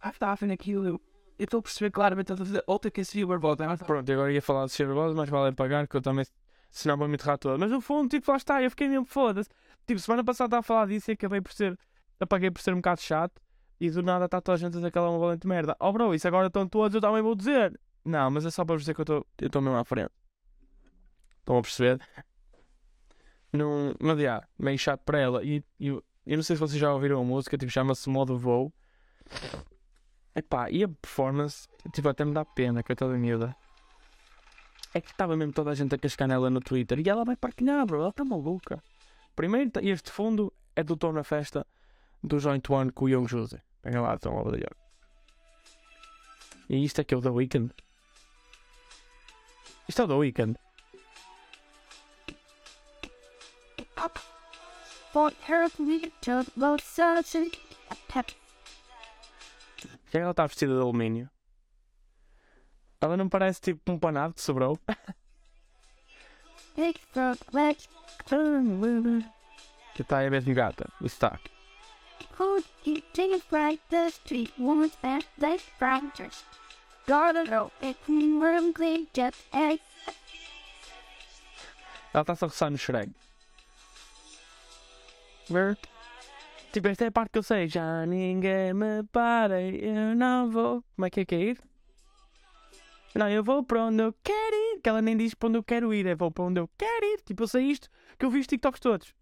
Ah, 0.00 0.10
está 0.10 0.32
a 0.32 0.34
ver 0.34 0.52
aquilo. 0.52 0.86
Eu 0.86 1.00
estou 1.38 1.60
a 1.60 1.62
perceber 1.62 1.90
claramente 1.90 2.32
a 2.32 2.36
fazer 2.36 2.62
outra 2.66 2.90
que 2.90 3.00
esse 3.00 3.16
viewer 3.16 3.38
volta. 3.38 3.76
Pronto, 3.78 4.12
agora 4.12 4.32
ia 4.32 4.42
falar 4.42 4.66
de 4.66 4.72
Silver 4.72 5.14
mas 5.14 5.28
vale 5.28 5.54
pagar, 5.54 5.88
que 5.88 5.96
eu 5.96 6.02
também 6.02 6.24
senão 6.70 6.96
vou 6.96 7.06
me 7.06 7.14
enterrar 7.14 7.38
toda. 7.38 7.58
Mas 7.58 7.70
no 7.70 7.80
fundo, 7.80 8.08
tipo, 8.08 8.30
lá 8.30 8.36
está, 8.36 8.62
eu 8.62 8.70
fiquei 8.70 8.88
mesmo 8.88 9.04
foda-se. 9.04 9.48
Tipo, 9.86 10.00
semana 10.00 10.24
passada 10.24 10.46
estava 10.46 10.60
a 10.60 10.62
falar 10.62 10.86
disso 10.86 11.10
e 11.10 11.12
acabei 11.12 11.40
por 11.40 11.52
ser, 11.52 11.78
apaguei 12.18 12.50
por 12.50 12.62
ser 12.62 12.72
um 12.72 12.76
bocado 12.76 13.00
chato 13.00 13.40
e 13.80 13.90
do 13.90 14.02
nada 14.02 14.24
está 14.24 14.40
toda 14.40 14.54
a 14.54 14.58
gente 14.58 14.74
a 14.74 14.76
dizer 14.76 14.90
que 14.90 14.98
ela 14.98 15.08
é 15.08 15.10
uma 15.10 15.18
valente 15.18 15.46
merda. 15.46 15.76
Oh 15.80 15.92
bro, 15.92 16.14
isso 16.14 16.26
agora 16.26 16.46
estão 16.46 16.66
todos, 16.68 16.94
eu 16.94 17.00
também 17.00 17.22
vou 17.22 17.34
dizer. 17.34 17.78
Não, 18.04 18.30
mas 18.30 18.46
é 18.46 18.50
só 18.50 18.64
para 18.64 18.74
vos 18.74 18.82
dizer 18.82 18.94
que 18.94 19.02
eu 19.02 19.26
estou 19.40 19.62
mesmo 19.62 19.76
à 19.76 19.84
frente. 19.84 20.10
Estão 21.40 21.58
a 21.58 21.62
perceber? 21.62 22.00
Num, 23.52 23.94
mas 24.00 24.18
já, 24.18 24.46
meio 24.58 24.78
chato 24.78 25.02
para 25.04 25.20
ela. 25.20 25.44
E 25.44 25.62
eu, 25.78 26.02
eu 26.26 26.36
não 26.36 26.42
sei 26.42 26.56
se 26.56 26.60
vocês 26.60 26.80
já 26.80 26.92
ouviram 26.92 27.20
a 27.20 27.24
música, 27.24 27.58
tipo, 27.58 27.70
chama-se 27.70 28.08
Modo 28.08 28.38
Voo. 28.38 28.72
Epá, 30.34 30.70
e 30.70 30.82
a 30.82 30.88
performance, 30.88 31.68
tipo, 31.92 32.08
até 32.08 32.24
me 32.24 32.32
dá 32.32 32.44
pena, 32.44 32.82
que 32.82 32.94
de 32.94 33.04
miúda. 33.18 33.54
É 34.94 35.00
que 35.00 35.10
estava 35.10 35.36
mesmo 35.36 35.52
toda 35.52 35.70
a 35.70 35.74
gente 35.74 35.94
a 35.94 35.98
cascar 35.98 36.28
nela 36.28 36.50
no 36.50 36.60
Twitter 36.60 36.98
e 37.00 37.08
ela 37.08 37.24
vai 37.24 37.36
partilhar, 37.36 37.84
bro. 37.86 38.00
Ela 38.00 38.08
está 38.10 38.24
maluca. 38.24 38.82
Primeiro, 39.34 39.70
este 39.82 40.10
fundo 40.10 40.52
é 40.76 40.82
do 40.82 40.96
Tom 40.96 41.12
na 41.12 41.24
Festa 41.24 41.66
do 42.22 42.38
Joint 42.38 42.68
One 42.70 42.92
com 42.92 43.06
o 43.06 43.08
Young 43.08 43.26
Jose. 43.26 43.60
Pega 43.80 44.00
lá, 44.00 44.18
Tom 44.18 44.36
Over 44.38 44.60
the 44.60 44.68
E 46.68 46.84
isto 46.84 47.00
é 47.00 47.04
que 47.04 47.14
é 47.14 47.16
o 47.16 47.20
The 47.20 47.30
Weeknd. 47.30 47.74
Isto 49.88 50.02
é 50.02 50.04
o 50.04 50.08
The 50.08 50.14
Weeknd. 50.14 50.58
Já 60.10 60.20
ela 60.20 60.30
está 60.30 60.46
vestida 60.46 60.74
de 60.74 60.80
alumínio. 60.80 61.28
Ela 63.00 63.16
não 63.16 63.28
parece 63.28 63.60
tipo 63.60 63.92
um 63.92 63.98
panado 63.98 64.34
que 64.34 64.40
sobrou. 64.40 64.78
que 69.94 70.02
está 70.02 70.18
aí 70.18 70.26
a 70.26 70.30
ver 70.30 70.42
gata. 70.54 70.88
O 71.00 71.04
destaque. 71.04 71.50
Ela 82.14 82.22
está-se 82.22 82.44
a 82.44 82.48
roçar 82.48 82.70
no 82.70 82.78
Shrek. 82.78 83.12
Ver? 85.52 85.78
Tipo, 86.72 86.88
esta 86.88 87.04
é 87.04 87.08
a 87.08 87.12
parte 87.12 87.30
que 87.32 87.38
eu 87.38 87.42
sei. 87.42 87.68
Já 87.68 88.06
ninguém 88.06 88.72
me 88.72 89.02
para, 89.12 89.60
eu 89.60 90.16
não 90.16 90.50
vou. 90.50 90.82
Como 90.94 91.06
é 91.06 91.10
que 91.10 91.20
é 91.20 91.24
que 91.24 91.34
é 91.34 91.40
ir? 91.40 91.60
Não, 93.14 93.28
eu 93.28 93.44
vou 93.44 93.62
para 93.62 93.84
onde 93.84 94.02
eu 94.02 94.14
quero 94.24 94.56
ir. 94.56 94.80
Que 94.80 94.88
ela 94.88 95.02
nem 95.02 95.16
diz 95.16 95.34
para 95.34 95.48
onde 95.48 95.58
eu 95.58 95.62
quero 95.62 95.92
ir, 95.92 96.06
é 96.06 96.14
vou 96.14 96.30
para 96.30 96.44
onde 96.44 96.60
eu 96.60 96.68
quero 96.78 97.04
ir. 97.04 97.20
Tipo, 97.20 97.42
eu 97.42 97.48
sei 97.48 97.64
isto 97.64 97.90
que 98.18 98.24
eu 98.24 98.30
vi 98.30 98.40
os 98.40 98.46
TikToks 98.46 98.80
todos. 98.80 99.14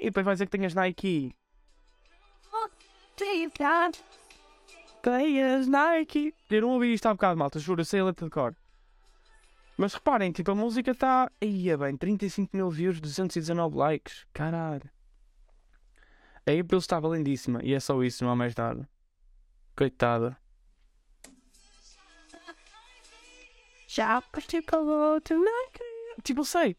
E 0.00 0.04
depois 0.06 0.24
vai 0.24 0.34
dizer 0.34 0.46
que 0.46 0.56
tenhas 0.56 0.74
Nike. 0.74 1.34
Tenhas 5.02 5.68
Nike. 5.68 6.34
Eu 6.50 6.62
não 6.62 6.70
ouvi 6.70 6.92
isto 6.94 7.06
há 7.06 7.14
bocado, 7.14 7.38
malta, 7.38 7.58
juro, 7.58 7.84
sei 7.84 8.00
a 8.00 8.06
letra 8.06 8.26
de 8.26 8.30
cor. 8.30 8.56
Mas 9.76 9.92
reparem, 9.92 10.32
tipo, 10.32 10.50
a 10.50 10.54
música 10.54 10.92
está. 10.92 11.30
Ia 11.42 11.76
bem, 11.76 11.96
35 11.96 12.56
mil 12.56 12.70
views, 12.70 13.00
219 13.00 13.76
likes. 13.76 14.26
Caralho. 14.32 14.90
A 16.46 16.60
April 16.60 16.78
estava 16.78 17.08
lindíssima. 17.08 17.60
E 17.62 17.74
é 17.74 17.80
só 17.80 18.02
isso, 18.02 18.24
não 18.24 18.30
há 18.30 18.36
mais 18.36 18.54
nada. 18.54 18.88
Coitada. 19.76 20.36
Já 23.86 24.22
Nike. 24.22 25.84
Tipo, 26.22 26.44
sei. 26.44 26.76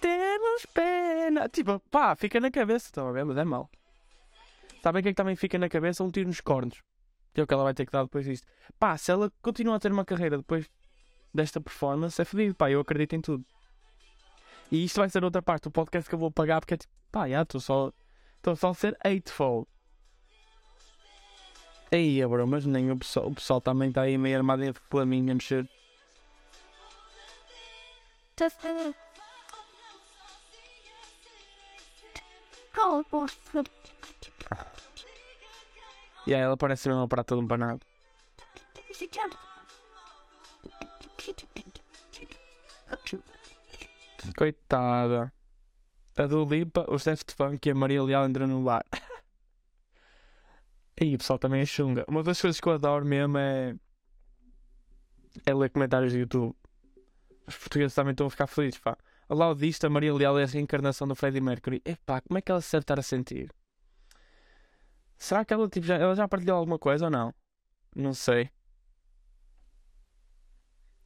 Temos 0.00 0.66
pena. 0.72 1.48
Tipo, 1.48 1.80
pá, 1.90 2.16
fica 2.16 2.40
na 2.40 2.50
cabeça, 2.50 2.86
estão 2.86 3.08
a 3.08 3.12
ver? 3.12 3.24
Mas 3.24 3.36
é 3.36 3.44
mau. 3.44 3.70
Sabem 4.82 5.00
o 5.00 5.02
que 5.02 5.08
é 5.08 5.12
que 5.12 5.16
também 5.16 5.36
fica 5.36 5.58
na 5.58 5.68
cabeça? 5.68 6.02
Um 6.02 6.10
tiro 6.10 6.28
nos 6.28 6.40
cornos. 6.40 6.82
Que 7.34 7.40
é 7.40 7.44
o 7.44 7.46
que 7.46 7.52
ela 7.52 7.64
vai 7.64 7.74
ter 7.74 7.84
que 7.84 7.92
dar 7.92 8.04
depois 8.04 8.24
disto. 8.24 8.46
Pá, 8.78 8.96
se 8.96 9.10
ela 9.10 9.30
continua 9.42 9.76
a 9.76 9.80
ter 9.80 9.92
uma 9.92 10.04
carreira 10.04 10.38
depois 10.38 10.68
desta 11.36 11.60
performance, 11.60 12.20
é 12.20 12.24
fodido, 12.24 12.54
pá, 12.54 12.70
eu 12.70 12.80
acredito 12.80 13.14
em 13.14 13.20
tudo. 13.20 13.44
E 14.70 14.84
isto 14.84 14.96
vai 14.96 15.08
ser 15.08 15.22
outra 15.22 15.40
parte 15.40 15.64
do 15.64 15.70
podcast 15.70 16.08
que 16.08 16.14
eu 16.14 16.18
vou 16.18 16.30
pagar, 16.30 16.60
porque 16.60 16.74
é 16.74 16.76
tipo, 16.76 16.92
pá, 17.12 17.28
estou 17.28 17.60
só. 17.60 17.92
Estou 18.36 18.56
só 18.56 18.70
a 18.70 18.74
ser 18.74 18.96
eightfold. 19.04 19.66
Aí, 21.92 22.24
bro, 22.26 22.46
mas 22.46 22.66
nem 22.66 22.90
o 22.90 22.96
pessoal, 22.96 23.28
o 23.28 23.34
pessoal 23.34 23.60
também 23.60 23.88
está 23.90 24.02
aí 24.02 24.18
meio 24.18 24.36
armado 24.36 24.64
em 24.64 24.72
flamingo 24.72 25.30
a 25.30 25.34
mexer. 25.34 25.68
Boss. 33.10 33.38
E 36.26 36.34
aí 36.34 36.40
ela 36.40 36.56
parece 36.56 36.88
mesmo 36.88 37.00
uma 37.00 37.08
prata 37.08 37.34
de 37.34 37.40
um 37.40 37.46
panado. 37.46 37.80
Coitada. 44.36 45.32
A 46.16 46.26
do 46.26 46.44
Lipa, 46.44 46.86
o 46.88 46.96
Daft 46.96 47.36
Punk 47.36 47.66
e 47.66 47.70
a 47.70 47.74
Maria 47.74 48.02
Leal 48.02 48.26
entram 48.26 48.46
no 48.46 48.62
bar. 48.62 48.84
Aí 50.98 51.14
o 51.14 51.18
pessoal 51.18 51.38
também 51.38 51.60
é 51.60 51.66
chunga. 51.66 52.04
Uma 52.08 52.22
das 52.22 52.40
coisas 52.40 52.58
que 52.58 52.66
eu 52.66 52.72
adoro 52.72 53.04
mesmo 53.04 53.36
é. 53.36 53.76
é 55.44 55.54
ler 55.54 55.68
comentários 55.68 56.12
do 56.14 56.18
YouTube. 56.18 56.56
Os 57.46 57.56
portugueses 57.56 57.94
também 57.94 58.12
estão 58.12 58.26
a 58.26 58.30
ficar 58.30 58.46
felizes, 58.46 58.80
pá. 58.80 58.96
Ao 59.28 59.36
lado 59.36 59.60
disto, 59.60 59.84
a 59.84 59.90
Maria 59.90 60.14
Leal 60.14 60.38
é 60.38 60.44
a 60.44 60.46
reencarnação 60.46 61.06
do 61.06 61.14
Freddie 61.14 61.40
Mercury. 61.40 61.82
Epá, 61.84 62.22
como 62.22 62.38
é 62.38 62.40
que 62.40 62.50
ela 62.50 62.62
se 62.62 62.72
deve 62.72 62.84
estar 62.84 62.98
a 62.98 63.02
sentir? 63.02 63.52
Será 65.18 65.44
que 65.44 65.52
ela, 65.52 65.68
tipo, 65.68 65.86
já, 65.86 65.96
ela 65.96 66.14
já 66.14 66.26
partilhou 66.26 66.56
alguma 66.56 66.78
coisa 66.78 67.06
ou 67.06 67.10
não? 67.10 67.34
Não 67.94 68.14
sei. 68.14 68.50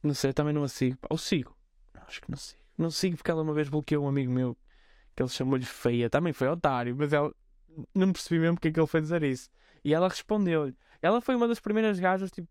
Não 0.03 0.13
sei, 0.13 0.31
também 0.33 0.53
não 0.53 0.63
a 0.63 0.69
sigo. 0.69 0.97
Ou 1.09 1.17
sigo? 1.17 1.55
Acho 2.11 2.21
que 2.21 2.29
não 2.29 2.37
sigo. 2.37 2.61
Não 2.77 2.91
sigo 2.91 3.15
porque 3.15 3.31
ela 3.31 3.41
uma 3.41 3.53
vez 3.53 3.69
bloqueou 3.69 4.03
um 4.03 4.09
amigo 4.09 4.31
meu 4.31 4.57
que 5.15 5.23
ele 5.23 5.29
chamou-lhe 5.29 5.65
feia. 5.65 6.09
Também 6.09 6.33
foi 6.33 6.49
otário, 6.49 6.93
mas 6.97 7.13
ela 7.13 7.33
não 7.95 8.11
percebi 8.11 8.39
mesmo 8.39 8.55
porque 8.55 8.67
é 8.67 8.71
que 8.71 8.79
ele 8.79 8.87
foi 8.87 8.99
dizer 8.99 9.23
isso. 9.23 9.49
E 9.83 9.93
ela 9.93 10.09
respondeu-lhe. 10.09 10.75
Ela 11.01 11.21
foi 11.21 11.35
uma 11.35 11.47
das 11.47 11.59
primeiras 11.59 11.99
gajas, 11.99 12.29
tipo, 12.29 12.49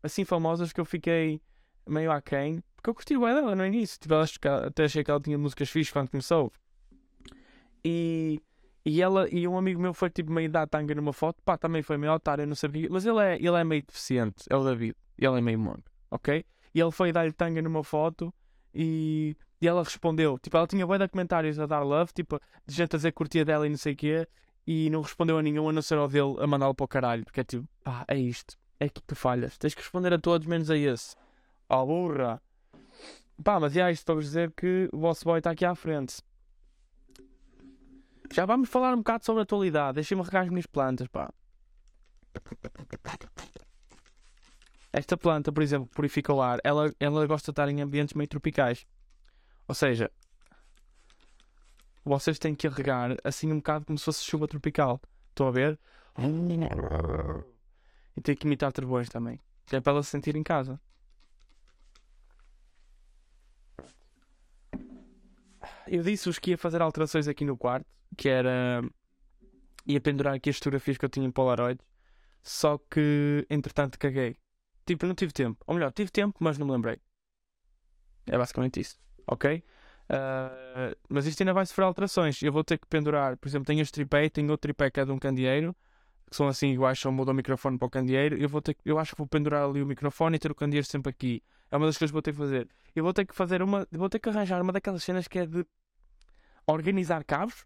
assim 0.00 0.24
famosas 0.24 0.72
que 0.72 0.80
eu 0.80 0.84
fiquei 0.84 1.40
meio 1.86 2.12
aquém. 2.12 2.62
Porque 2.76 2.88
eu 2.88 2.94
curti 2.94 3.18
bem 3.18 3.34
dela 3.34 3.56
no 3.56 3.66
início. 3.66 3.98
Tipo, 3.98 4.14
ela, 4.14 4.26
até 4.66 4.84
achei 4.84 5.02
que 5.02 5.10
ela 5.10 5.20
tinha 5.20 5.36
músicas 5.36 5.68
fixas 5.68 5.92
quando 5.92 6.08
começou. 6.08 6.52
E, 7.84 8.40
e 8.84 9.02
ela 9.02 9.28
e 9.28 9.46
um 9.48 9.58
amigo 9.58 9.80
meu 9.80 9.92
foi 9.92 10.08
tipo 10.08 10.30
meio 10.30 10.48
dar 10.48 10.68
tanga 10.68 10.94
numa 10.94 11.12
foto. 11.12 11.42
Pá, 11.42 11.58
também 11.58 11.82
foi 11.82 11.96
meio 11.96 12.12
otário, 12.12 12.42
eu 12.42 12.46
não 12.46 12.54
sabia. 12.54 12.88
Mas 12.88 13.04
ele 13.04 13.18
é, 13.18 13.36
ele 13.36 13.56
é 13.56 13.64
meio 13.64 13.82
deficiente, 13.82 14.44
é 14.48 14.54
o 14.54 14.62
David. 14.62 14.94
Ele 15.18 15.38
é 15.38 15.40
meio 15.40 15.58
mongo, 15.58 15.82
ok? 16.10 16.44
E 16.72 16.80
ele 16.80 16.92
foi 16.92 17.10
dar-lhe 17.12 17.32
tanga 17.32 17.60
numa 17.60 17.82
foto 17.82 18.32
e, 18.74 19.36
e 19.60 19.68
ela 19.68 19.82
respondeu. 19.82 20.38
Tipo, 20.38 20.56
ela 20.56 20.66
tinha 20.66 20.86
bué 20.86 20.98
de 20.98 21.08
comentários 21.08 21.58
a 21.58 21.66
dar 21.66 21.82
love, 21.82 22.12
tipo, 22.12 22.40
de 22.66 22.74
gente 22.74 22.94
a 22.94 22.98
dizer 22.98 23.10
que 23.10 23.16
curtia 23.16 23.44
dela 23.44 23.66
e 23.66 23.70
não 23.70 23.76
sei 23.76 23.92
o 23.92 23.96
quê. 23.96 24.28
E 24.66 24.90
não 24.90 25.00
respondeu 25.00 25.38
a 25.38 25.42
nenhum, 25.42 25.68
a 25.68 25.72
não 25.72 25.82
ser 25.82 25.98
ao 25.98 26.08
dele, 26.08 26.36
a 26.38 26.46
mandá-lo 26.46 26.74
para 26.74 26.84
o 26.84 26.88
caralho. 26.88 27.24
Porque 27.24 27.40
é 27.40 27.44
tipo, 27.44 27.66
pá, 27.82 28.04
é 28.06 28.16
isto. 28.16 28.56
É 28.78 28.86
aqui 28.86 29.00
que 29.00 29.06
tu 29.06 29.16
falhas. 29.16 29.58
Tens 29.58 29.74
que 29.74 29.80
responder 29.80 30.12
a 30.12 30.18
todos, 30.18 30.46
menos 30.46 30.70
a 30.70 30.76
esse. 30.76 31.14
Oh, 31.68 31.84
burra. 31.86 32.40
Pá, 33.42 33.58
mas 33.58 33.72
já 33.72 33.90
isto 33.90 34.04
para 34.04 34.14
vos 34.14 34.24
dizer 34.24 34.52
que 34.52 34.88
o 34.92 34.98
vosso 34.98 35.24
boy 35.24 35.38
está 35.38 35.50
aqui 35.50 35.64
à 35.64 35.74
frente. 35.74 36.22
Já 38.32 38.46
vamos 38.46 38.68
falar 38.68 38.94
um 38.94 38.98
bocado 38.98 39.24
sobre 39.24 39.40
a 39.40 39.42
atualidade. 39.42 39.96
Deixem-me 39.96 40.22
regar 40.22 40.44
as 40.44 40.48
minhas 40.48 40.66
plantas, 40.66 41.08
pá. 41.08 41.32
Esta 44.92 45.16
planta, 45.16 45.52
por 45.52 45.62
exemplo, 45.62 45.88
purifica 45.88 46.32
o 46.32 46.42
ar. 46.42 46.58
Ela, 46.64 46.92
ela 46.98 47.26
gosta 47.26 47.46
de 47.46 47.52
estar 47.52 47.68
em 47.68 47.80
ambientes 47.80 48.14
meio 48.14 48.28
tropicais. 48.28 48.86
Ou 49.68 49.74
seja, 49.74 50.10
vocês 52.04 52.38
têm 52.38 52.54
que 52.54 52.66
regar 52.68 53.16
assim 53.22 53.52
um 53.52 53.56
bocado 53.56 53.86
como 53.86 53.98
se 53.98 54.04
fosse 54.04 54.24
chuva 54.24 54.48
tropical. 54.48 55.00
Estão 55.28 55.46
a 55.46 55.50
ver? 55.50 55.78
E 58.16 58.20
tem 58.20 58.34
que 58.34 58.46
imitar 58.46 58.72
trovões 58.72 59.08
também. 59.08 59.38
Que 59.66 59.76
é 59.76 59.80
para 59.80 59.92
ela 59.92 60.02
se 60.02 60.10
sentir 60.10 60.34
em 60.34 60.42
casa. 60.42 60.80
Eu 65.86 66.02
disse-vos 66.02 66.38
que 66.38 66.50
ia 66.50 66.58
fazer 66.58 66.80
alterações 66.82 67.26
aqui 67.28 67.44
no 67.44 67.56
quarto, 67.56 67.86
que 68.16 68.28
era. 68.28 68.82
ia 69.86 70.00
pendurar 70.00 70.34
aqui 70.34 70.50
as 70.50 70.56
fotografias 70.56 70.96
que 70.96 71.04
eu 71.04 71.08
tinha 71.08 71.26
em 71.26 71.30
Polaroid, 71.30 71.80
só 72.42 72.78
que 72.78 73.46
entretanto 73.50 73.98
caguei. 73.98 74.36
Tipo, 74.86 75.06
não 75.06 75.14
tive 75.14 75.32
tempo. 75.32 75.62
Ou 75.66 75.74
melhor, 75.74 75.92
tive 75.92 76.10
tempo, 76.10 76.36
mas 76.40 76.58
não 76.58 76.66
me 76.66 76.72
lembrei. 76.72 76.98
É 78.26 78.36
basicamente 78.38 78.80
isso, 78.80 78.98
ok? 79.26 79.62
Ah, 80.08 80.94
mas 81.08 81.26
isto 81.26 81.40
ainda 81.42 81.52
vai 81.52 81.64
sofrer 81.66 81.84
alterações. 81.84 82.42
Eu 82.42 82.52
vou 82.52 82.64
ter 82.64 82.78
que 82.78 82.86
pendurar, 82.86 83.36
por 83.36 83.48
exemplo, 83.48 83.66
tenho 83.66 83.80
este 83.80 83.92
tripé, 83.92 84.28
tenho 84.28 84.50
outro 84.50 84.62
tripé 84.62 84.90
que 84.90 85.00
é 85.00 85.04
de 85.04 85.12
um 85.12 85.18
candeeiro, 85.18 85.74
que 86.28 86.36
são 86.36 86.48
assim 86.48 86.70
iguais, 86.72 86.98
só 86.98 87.10
muda 87.10 87.30
o 87.32 87.34
microfone 87.34 87.78
para 87.78 87.86
o 87.86 87.90
candeeiro. 87.90 88.36
Eu, 88.36 88.48
vou 88.48 88.60
ter, 88.62 88.74
que- 88.74 88.82
eu 88.84 88.98
acho 88.98 89.12
que 89.12 89.18
vou 89.18 89.26
pendurar 89.26 89.64
ali 89.68 89.82
o 89.82 89.86
microfone 89.86 90.36
e 90.36 90.38
ter 90.38 90.50
o 90.50 90.54
candeeiro 90.54 90.86
sempre 90.86 91.10
aqui. 91.10 91.42
É 91.70 91.76
uma 91.76 91.86
das 91.86 91.96
coisas 91.96 92.10
que 92.10 92.14
vou 92.14 92.22
ter 92.22 92.32
que 92.32 92.38
fazer. 92.38 92.68
Eu 92.94 93.04
vou 93.04 93.12
ter 93.12 93.24
que 93.24 93.34
fazer 93.34 93.62
uma. 93.62 93.86
Vou 93.92 94.08
ter 94.08 94.18
que 94.18 94.28
arranjar 94.28 94.60
uma 94.60 94.72
daquelas 94.72 95.02
cenas 95.04 95.28
que 95.28 95.38
é 95.38 95.46
de 95.46 95.64
organizar 96.66 97.24
cabos. 97.24 97.64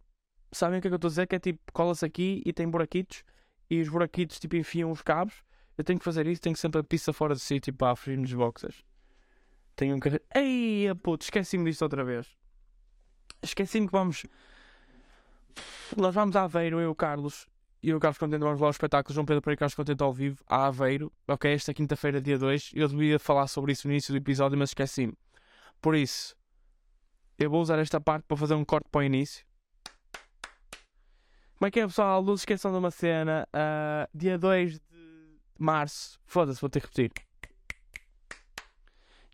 Sabem 0.53 0.79
o 0.79 0.83
que 0.83 0.89
é 0.89 0.91
que 0.91 0.95
eu 0.95 0.97
estou 0.97 1.09
a 1.09 1.11
dizer? 1.11 1.27
Que 1.27 1.37
é 1.37 1.39
tipo, 1.39 1.61
cola-se 1.73 2.05
aqui 2.05 2.43
e 2.45 2.53
tem 2.53 2.69
buraquitos 2.69 3.25
e 3.69 3.81
os 3.81 3.89
buraquitos 3.89 4.39
tipo 4.39 4.57
enfiam 4.57 4.91
os 4.91 5.03
cabos. 5.03 5.43
Eu 5.77 5.85
tenho 5.85 5.99
que 5.99 6.05
fazer 6.05 6.27
isso, 6.27 6.41
tenho 6.41 6.57
sempre 6.57 6.81
a 6.81 6.85
pista 6.85 7.13
fora 7.13 7.35
de 7.35 7.41
sítio 7.41 7.75
para 7.75 7.97
ferir 7.97 8.19
nos 8.19 8.33
boxers. 8.33 8.85
Tenho 9.77 9.97
um 9.97 9.99
carro. 9.99 10.21
Ei, 10.35 10.89
puto, 11.03 11.25
esqueci-me 11.25 11.65
disto 11.65 11.83
outra 11.83 12.05
vez. 12.05 12.29
Esqueci-me 13.43 13.87
que 13.87 13.93
vamos. 13.93 14.25
Nós 15.97 16.15
vamos 16.15 16.37
a 16.37 16.45
Aveiro, 16.45 16.81
eu 16.81 16.89
e 16.89 16.91
o 16.91 16.95
Carlos. 16.95 17.47
E 17.83 17.93
o 17.93 18.01
Carlos 18.01 18.17
Contente 18.17 18.41
vamos 18.41 18.61
lá 18.61 18.69
ao 18.69 18.71
espetáculo 18.71 19.13
João 19.13 19.27
Pedro 19.27 19.43
Pereira 19.43 19.59
e 19.59 19.61
Carlos 19.61 19.75
Contente 19.75 20.03
ao 20.03 20.13
vivo, 20.13 20.43
a 20.47 20.67
Aveiro. 20.67 21.13
Ok, 21.29 21.53
esta 21.53 21.75
quinta-feira, 21.75 22.21
dia 22.21 22.39
2. 22.39 22.71
Eu 22.75 22.89
devia 22.89 23.19
falar 23.19 23.47
sobre 23.47 23.73
isso 23.73 23.87
no 23.87 23.93
início 23.93 24.13
do 24.15 24.17
episódio, 24.17 24.57
mas 24.57 24.71
esqueci-me. 24.71 25.13
Por 25.83 25.95
isso, 25.95 26.35
eu 27.39 27.51
vou 27.51 27.61
usar 27.61 27.79
esta 27.79 28.01
parte 28.01 28.25
para 28.27 28.37
fazer 28.37 28.55
um 28.55 28.65
corte 28.65 28.89
para 28.91 29.01
o 29.01 29.03
início. 29.03 29.45
Como 31.59 31.69
é 31.69 31.71
que 31.71 31.81
é, 31.81 31.87
pessoal? 31.87 32.23
Não 32.23 32.37
se 32.37 32.43
esqueçam 32.43 32.73
de 32.73 32.79
uma 32.79 32.91
cena. 32.91 33.47
ah, 33.53 34.09
dia 34.15 34.39
2 34.39 34.75
de 34.75 34.81
março. 35.59 36.19
Foda-se, 36.27 36.61
vou 36.61 36.71
ter 36.71 36.81
que 36.81 36.87
repetir. 36.87 37.13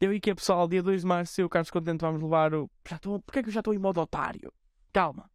Eu 0.00 0.12
e 0.14 0.20
que 0.20 0.30
é, 0.30 0.34
pessoal? 0.34 0.66
Dia 0.66 0.82
2 0.82 1.02
de 1.02 1.06
março, 1.06 1.40
eu 1.40 1.44
e 1.44 1.46
o 1.46 1.48
Carlos 1.48 1.70
Contente 1.70 2.00
vamos 2.00 2.22
levar 2.22 2.54
o. 2.54 2.70
Já 2.88 2.96
estou... 2.96 3.20
Porquê 3.20 3.40
é 3.40 3.42
que 3.42 3.48
eu 3.48 3.52
já 3.52 3.60
estou 3.60 3.74
em 3.74 3.78
modo 3.78 4.00
otário? 4.00 4.52
Calma. 4.92 5.30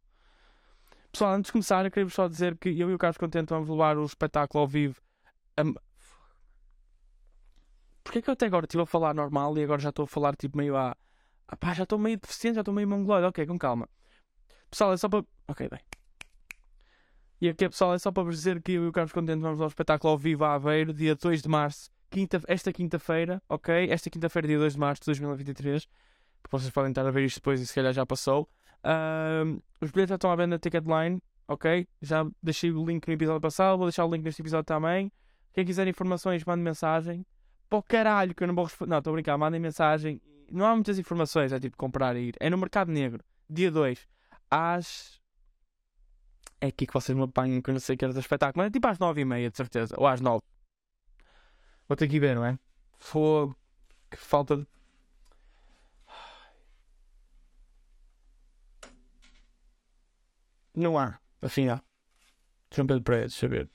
Pessoal, 1.12 1.34
antes 1.34 1.48
de 1.48 1.52
começar, 1.52 1.84
eu 1.84 1.90
queria 1.90 2.08
só 2.10 2.26
dizer 2.28 2.58
que 2.58 2.68
eu 2.78 2.90
e 2.90 2.94
o 2.94 2.98
Carlos 2.98 3.16
Contente 3.16 3.48
vamos 3.50 3.68
levar 3.68 3.96
o 3.96 4.04
espetáculo 4.04 4.62
ao 4.62 4.68
vivo. 4.68 5.00
a- 5.56 5.62
Porquê 8.02 8.18
é 8.18 8.22
que 8.22 8.30
eu 8.30 8.34
até 8.34 8.46
agora 8.46 8.66
estive 8.66 8.82
a 8.82 8.86
falar 8.86 9.14
normal 9.14 9.56
e 9.58 9.64
agora 9.64 9.80
já 9.80 9.88
estou 9.90 10.04
a 10.04 10.08
falar 10.08 10.36
tipo 10.36 10.56
meio 10.56 10.76
a. 10.76 10.96
Ah, 11.48 11.56
pá, 11.56 11.72
já 11.74 11.84
estou 11.84 11.98
meio 11.98 12.18
deficiente, 12.18 12.56
já 12.56 12.60
estou 12.60 12.74
meio 12.74 12.88
mongoloide. 12.88 13.26
Ok, 13.26 13.46
com 13.46 13.58
calma. 13.58 13.88
Pessoal, 14.70 14.92
é 14.92 14.96
só 14.96 15.08
para. 15.08 15.24
Ok, 15.48 15.68
bem. 15.68 15.80
E 17.40 17.48
aqui, 17.48 17.68
pessoal, 17.68 17.94
é 17.94 17.98
só 17.98 18.10
para 18.10 18.22
vos 18.22 18.36
dizer 18.36 18.62
que 18.62 18.72
eu 18.72 18.84
e 18.84 18.88
o 18.88 18.92
Carlos 18.92 19.12
Contente 19.12 19.40
vamos 19.40 19.60
ao 19.60 19.68
espetáculo 19.68 20.12
ao 20.12 20.18
vivo 20.18 20.44
a 20.44 20.54
Aveiro, 20.54 20.94
dia 20.94 21.14
2 21.14 21.42
de 21.42 21.48
março, 21.48 21.90
quinta, 22.10 22.40
esta 22.48 22.72
quinta-feira, 22.72 23.42
ok? 23.48 23.88
Esta 23.90 24.08
quinta-feira, 24.08 24.48
dia 24.48 24.58
2 24.58 24.72
de 24.72 24.78
março 24.78 25.02
de 25.02 25.06
2023. 25.06 25.86
Porque 26.42 26.56
vocês 26.56 26.70
podem 26.70 26.90
estar 26.90 27.06
a 27.06 27.10
ver 27.10 27.24
isto 27.24 27.36
depois 27.36 27.60
e 27.60 27.66
se 27.66 27.74
calhar 27.74 27.92
já 27.92 28.06
passou. 28.06 28.48
Os 29.80 29.90
bilhetes 29.90 30.10
já 30.10 30.14
estão 30.14 30.30
à 30.30 30.36
venda 30.36 30.54
na 30.54 30.58
Ticketline, 30.58 31.22
ok? 31.46 31.86
Já 32.00 32.26
deixei 32.42 32.70
o 32.70 32.84
link 32.84 33.06
no 33.06 33.12
episódio 33.12 33.40
passado, 33.40 33.76
vou 33.76 33.86
deixar 33.86 34.04
o 34.04 34.10
link 34.10 34.22
neste 34.22 34.40
episódio 34.40 34.64
também. 34.64 35.12
Quem 35.52 35.64
quiser 35.64 35.86
informações, 35.88 36.44
mande 36.44 36.62
mensagem. 36.62 37.26
O 37.70 37.82
caralho, 37.82 38.34
que 38.34 38.42
eu 38.42 38.46
não 38.48 38.54
vou 38.54 38.64
responder. 38.64 38.90
Não, 38.90 38.98
estou 38.98 39.10
a 39.10 39.14
brincar, 39.14 39.36
mandem 39.36 39.60
mensagem 39.60 40.20
não 40.50 40.66
há 40.66 40.74
muitas 40.74 40.98
informações, 40.98 41.52
é 41.52 41.58
tipo 41.58 41.76
comprar 41.76 42.16
e 42.16 42.28
ir. 42.28 42.36
É 42.40 42.48
no 42.48 42.58
Mercado 42.58 42.90
Negro, 42.90 43.22
dia 43.48 43.70
2, 43.70 44.06
às. 44.50 45.20
É 46.60 46.66
aqui 46.68 46.86
que 46.86 46.92
vocês 46.92 47.16
me 47.16 47.24
apanham 47.24 47.60
que 47.62 47.70
eu 47.70 47.74
não 47.74 47.80
sei 47.80 47.96
que 47.96 48.04
era 48.04 48.14
do 48.14 48.20
espetáculo, 48.20 48.62
mas 48.62 48.68
é 48.68 48.70
tipo 48.70 48.86
às 48.88 48.98
9 48.98 49.20
e 49.20 49.24
meia, 49.24 49.50
de 49.50 49.56
certeza, 49.56 49.94
ou 49.98 50.06
às 50.06 50.20
9. 50.20 50.42
Vou 51.88 51.96
ter 51.96 52.08
que 52.08 52.16
ir 52.16 52.20
ver, 52.20 52.34
não 52.36 52.44
é? 52.44 52.58
Fogo, 52.98 53.56
que 54.10 54.16
falta 54.16 54.56
de. 54.56 54.66
Não 60.74 60.98
há, 60.98 61.18
afinal. 61.40 61.80
João 62.72 62.86
Pedro 62.86 63.02
Pereira, 63.02 63.28
deixa 63.28 63.46
eu 63.46 63.50
ver. 63.50 63.70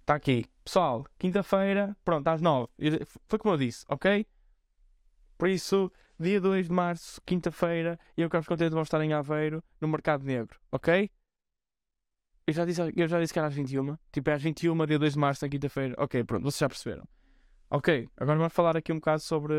Está 0.00 0.14
aqui. 0.14 0.46
Pessoal, 0.64 1.06
quinta-feira, 1.18 1.96
pronto, 2.04 2.26
às 2.28 2.40
9. 2.40 2.68
Eu- 2.78 3.06
Foi 3.26 3.38
como 3.38 3.54
eu 3.54 3.58
disse, 3.58 3.84
ok? 3.88 4.26
Por 5.38 5.48
isso, 5.48 5.90
dia 6.18 6.40
2 6.40 6.66
de 6.66 6.72
março, 6.72 7.20
quinta-feira, 7.24 7.98
eu 8.16 8.28
vos 8.28 8.46
contente 8.46 8.72
vão 8.72 8.82
estar 8.82 9.00
em 9.02 9.12
Aveiro, 9.12 9.62
no 9.80 9.88
Mercado 9.88 10.24
Negro, 10.24 10.58
ok? 10.72 11.10
Eu 12.48 12.54
já 12.54 12.64
disse, 12.64 12.80
eu 12.96 13.06
já 13.06 13.20
disse 13.20 13.30
que 13.30 13.38
era 13.38 13.46
às 13.46 13.54
21. 13.54 13.94
Tipo, 14.10 14.30
é 14.30 14.32
às 14.32 14.42
21, 14.42 14.86
dia 14.86 14.98
2 14.98 15.12
de 15.12 15.18
março, 15.18 15.44
na 15.44 15.50
quinta-feira. 15.50 15.94
Ok, 15.98 16.24
pronto, 16.24 16.44
vocês 16.44 16.58
já 16.58 16.66
perceberam. 16.66 17.06
Ok, 17.68 18.08
agora 18.16 18.38
vamos 18.38 18.54
falar 18.54 18.74
aqui 18.74 18.90
um 18.90 18.94
bocado 18.94 19.20
sobre. 19.20 19.54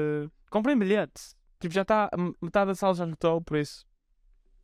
Comprem 0.49 0.75
bilhete. 0.75 1.35
Tipo, 1.59 1.71
já 1.71 1.83
está. 1.83 2.09
Metade 2.41 2.69
da 2.69 2.73
sala 2.73 2.95
já 2.95 3.03
esgotou, 3.03 3.43
por 3.43 3.57
isso. 3.57 3.85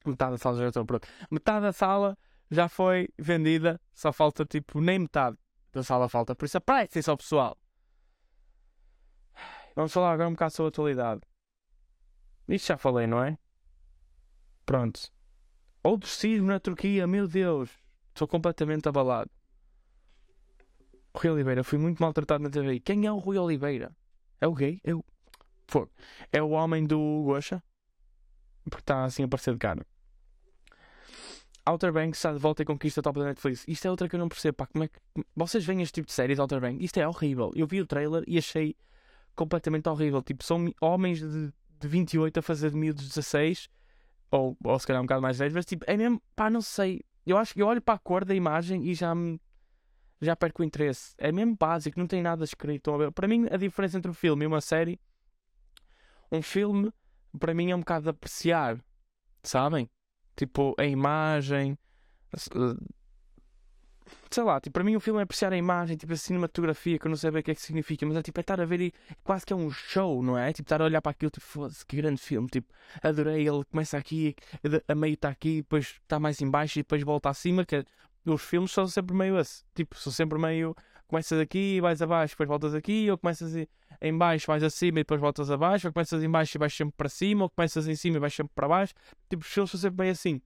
Metade 0.03 0.32
da 0.32 0.38
sala 0.39 0.57
já 0.57 0.63
esgotou, 0.63 0.86
pronto. 0.88 1.07
Metade 1.30 1.61
da 1.61 1.71
sala 1.71 2.17
já 2.49 2.67
foi 2.67 3.09
vendida, 3.15 3.80
só 3.93 4.11
falta 4.11 4.43
tipo 4.43 4.82
nem 4.82 4.97
metade 4.97 5.38
da 5.71 5.84
sala 5.84 6.09
falta, 6.09 6.34
por 6.34 6.45
isso 6.45 6.57
apressem-se 6.57 7.09
ao 7.09 7.17
pessoal. 7.17 7.55
Vamos 9.76 9.93
falar 9.93 10.13
agora 10.13 10.30
um 10.30 10.34
bocado 10.34 10.51
sobre 10.51 10.67
a 10.67 10.69
atualidade. 10.69 11.21
Isto 12.47 12.69
já 12.69 12.78
falei, 12.78 13.05
não 13.05 13.23
é? 13.23 13.38
Pronto. 14.65 15.11
Outro 15.84 16.09
sismo 16.09 16.47
na 16.47 16.59
Turquia, 16.59 17.05
meu 17.05 17.28
Deus. 17.28 17.84
Estou 18.16 18.30
completamente 18.30 18.88
abalado. 18.88 19.30
Rui 21.13 21.32
Oliveira, 21.32 21.66
fui 21.66 21.78
muito 21.78 21.99
maltratado 21.99 22.41
na 22.41 22.49
TV. 22.49 22.80
Quem 22.80 23.05
é 23.05 23.11
o 23.11 23.18
Rui 23.18 23.38
Oliveira? 23.38 23.93
É 24.39 24.47
o 24.47 24.53
gay? 24.53 24.80
É 24.86 24.95
o... 24.95 25.03
É 26.32 26.41
o 26.41 26.51
homem 26.51 26.86
do 26.86 27.24
Gosha? 27.26 27.61
Porque 28.63 28.84
está 28.84 29.03
assim 29.03 29.24
a 29.24 29.28
parecer 29.28 29.51
de 29.51 29.59
cara. 29.59 29.86
Outer 31.66 31.91
Banks 31.91 32.18
está 32.18 32.32
de 32.32 32.39
volta 32.39 32.61
e 32.61 32.66
conquista 32.66 33.01
top 33.01 33.20
da 33.20 33.26
Netflix. 33.26 33.66
Isto 33.68 33.88
é 33.88 33.91
outra 33.91 34.07
que 34.07 34.16
eu 34.16 34.20
não 34.20 34.30
percebo, 34.30 34.55
pá. 34.55 34.68
Como 34.68 34.86
é 34.86 34.88
que... 34.88 34.97
Vocês 35.36 35.66
veem 35.66 35.82
este 35.82 35.95
tipo 35.95 36.07
de 36.07 36.13
séries, 36.13 36.39
Outer 36.39 36.61
Banks? 36.61 36.82
Isto 36.86 36.99
é 37.01 37.07
horrível. 37.07 37.51
Eu 37.53 37.68
vi 37.68 37.82
o 37.82 37.86
trailer 37.86 38.24
e 38.28 38.38
achei 38.38 38.78
completamente 39.36 39.89
horrível. 39.89 40.22
Tipo, 40.22 40.41
são 40.41 40.74
homens 40.80 41.20
de, 41.20 41.51
de 41.80 41.88
28 41.88 42.39
a 42.39 42.41
fazer 42.41 42.72
de 42.72 42.78
miúdos 42.78 43.03
de 43.03 43.09
16. 43.09 43.68
Ou, 44.32 44.55
ou 44.63 44.80
se 44.80 44.88
calhar 44.88 45.01
um 45.01 45.05
bocado 45.05 45.22
mais 45.22 45.38
velhos. 45.38 45.53
Mas 45.53 45.66
tipo, 45.66 45.84
é 45.86 45.97
mesmo, 45.97 46.22
pá, 46.34 46.49
não 46.49 46.61
sei. 46.61 47.01
Eu 47.26 47.38
acho 47.38 47.53
que 47.53 47.61
eu 47.61 47.67
olho 47.67 47.82
para 47.82 47.95
a 47.95 47.99
cor 47.99 48.23
da 48.23 48.36
imagem 48.36 48.86
e 48.86 48.93
já 48.93 49.13
me... 49.15 49.39
Já 50.21 50.36
perco 50.36 50.61
o 50.61 50.65
interesse. 50.65 51.13
É 51.17 51.32
mesmo 51.32 51.55
básico, 51.57 51.99
não 51.99 52.07
tem 52.07 52.21
nada 52.21 52.43
escrito. 52.43 52.91
Para 53.13 53.28
mim, 53.28 53.47
a 53.51 53.57
diferença 53.57 53.97
entre 53.97 54.09
um 54.09 54.13
filme 54.13 54.43
e 54.43 54.47
uma 54.47 54.61
série... 54.61 54.99
Um 56.32 56.41
filme, 56.41 56.91
para 57.39 57.53
mim, 57.53 57.71
é 57.71 57.76
um 57.76 57.80
bocado 57.80 58.03
de 58.03 58.09
apreciar. 58.09 58.84
Sabem? 59.43 59.89
Tipo, 60.36 60.73
a 60.78 60.86
imagem. 60.86 61.78
Sei 64.30 64.43
lá, 64.43 64.60
tipo, 64.60 64.74
para 64.74 64.84
mim 64.84 64.95
o 64.95 64.99
filme 64.99 65.20
é 65.20 65.24
apreciar 65.24 65.51
a 65.53 65.58
imagem, 65.58 65.97
tipo, 65.97 66.14
a 66.14 66.16
cinematografia, 66.16 66.99
que 66.99 67.08
eu 67.08 67.10
não 67.10 67.18
sei 67.18 67.32
bem 67.32 67.39
o 67.41 67.43
que 67.43 67.51
é 67.51 67.56
que 67.56 67.62
significa, 67.62 68.06
mas 68.06 68.18
é 68.18 68.22
tipo, 68.22 68.39
é 68.39 68.41
estar 68.41 68.60
a 68.62 68.66
ver 68.66 68.82
e 68.82 68.93
quase 69.24 69.45
que 69.45 69.53
é 69.53 69.56
um 69.56 69.70
show, 69.72 70.22
não 70.22 70.38
é? 70.38 70.51
Tipo, 70.53 70.66
estar 70.66 70.82
a 70.82 70.86
olhar 70.86 71.01
para 71.01 71.12
aquilo, 71.12 71.32
tipo, 71.32 71.45
foda-se, 71.45 71.86
que 71.86 71.95
grande 71.97 72.22
filme, 72.22 72.47
tipo, 72.47 72.72
adorei, 73.01 73.47
ele 73.47 73.64
começa 73.66 73.97
aqui, 73.97 74.36
a 74.88 74.95
meio 74.95 75.14
está 75.14 75.30
aqui, 75.30 75.58
depois 75.58 75.95
está 76.01 76.20
mais 76.20 76.41
em 76.41 76.49
baixo 76.49 76.80
e 76.80 76.82
depois 76.84 77.01
volta 77.03 77.30
acima, 77.30 77.66
que 77.66 77.78
é- 77.78 77.86
os 78.26 78.41
filmes 78.41 78.72
são 78.72 78.88
sempre 78.88 79.16
meio 79.16 79.38
assim, 79.38 79.64
tipo, 79.74 79.97
são 79.97 80.12
sempre 80.12 80.38
meio, 80.39 80.76
começas 81.08 81.39
aqui, 81.39 81.80
vais 81.82 82.01
abaixo, 82.01 82.34
depois 82.34 82.49
voltas 82.49 82.74
aqui, 82.74 83.10
ou 83.10 83.18
começas 83.18 83.53
em 84.01 84.18
baixo, 84.18 84.47
vais 84.47 84.64
acima 84.64 84.99
e 84.99 85.03
depois 85.03 85.22
voltas 85.22 85.49
abaixo, 85.51 85.88
ou 85.88 85.93
começas 85.93 86.24
em 86.24 86.30
baixo 86.30 86.58
e 86.58 86.60
vais 86.60 86.74
sempre 86.74 86.93
para 86.97 87.10
cima, 87.10 87.43
ou 87.43 87.49
começas 87.49 87.88
em 87.88 87.95
cima 87.95 88.18
e 88.18 88.20
vais 88.20 88.34
sempre 88.34 88.51
para 88.56 88.68
baixo, 88.68 88.93
tipo, 89.30 89.43
os 89.43 89.47
filmes 89.47 89.72
são 89.72 89.80
sempre 89.80 90.03
meio 90.03 90.12
assim 90.12 90.41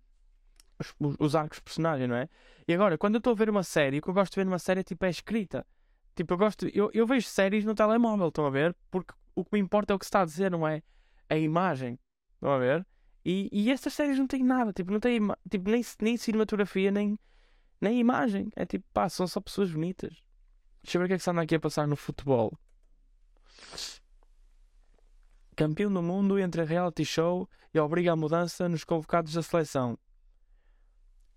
os, 0.80 0.94
os- 1.00 1.16
os 1.20 1.36
arcos 1.36 1.58
de 1.58 1.64
personagem, 1.64 2.08
não 2.08 2.16
é? 2.16 2.30
E 2.68 2.74
agora, 2.74 2.98
quando 2.98 3.16
eu 3.16 3.20
estou 3.20 3.32
a 3.32 3.36
ver 3.36 3.50
uma 3.50 3.64
série, 3.64 4.00
o 4.00 4.02
que 4.02 4.10
eu 4.10 4.14
gosto 4.14 4.34
de 4.34 4.40
ver 4.40 4.46
numa 4.46 4.60
série 4.60 4.84
tipo, 4.84 5.06
é 5.06 5.10
escrita. 5.10 5.66
Tipo, 6.16 6.34
eu 6.34 6.38
gosto. 6.38 6.68
Eu, 6.74 6.90
eu 6.94 7.06
vejo 7.08 7.28
séries 7.28 7.66
no 7.66 7.74
telemóvel, 7.76 8.28
estão 8.30 8.46
a 8.46 8.50
ver? 8.50 8.76
Porque 8.92 9.14
o 9.36 9.44
que 9.44 9.52
me 9.54 9.60
importa 9.60 9.94
é 9.94 9.96
o 9.96 10.00
que 10.00 10.06
se 10.06 10.10
está 10.10 10.22
a 10.22 10.26
dizer, 10.26 10.52
não 10.52 10.68
é? 10.68 10.82
A 11.30 11.38
imagem. 11.38 12.00
Estão 12.36 12.52
a 12.52 12.58
ver? 12.60 12.86
E, 13.26 13.50
e 13.52 13.72
estas 13.72 13.94
séries 13.94 14.18
não 14.18 14.28
têm 14.28 14.44
nada, 14.44 14.72
tipo, 14.74 14.92
não 14.92 15.00
têm 15.00 15.20
tipo, 15.50 15.70
nem, 15.70 15.84
nem 16.02 16.18
cinematografia, 16.18 16.90
nem, 16.92 17.18
nem 17.82 18.00
imagem. 18.00 18.50
É 18.56 18.66
tipo, 18.66 18.86
pá, 18.94 19.10
são 19.10 19.28
só 19.28 19.40
pessoas 19.40 19.72
bonitas. 19.72 20.24
Deixa 20.84 20.98
eu 20.98 21.02
ver 21.02 21.06
o 21.06 21.08
que 21.10 21.14
é 21.16 21.18
que 21.18 21.24
se 21.24 21.30
anda 21.30 21.42
aqui 21.42 21.56
a 21.56 21.60
passar 21.60 21.88
no 21.88 21.96
futebol. 21.96 22.58
Campeão 25.56 25.92
do 25.92 26.02
mundo 26.02 26.40
entre 26.40 26.62
a 26.62 26.66
reality 26.66 27.04
show 27.04 27.50
e 27.74 27.80
obriga 27.80 28.14
a 28.14 28.16
mudança 28.16 28.70
nos 28.70 28.84
convocados 28.84 29.34
da 29.34 29.44
seleção. 29.44 29.98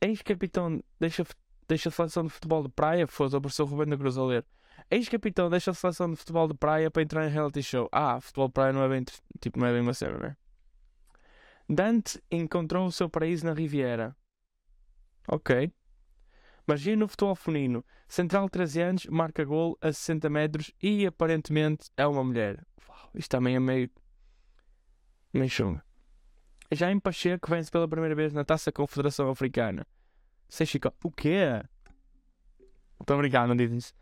Ex-capitão 0.03 0.83
deixa, 0.99 1.25
deixa 1.69 1.89
a 1.89 1.93
seleção 1.93 2.25
de 2.25 2.31
futebol 2.31 2.65
de 2.65 2.69
praia. 2.69 3.05
Apareceu 3.05 3.65
o 3.65 3.69
Rubén 3.69 3.89
da 3.89 3.97
Cruz 3.97 4.19
a 4.19 4.25
ler. 4.25 4.45
Ex-capitão 4.91 5.49
deixa 5.49 5.71
a 5.71 5.75
seleção 5.75 6.11
de 6.11 6.17
futebol 6.17 6.49
de 6.49 6.55
praia 6.55 6.91
para 6.91 7.03
entrar 7.03 7.25
em 7.25 7.31
reality 7.31 7.63
show. 7.63 7.89
Ah, 7.93 8.21
futebol 8.21 8.49
de 8.49 8.55
praia 8.55 8.73
não 8.73 8.83
é 8.83 8.89
bem, 8.89 9.05
tipo, 9.41 9.61
não 9.61 9.67
é 9.69 9.73
bem 9.73 9.81
uma 9.81 9.95
cena, 9.95 10.19
né? 10.19 10.37
Dante 11.69 12.21
encontrou 12.33 12.87
o 12.87 12.93
seu 12.93 13.09
paraíso 13.09 13.47
na 13.47 13.53
Riviera. 13.53 14.17
Ok. 15.29 15.73
Magia 16.67 16.97
no 16.97 17.07
futebol 17.07 17.37
feminino. 17.37 17.85
Central 18.09 18.49
13 18.49 18.81
anos, 18.81 19.07
marca 19.07 19.45
gol 19.45 19.79
a 19.81 19.93
60 19.93 20.29
metros 20.29 20.73
e 20.83 21.07
aparentemente 21.07 21.91
é 21.97 22.05
uma 22.07 22.25
mulher. 22.25 22.67
Uau, 22.89 23.11
isto 23.15 23.31
também 23.31 23.55
é 23.55 23.61
meio. 23.61 23.89
meio 25.33 25.49
chunga. 25.49 25.92
Em 26.81 26.99
Pacheco 26.99 27.51
vence 27.51 27.71
pela 27.71 27.87
primeira 27.87 28.15
vez 28.15 28.33
na 28.33 28.45
Taça 28.45 28.73
Confederação 28.73 29.29
Africana. 29.29 29.87
Sem 30.49 30.67
Chico. 30.67 30.91
O 31.05 31.11
quê? 31.11 31.63
Estou 32.99 33.19
brincar, 33.19 33.47
não 33.47 33.55
diz 33.55 33.71
isso. 33.71 33.95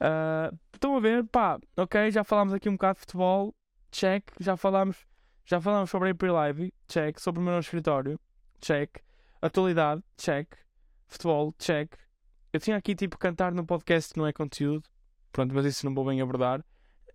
Ah, 0.00 0.52
estão 0.72 0.96
a 0.96 1.00
ver, 1.00 1.24
pá, 1.26 1.58
ok, 1.76 2.10
já 2.10 2.24
falámos 2.24 2.54
aqui 2.54 2.68
um 2.68 2.72
bocado 2.72 2.94
de 2.94 3.00
futebol, 3.00 3.54
check, 3.90 4.30
já 4.40 4.56
falámos, 4.56 5.06
já 5.44 5.60
falámos 5.60 5.90
sobre 5.90 6.08
a 6.08 6.12
April 6.12 6.34
Live, 6.34 6.72
check, 6.86 7.18
sobre 7.18 7.40
o 7.40 7.44
meu 7.44 7.58
escritório, 7.58 8.18
check, 8.60 8.98
atualidade, 9.42 10.02
check, 10.16 10.54
futebol, 11.06 11.52
check. 11.58 11.94
Eu 12.52 12.60
tinha 12.60 12.76
aqui 12.76 12.94
tipo 12.94 13.18
cantar 13.18 13.52
no 13.52 13.66
podcast 13.66 14.12
que 14.12 14.18
não 14.18 14.26
é 14.26 14.32
conteúdo, 14.32 14.88
pronto, 15.32 15.54
mas 15.54 15.66
isso 15.66 15.84
não 15.84 15.94
vou 15.94 16.04
bem 16.04 16.20
abordar. 16.20 16.64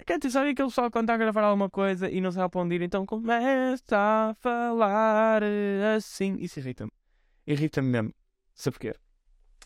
Canto, 0.06 0.30
sabe 0.30 0.50
aquele 0.50 0.68
pessoal 0.68 0.92
quando 0.92 1.06
está 1.06 1.14
a 1.14 1.18
gravar 1.18 1.44
alguma 1.44 1.70
coisa 1.70 2.10
e 2.10 2.20
não 2.20 2.32
sabe 2.32 2.52
para 2.52 2.62
onde 2.62 2.76
ir, 2.76 2.82
então 2.82 3.06
começa 3.06 3.96
a 3.98 4.36
falar 4.40 5.42
eh, 5.44 5.96
assim. 5.96 6.36
Isso 6.40 6.60
irrita-me. 6.60 6.92
Irrita-me 7.48 7.88
mesmo. 7.88 8.14
Sabe 8.54 8.74
porquê? 8.74 8.96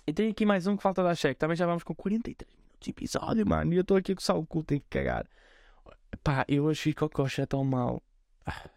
E 0.06 0.14
tem 0.14 0.30
aqui 0.30 0.46
mais 0.46 0.68
um 0.68 0.78
que 0.78 0.84
falta 0.84 1.04
dar 1.04 1.16
cheque. 1.16 1.40
Também 1.40 1.58
já 1.58 1.66
vamos 1.66 1.84
com 1.84 1.96
43 1.96 2.50
minutos 2.54 2.80
de 2.80 2.90
episódio, 2.92 3.48
mano. 3.48 3.74
E 3.74 3.78
eu 3.78 3.82
estou 3.82 3.98
aqui 3.98 4.14
com 4.14 4.22
o 4.22 4.24
sal 4.24 4.46
cu, 4.46 4.64
tenho 4.64 4.82
que 4.82 4.88
cagar. 4.90 5.28
Pá, 6.24 6.46
eu 6.48 6.70
achei 6.70 6.94
que 6.94 7.04
o 7.04 7.10
coxa 7.10 7.48
tão 7.48 7.64
mau. 7.64 8.02
Ah. 8.46 8.70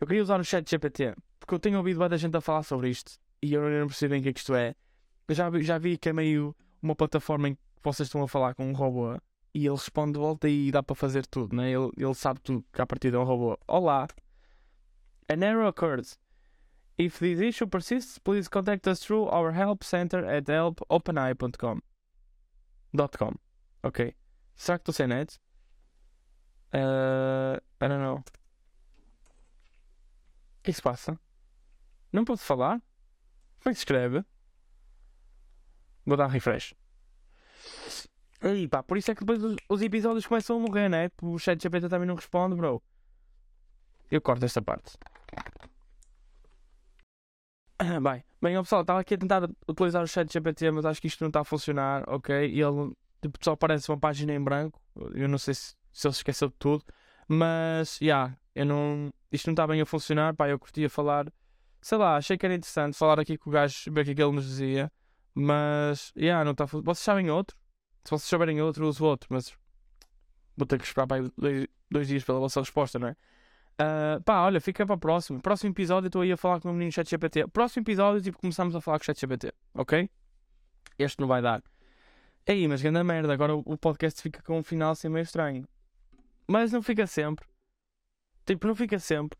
Eu 0.00 0.06
queria 0.06 0.22
usar 0.22 0.38
o 0.38 0.44
chat 0.44 0.68
GPT, 0.68 1.14
porque 1.38 1.54
eu 1.54 1.58
tenho 1.58 1.78
ouvido 1.78 1.98
muita 1.98 2.16
gente 2.18 2.36
a 2.36 2.40
falar 2.40 2.62
sobre 2.62 2.90
isto 2.90 3.18
e 3.42 3.54
eu 3.54 3.62
não 3.62 3.86
percebo 3.86 4.10
bem 4.10 4.20
o 4.20 4.22
que 4.22 4.28
é 4.28 4.32
que 4.32 4.40
isto 4.40 4.54
é. 4.54 4.74
Eu 5.28 5.34
já 5.34 5.50
já 5.60 5.78
vi 5.78 5.96
que 5.96 6.08
é 6.08 6.12
meio 6.12 6.54
uma 6.82 6.94
plataforma 6.94 7.48
em 7.48 7.54
que 7.54 7.60
vocês 7.92 8.08
estão 8.08 8.22
a 8.22 8.28
falar 8.28 8.54
com 8.54 8.66
um 8.66 8.72
robô 8.72 9.14
e 9.54 9.66
ele 9.66 9.70
responde 9.70 10.14
de 10.14 10.18
volta 10.18 10.48
e 10.48 10.70
dá 10.70 10.82
para 10.82 10.94
fazer 10.94 11.26
tudo, 11.26 11.54
né? 11.56 11.70
ele, 11.70 11.90
ele 11.96 12.14
sabe 12.14 12.40
tudo, 12.40 12.64
que 12.72 12.82
a 12.82 12.86
partir 12.86 13.10
de 13.10 13.16
um 13.16 13.24
robô. 13.24 13.58
Olá! 13.66 14.08
An 15.28 15.42
error 15.42 15.66
occurred. 15.66 16.06
If 16.98 17.18
this 17.18 17.40
issue 17.40 17.66
persists, 17.66 18.18
please 18.18 18.48
contact 18.48 18.88
us 18.88 19.00
through 19.00 19.28
our 19.28 19.52
help 19.52 19.84
center 19.84 20.24
at 20.24 20.46
helpopeneye.com. 20.46 21.80
.com. 23.18 23.34
Ok. 23.82 24.14
Será 24.54 24.78
que 24.78 24.82
estou 24.82 24.94
sem 24.94 25.06
net? 25.06 25.38
Uh, 26.72 27.56
I 27.80 27.88
don't 27.88 28.02
know. 28.02 28.16
O 28.16 28.22
que 30.62 30.70
é 30.70 30.72
que 30.72 30.72
se 30.72 30.82
passa? 30.82 31.18
Não 32.12 32.24
posso 32.24 32.44
falar? 32.44 32.80
Como 33.60 33.70
é 33.70 33.70
que 33.70 33.74
se 33.74 33.80
escreve? 33.80 34.24
Vou 36.06 36.16
dar 36.16 36.26
um 36.26 36.30
refresh. 36.30 36.74
Pá, 38.70 38.82
por 38.82 38.96
isso 38.96 39.10
é 39.10 39.14
que 39.14 39.24
depois 39.24 39.42
os, 39.42 39.56
os 39.68 39.82
episódios 39.82 40.26
começam 40.26 40.56
a 40.56 40.60
morrer, 40.60 40.88
né? 40.88 41.10
O 41.22 41.38
chat 41.38 41.62
GPT 41.62 41.88
também 41.88 42.06
não 42.06 42.14
responde, 42.14 42.54
bro. 42.56 42.82
Eu 44.10 44.20
corto 44.20 44.44
esta 44.44 44.62
parte. 44.62 44.96
Bem, 48.02 48.24
bem, 48.40 48.56
pessoal, 48.62 48.80
estava 48.80 49.00
aqui 49.00 49.14
a 49.14 49.18
tentar 49.18 49.50
utilizar 49.68 50.02
o 50.02 50.06
chat 50.06 50.32
GPT, 50.32 50.70
mas 50.70 50.86
acho 50.86 51.00
que 51.00 51.08
isto 51.08 51.20
não 51.20 51.28
está 51.28 51.40
a 51.40 51.44
funcionar, 51.44 52.04
ok? 52.08 52.48
E 52.48 52.60
ele 52.60 52.94
Tipo, 53.20 53.38
só 53.42 53.52
aparece 53.52 53.90
uma 53.90 53.98
página 53.98 54.32
em 54.34 54.40
branco. 54.42 54.80
Eu 55.14 55.28
não 55.28 55.38
sei 55.38 55.54
se, 55.54 55.74
se 55.92 56.06
ele 56.06 56.14
se 56.14 56.20
esqueceu 56.20 56.48
de 56.48 56.54
tudo. 56.58 56.84
Mas, 57.28 57.98
já, 58.00 58.04
yeah, 58.04 58.38
eu 58.54 58.66
não. 58.66 59.12
Isto 59.32 59.46
não 59.48 59.52
está 59.52 59.66
bem 59.66 59.80
a 59.80 59.86
funcionar. 59.86 60.34
Pá, 60.34 60.48
eu 60.48 60.58
curtia 60.58 60.88
falar. 60.88 61.32
Sei 61.80 61.98
lá, 61.98 62.16
achei 62.16 62.36
que 62.38 62.46
era 62.46 62.54
interessante 62.54 62.96
falar 62.96 63.20
aqui 63.20 63.36
com 63.38 63.50
o 63.50 63.52
gajo, 63.52 63.92
ver 63.92 64.02
o 64.02 64.04
que 64.14 64.22
é 64.22 64.24
ele 64.24 64.34
nos 64.34 64.46
dizia. 64.46 64.92
Mas, 65.34 66.12
já, 66.16 66.22
yeah, 66.22 66.44
não 66.44 66.52
está 66.52 66.64
a 66.64 66.66
funcionar. 66.66 66.94
Vocês 66.94 67.04
sabem 67.04 67.30
outro? 67.30 67.56
Se 68.06 68.10
vocês 68.10 68.22
souberem 68.22 68.62
outro, 68.62 68.88
uso 68.88 69.04
outro. 69.04 69.28
Mas 69.30 69.52
vou 70.56 70.64
ter 70.64 70.78
que 70.78 70.84
esperar 70.84 71.08
para 71.08 71.28
dois, 71.36 71.66
dois 71.90 72.06
dias 72.06 72.22
pela 72.22 72.38
vossa 72.38 72.60
resposta, 72.60 72.98
não 73.00 73.08
é? 73.08 73.16
Uh, 73.78 74.22
pá, 74.22 74.42
olha, 74.42 74.60
fica 74.60 74.86
para 74.86 74.94
o 74.94 74.98
próximo. 74.98 75.42
Próximo 75.42 75.72
episódio 75.72 76.06
estou 76.06 76.22
aí 76.22 76.30
a 76.30 76.36
falar 76.36 76.60
com 76.60 76.70
o 76.70 76.72
menino 76.72 76.92
ChatGPT. 76.92 77.48
Próximo 77.48 77.82
episódio, 77.82 78.22
tipo, 78.22 78.38
começamos 78.38 78.76
a 78.76 78.80
falar 78.80 78.98
com 78.98 79.02
o 79.02 79.06
ChatGPT, 79.06 79.52
ok? 79.74 80.08
Este 80.96 81.20
não 81.20 81.26
vai 81.26 81.42
dar. 81.42 81.62
Aí, 82.48 82.68
mas 82.68 82.80
grande 82.80 83.02
merda, 83.02 83.32
agora 83.32 83.56
o 83.56 83.76
podcast 83.76 84.22
fica 84.22 84.40
com 84.40 84.60
um 84.60 84.62
final 84.62 84.92
assim 84.92 85.08
meio 85.08 85.24
estranho. 85.24 85.68
Mas 86.46 86.70
não 86.70 86.80
fica 86.80 87.06
sempre. 87.06 87.44
Tipo, 88.46 88.68
não 88.68 88.74
fica 88.76 89.00
sempre. 89.00 89.36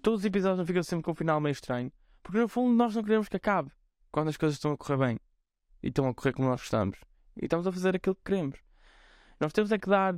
Todos 0.00 0.20
os 0.20 0.24
episódios 0.24 0.58
não 0.58 0.66
ficam 0.66 0.82
sempre 0.84 1.02
com 1.02 1.10
um 1.10 1.14
final 1.14 1.40
meio 1.40 1.52
estranho. 1.52 1.92
Porque 2.22 2.38
no 2.38 2.48
fundo 2.48 2.72
nós 2.72 2.94
não 2.94 3.02
queremos 3.02 3.28
que 3.28 3.36
acabe. 3.36 3.72
Quando 4.12 4.28
as 4.28 4.36
coisas 4.36 4.56
estão 4.56 4.70
a 4.70 4.76
correr 4.76 4.96
bem. 4.96 5.20
E 5.82 5.88
estão 5.88 6.08
a 6.08 6.14
correr 6.14 6.32
como 6.32 6.48
nós 6.48 6.60
gostamos. 6.60 6.98
E 7.40 7.44
estamos 7.44 7.66
a 7.66 7.72
fazer 7.72 7.96
aquilo 7.96 8.14
que 8.14 8.24
queremos. 8.24 8.58
Nós 9.40 9.52
temos 9.52 9.70
é 9.72 9.78
que 9.78 9.88
dar 9.88 10.14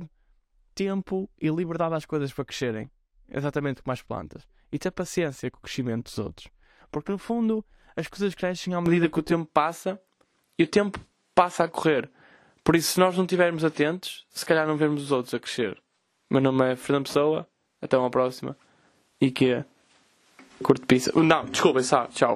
tempo 0.73 1.29
e 1.41 1.49
liberdade 1.49 1.95
às 1.95 2.05
coisas 2.05 2.31
para 2.31 2.45
crescerem 2.45 2.89
exatamente 3.31 3.81
como 3.81 3.93
as 3.93 4.01
plantas. 4.01 4.47
E 4.71 4.79
ter 4.79 4.91
paciência 4.91 5.49
com 5.49 5.57
o 5.57 5.61
crescimento 5.61 6.05
dos 6.05 6.17
outros. 6.17 6.47
Porque 6.91 7.11
no 7.11 7.17
fundo 7.17 7.65
as 7.95 8.07
coisas 8.07 8.33
crescem 8.33 8.73
à 8.73 8.81
medida 8.81 9.09
que 9.09 9.19
o 9.19 9.23
tempo 9.23 9.49
passa 9.51 9.99
e 10.57 10.63
o 10.63 10.67
tempo 10.67 10.99
passa 11.35 11.63
a 11.63 11.67
correr. 11.67 12.09
Por 12.63 12.75
isso, 12.75 12.93
se 12.93 12.99
nós 12.99 13.15
não 13.15 13.23
estivermos 13.23 13.63
atentos, 13.63 14.25
se 14.29 14.45
calhar 14.45 14.67
não 14.67 14.77
vemos 14.77 15.03
os 15.03 15.11
outros 15.11 15.33
a 15.33 15.39
crescer. 15.39 15.81
Meu 16.29 16.41
nome 16.41 16.71
é 16.71 16.75
Fernando 16.75 17.05
Pessoa. 17.05 17.47
Até 17.81 17.97
uma 17.97 18.09
próxima. 18.09 18.57
E 19.21 19.31
que 19.31 19.51
é? 19.51 19.65
Curto 20.61 20.85
pizza. 20.85 21.11
Não, 21.15 21.45
desculpa, 21.45 21.81
tchau. 21.81 22.09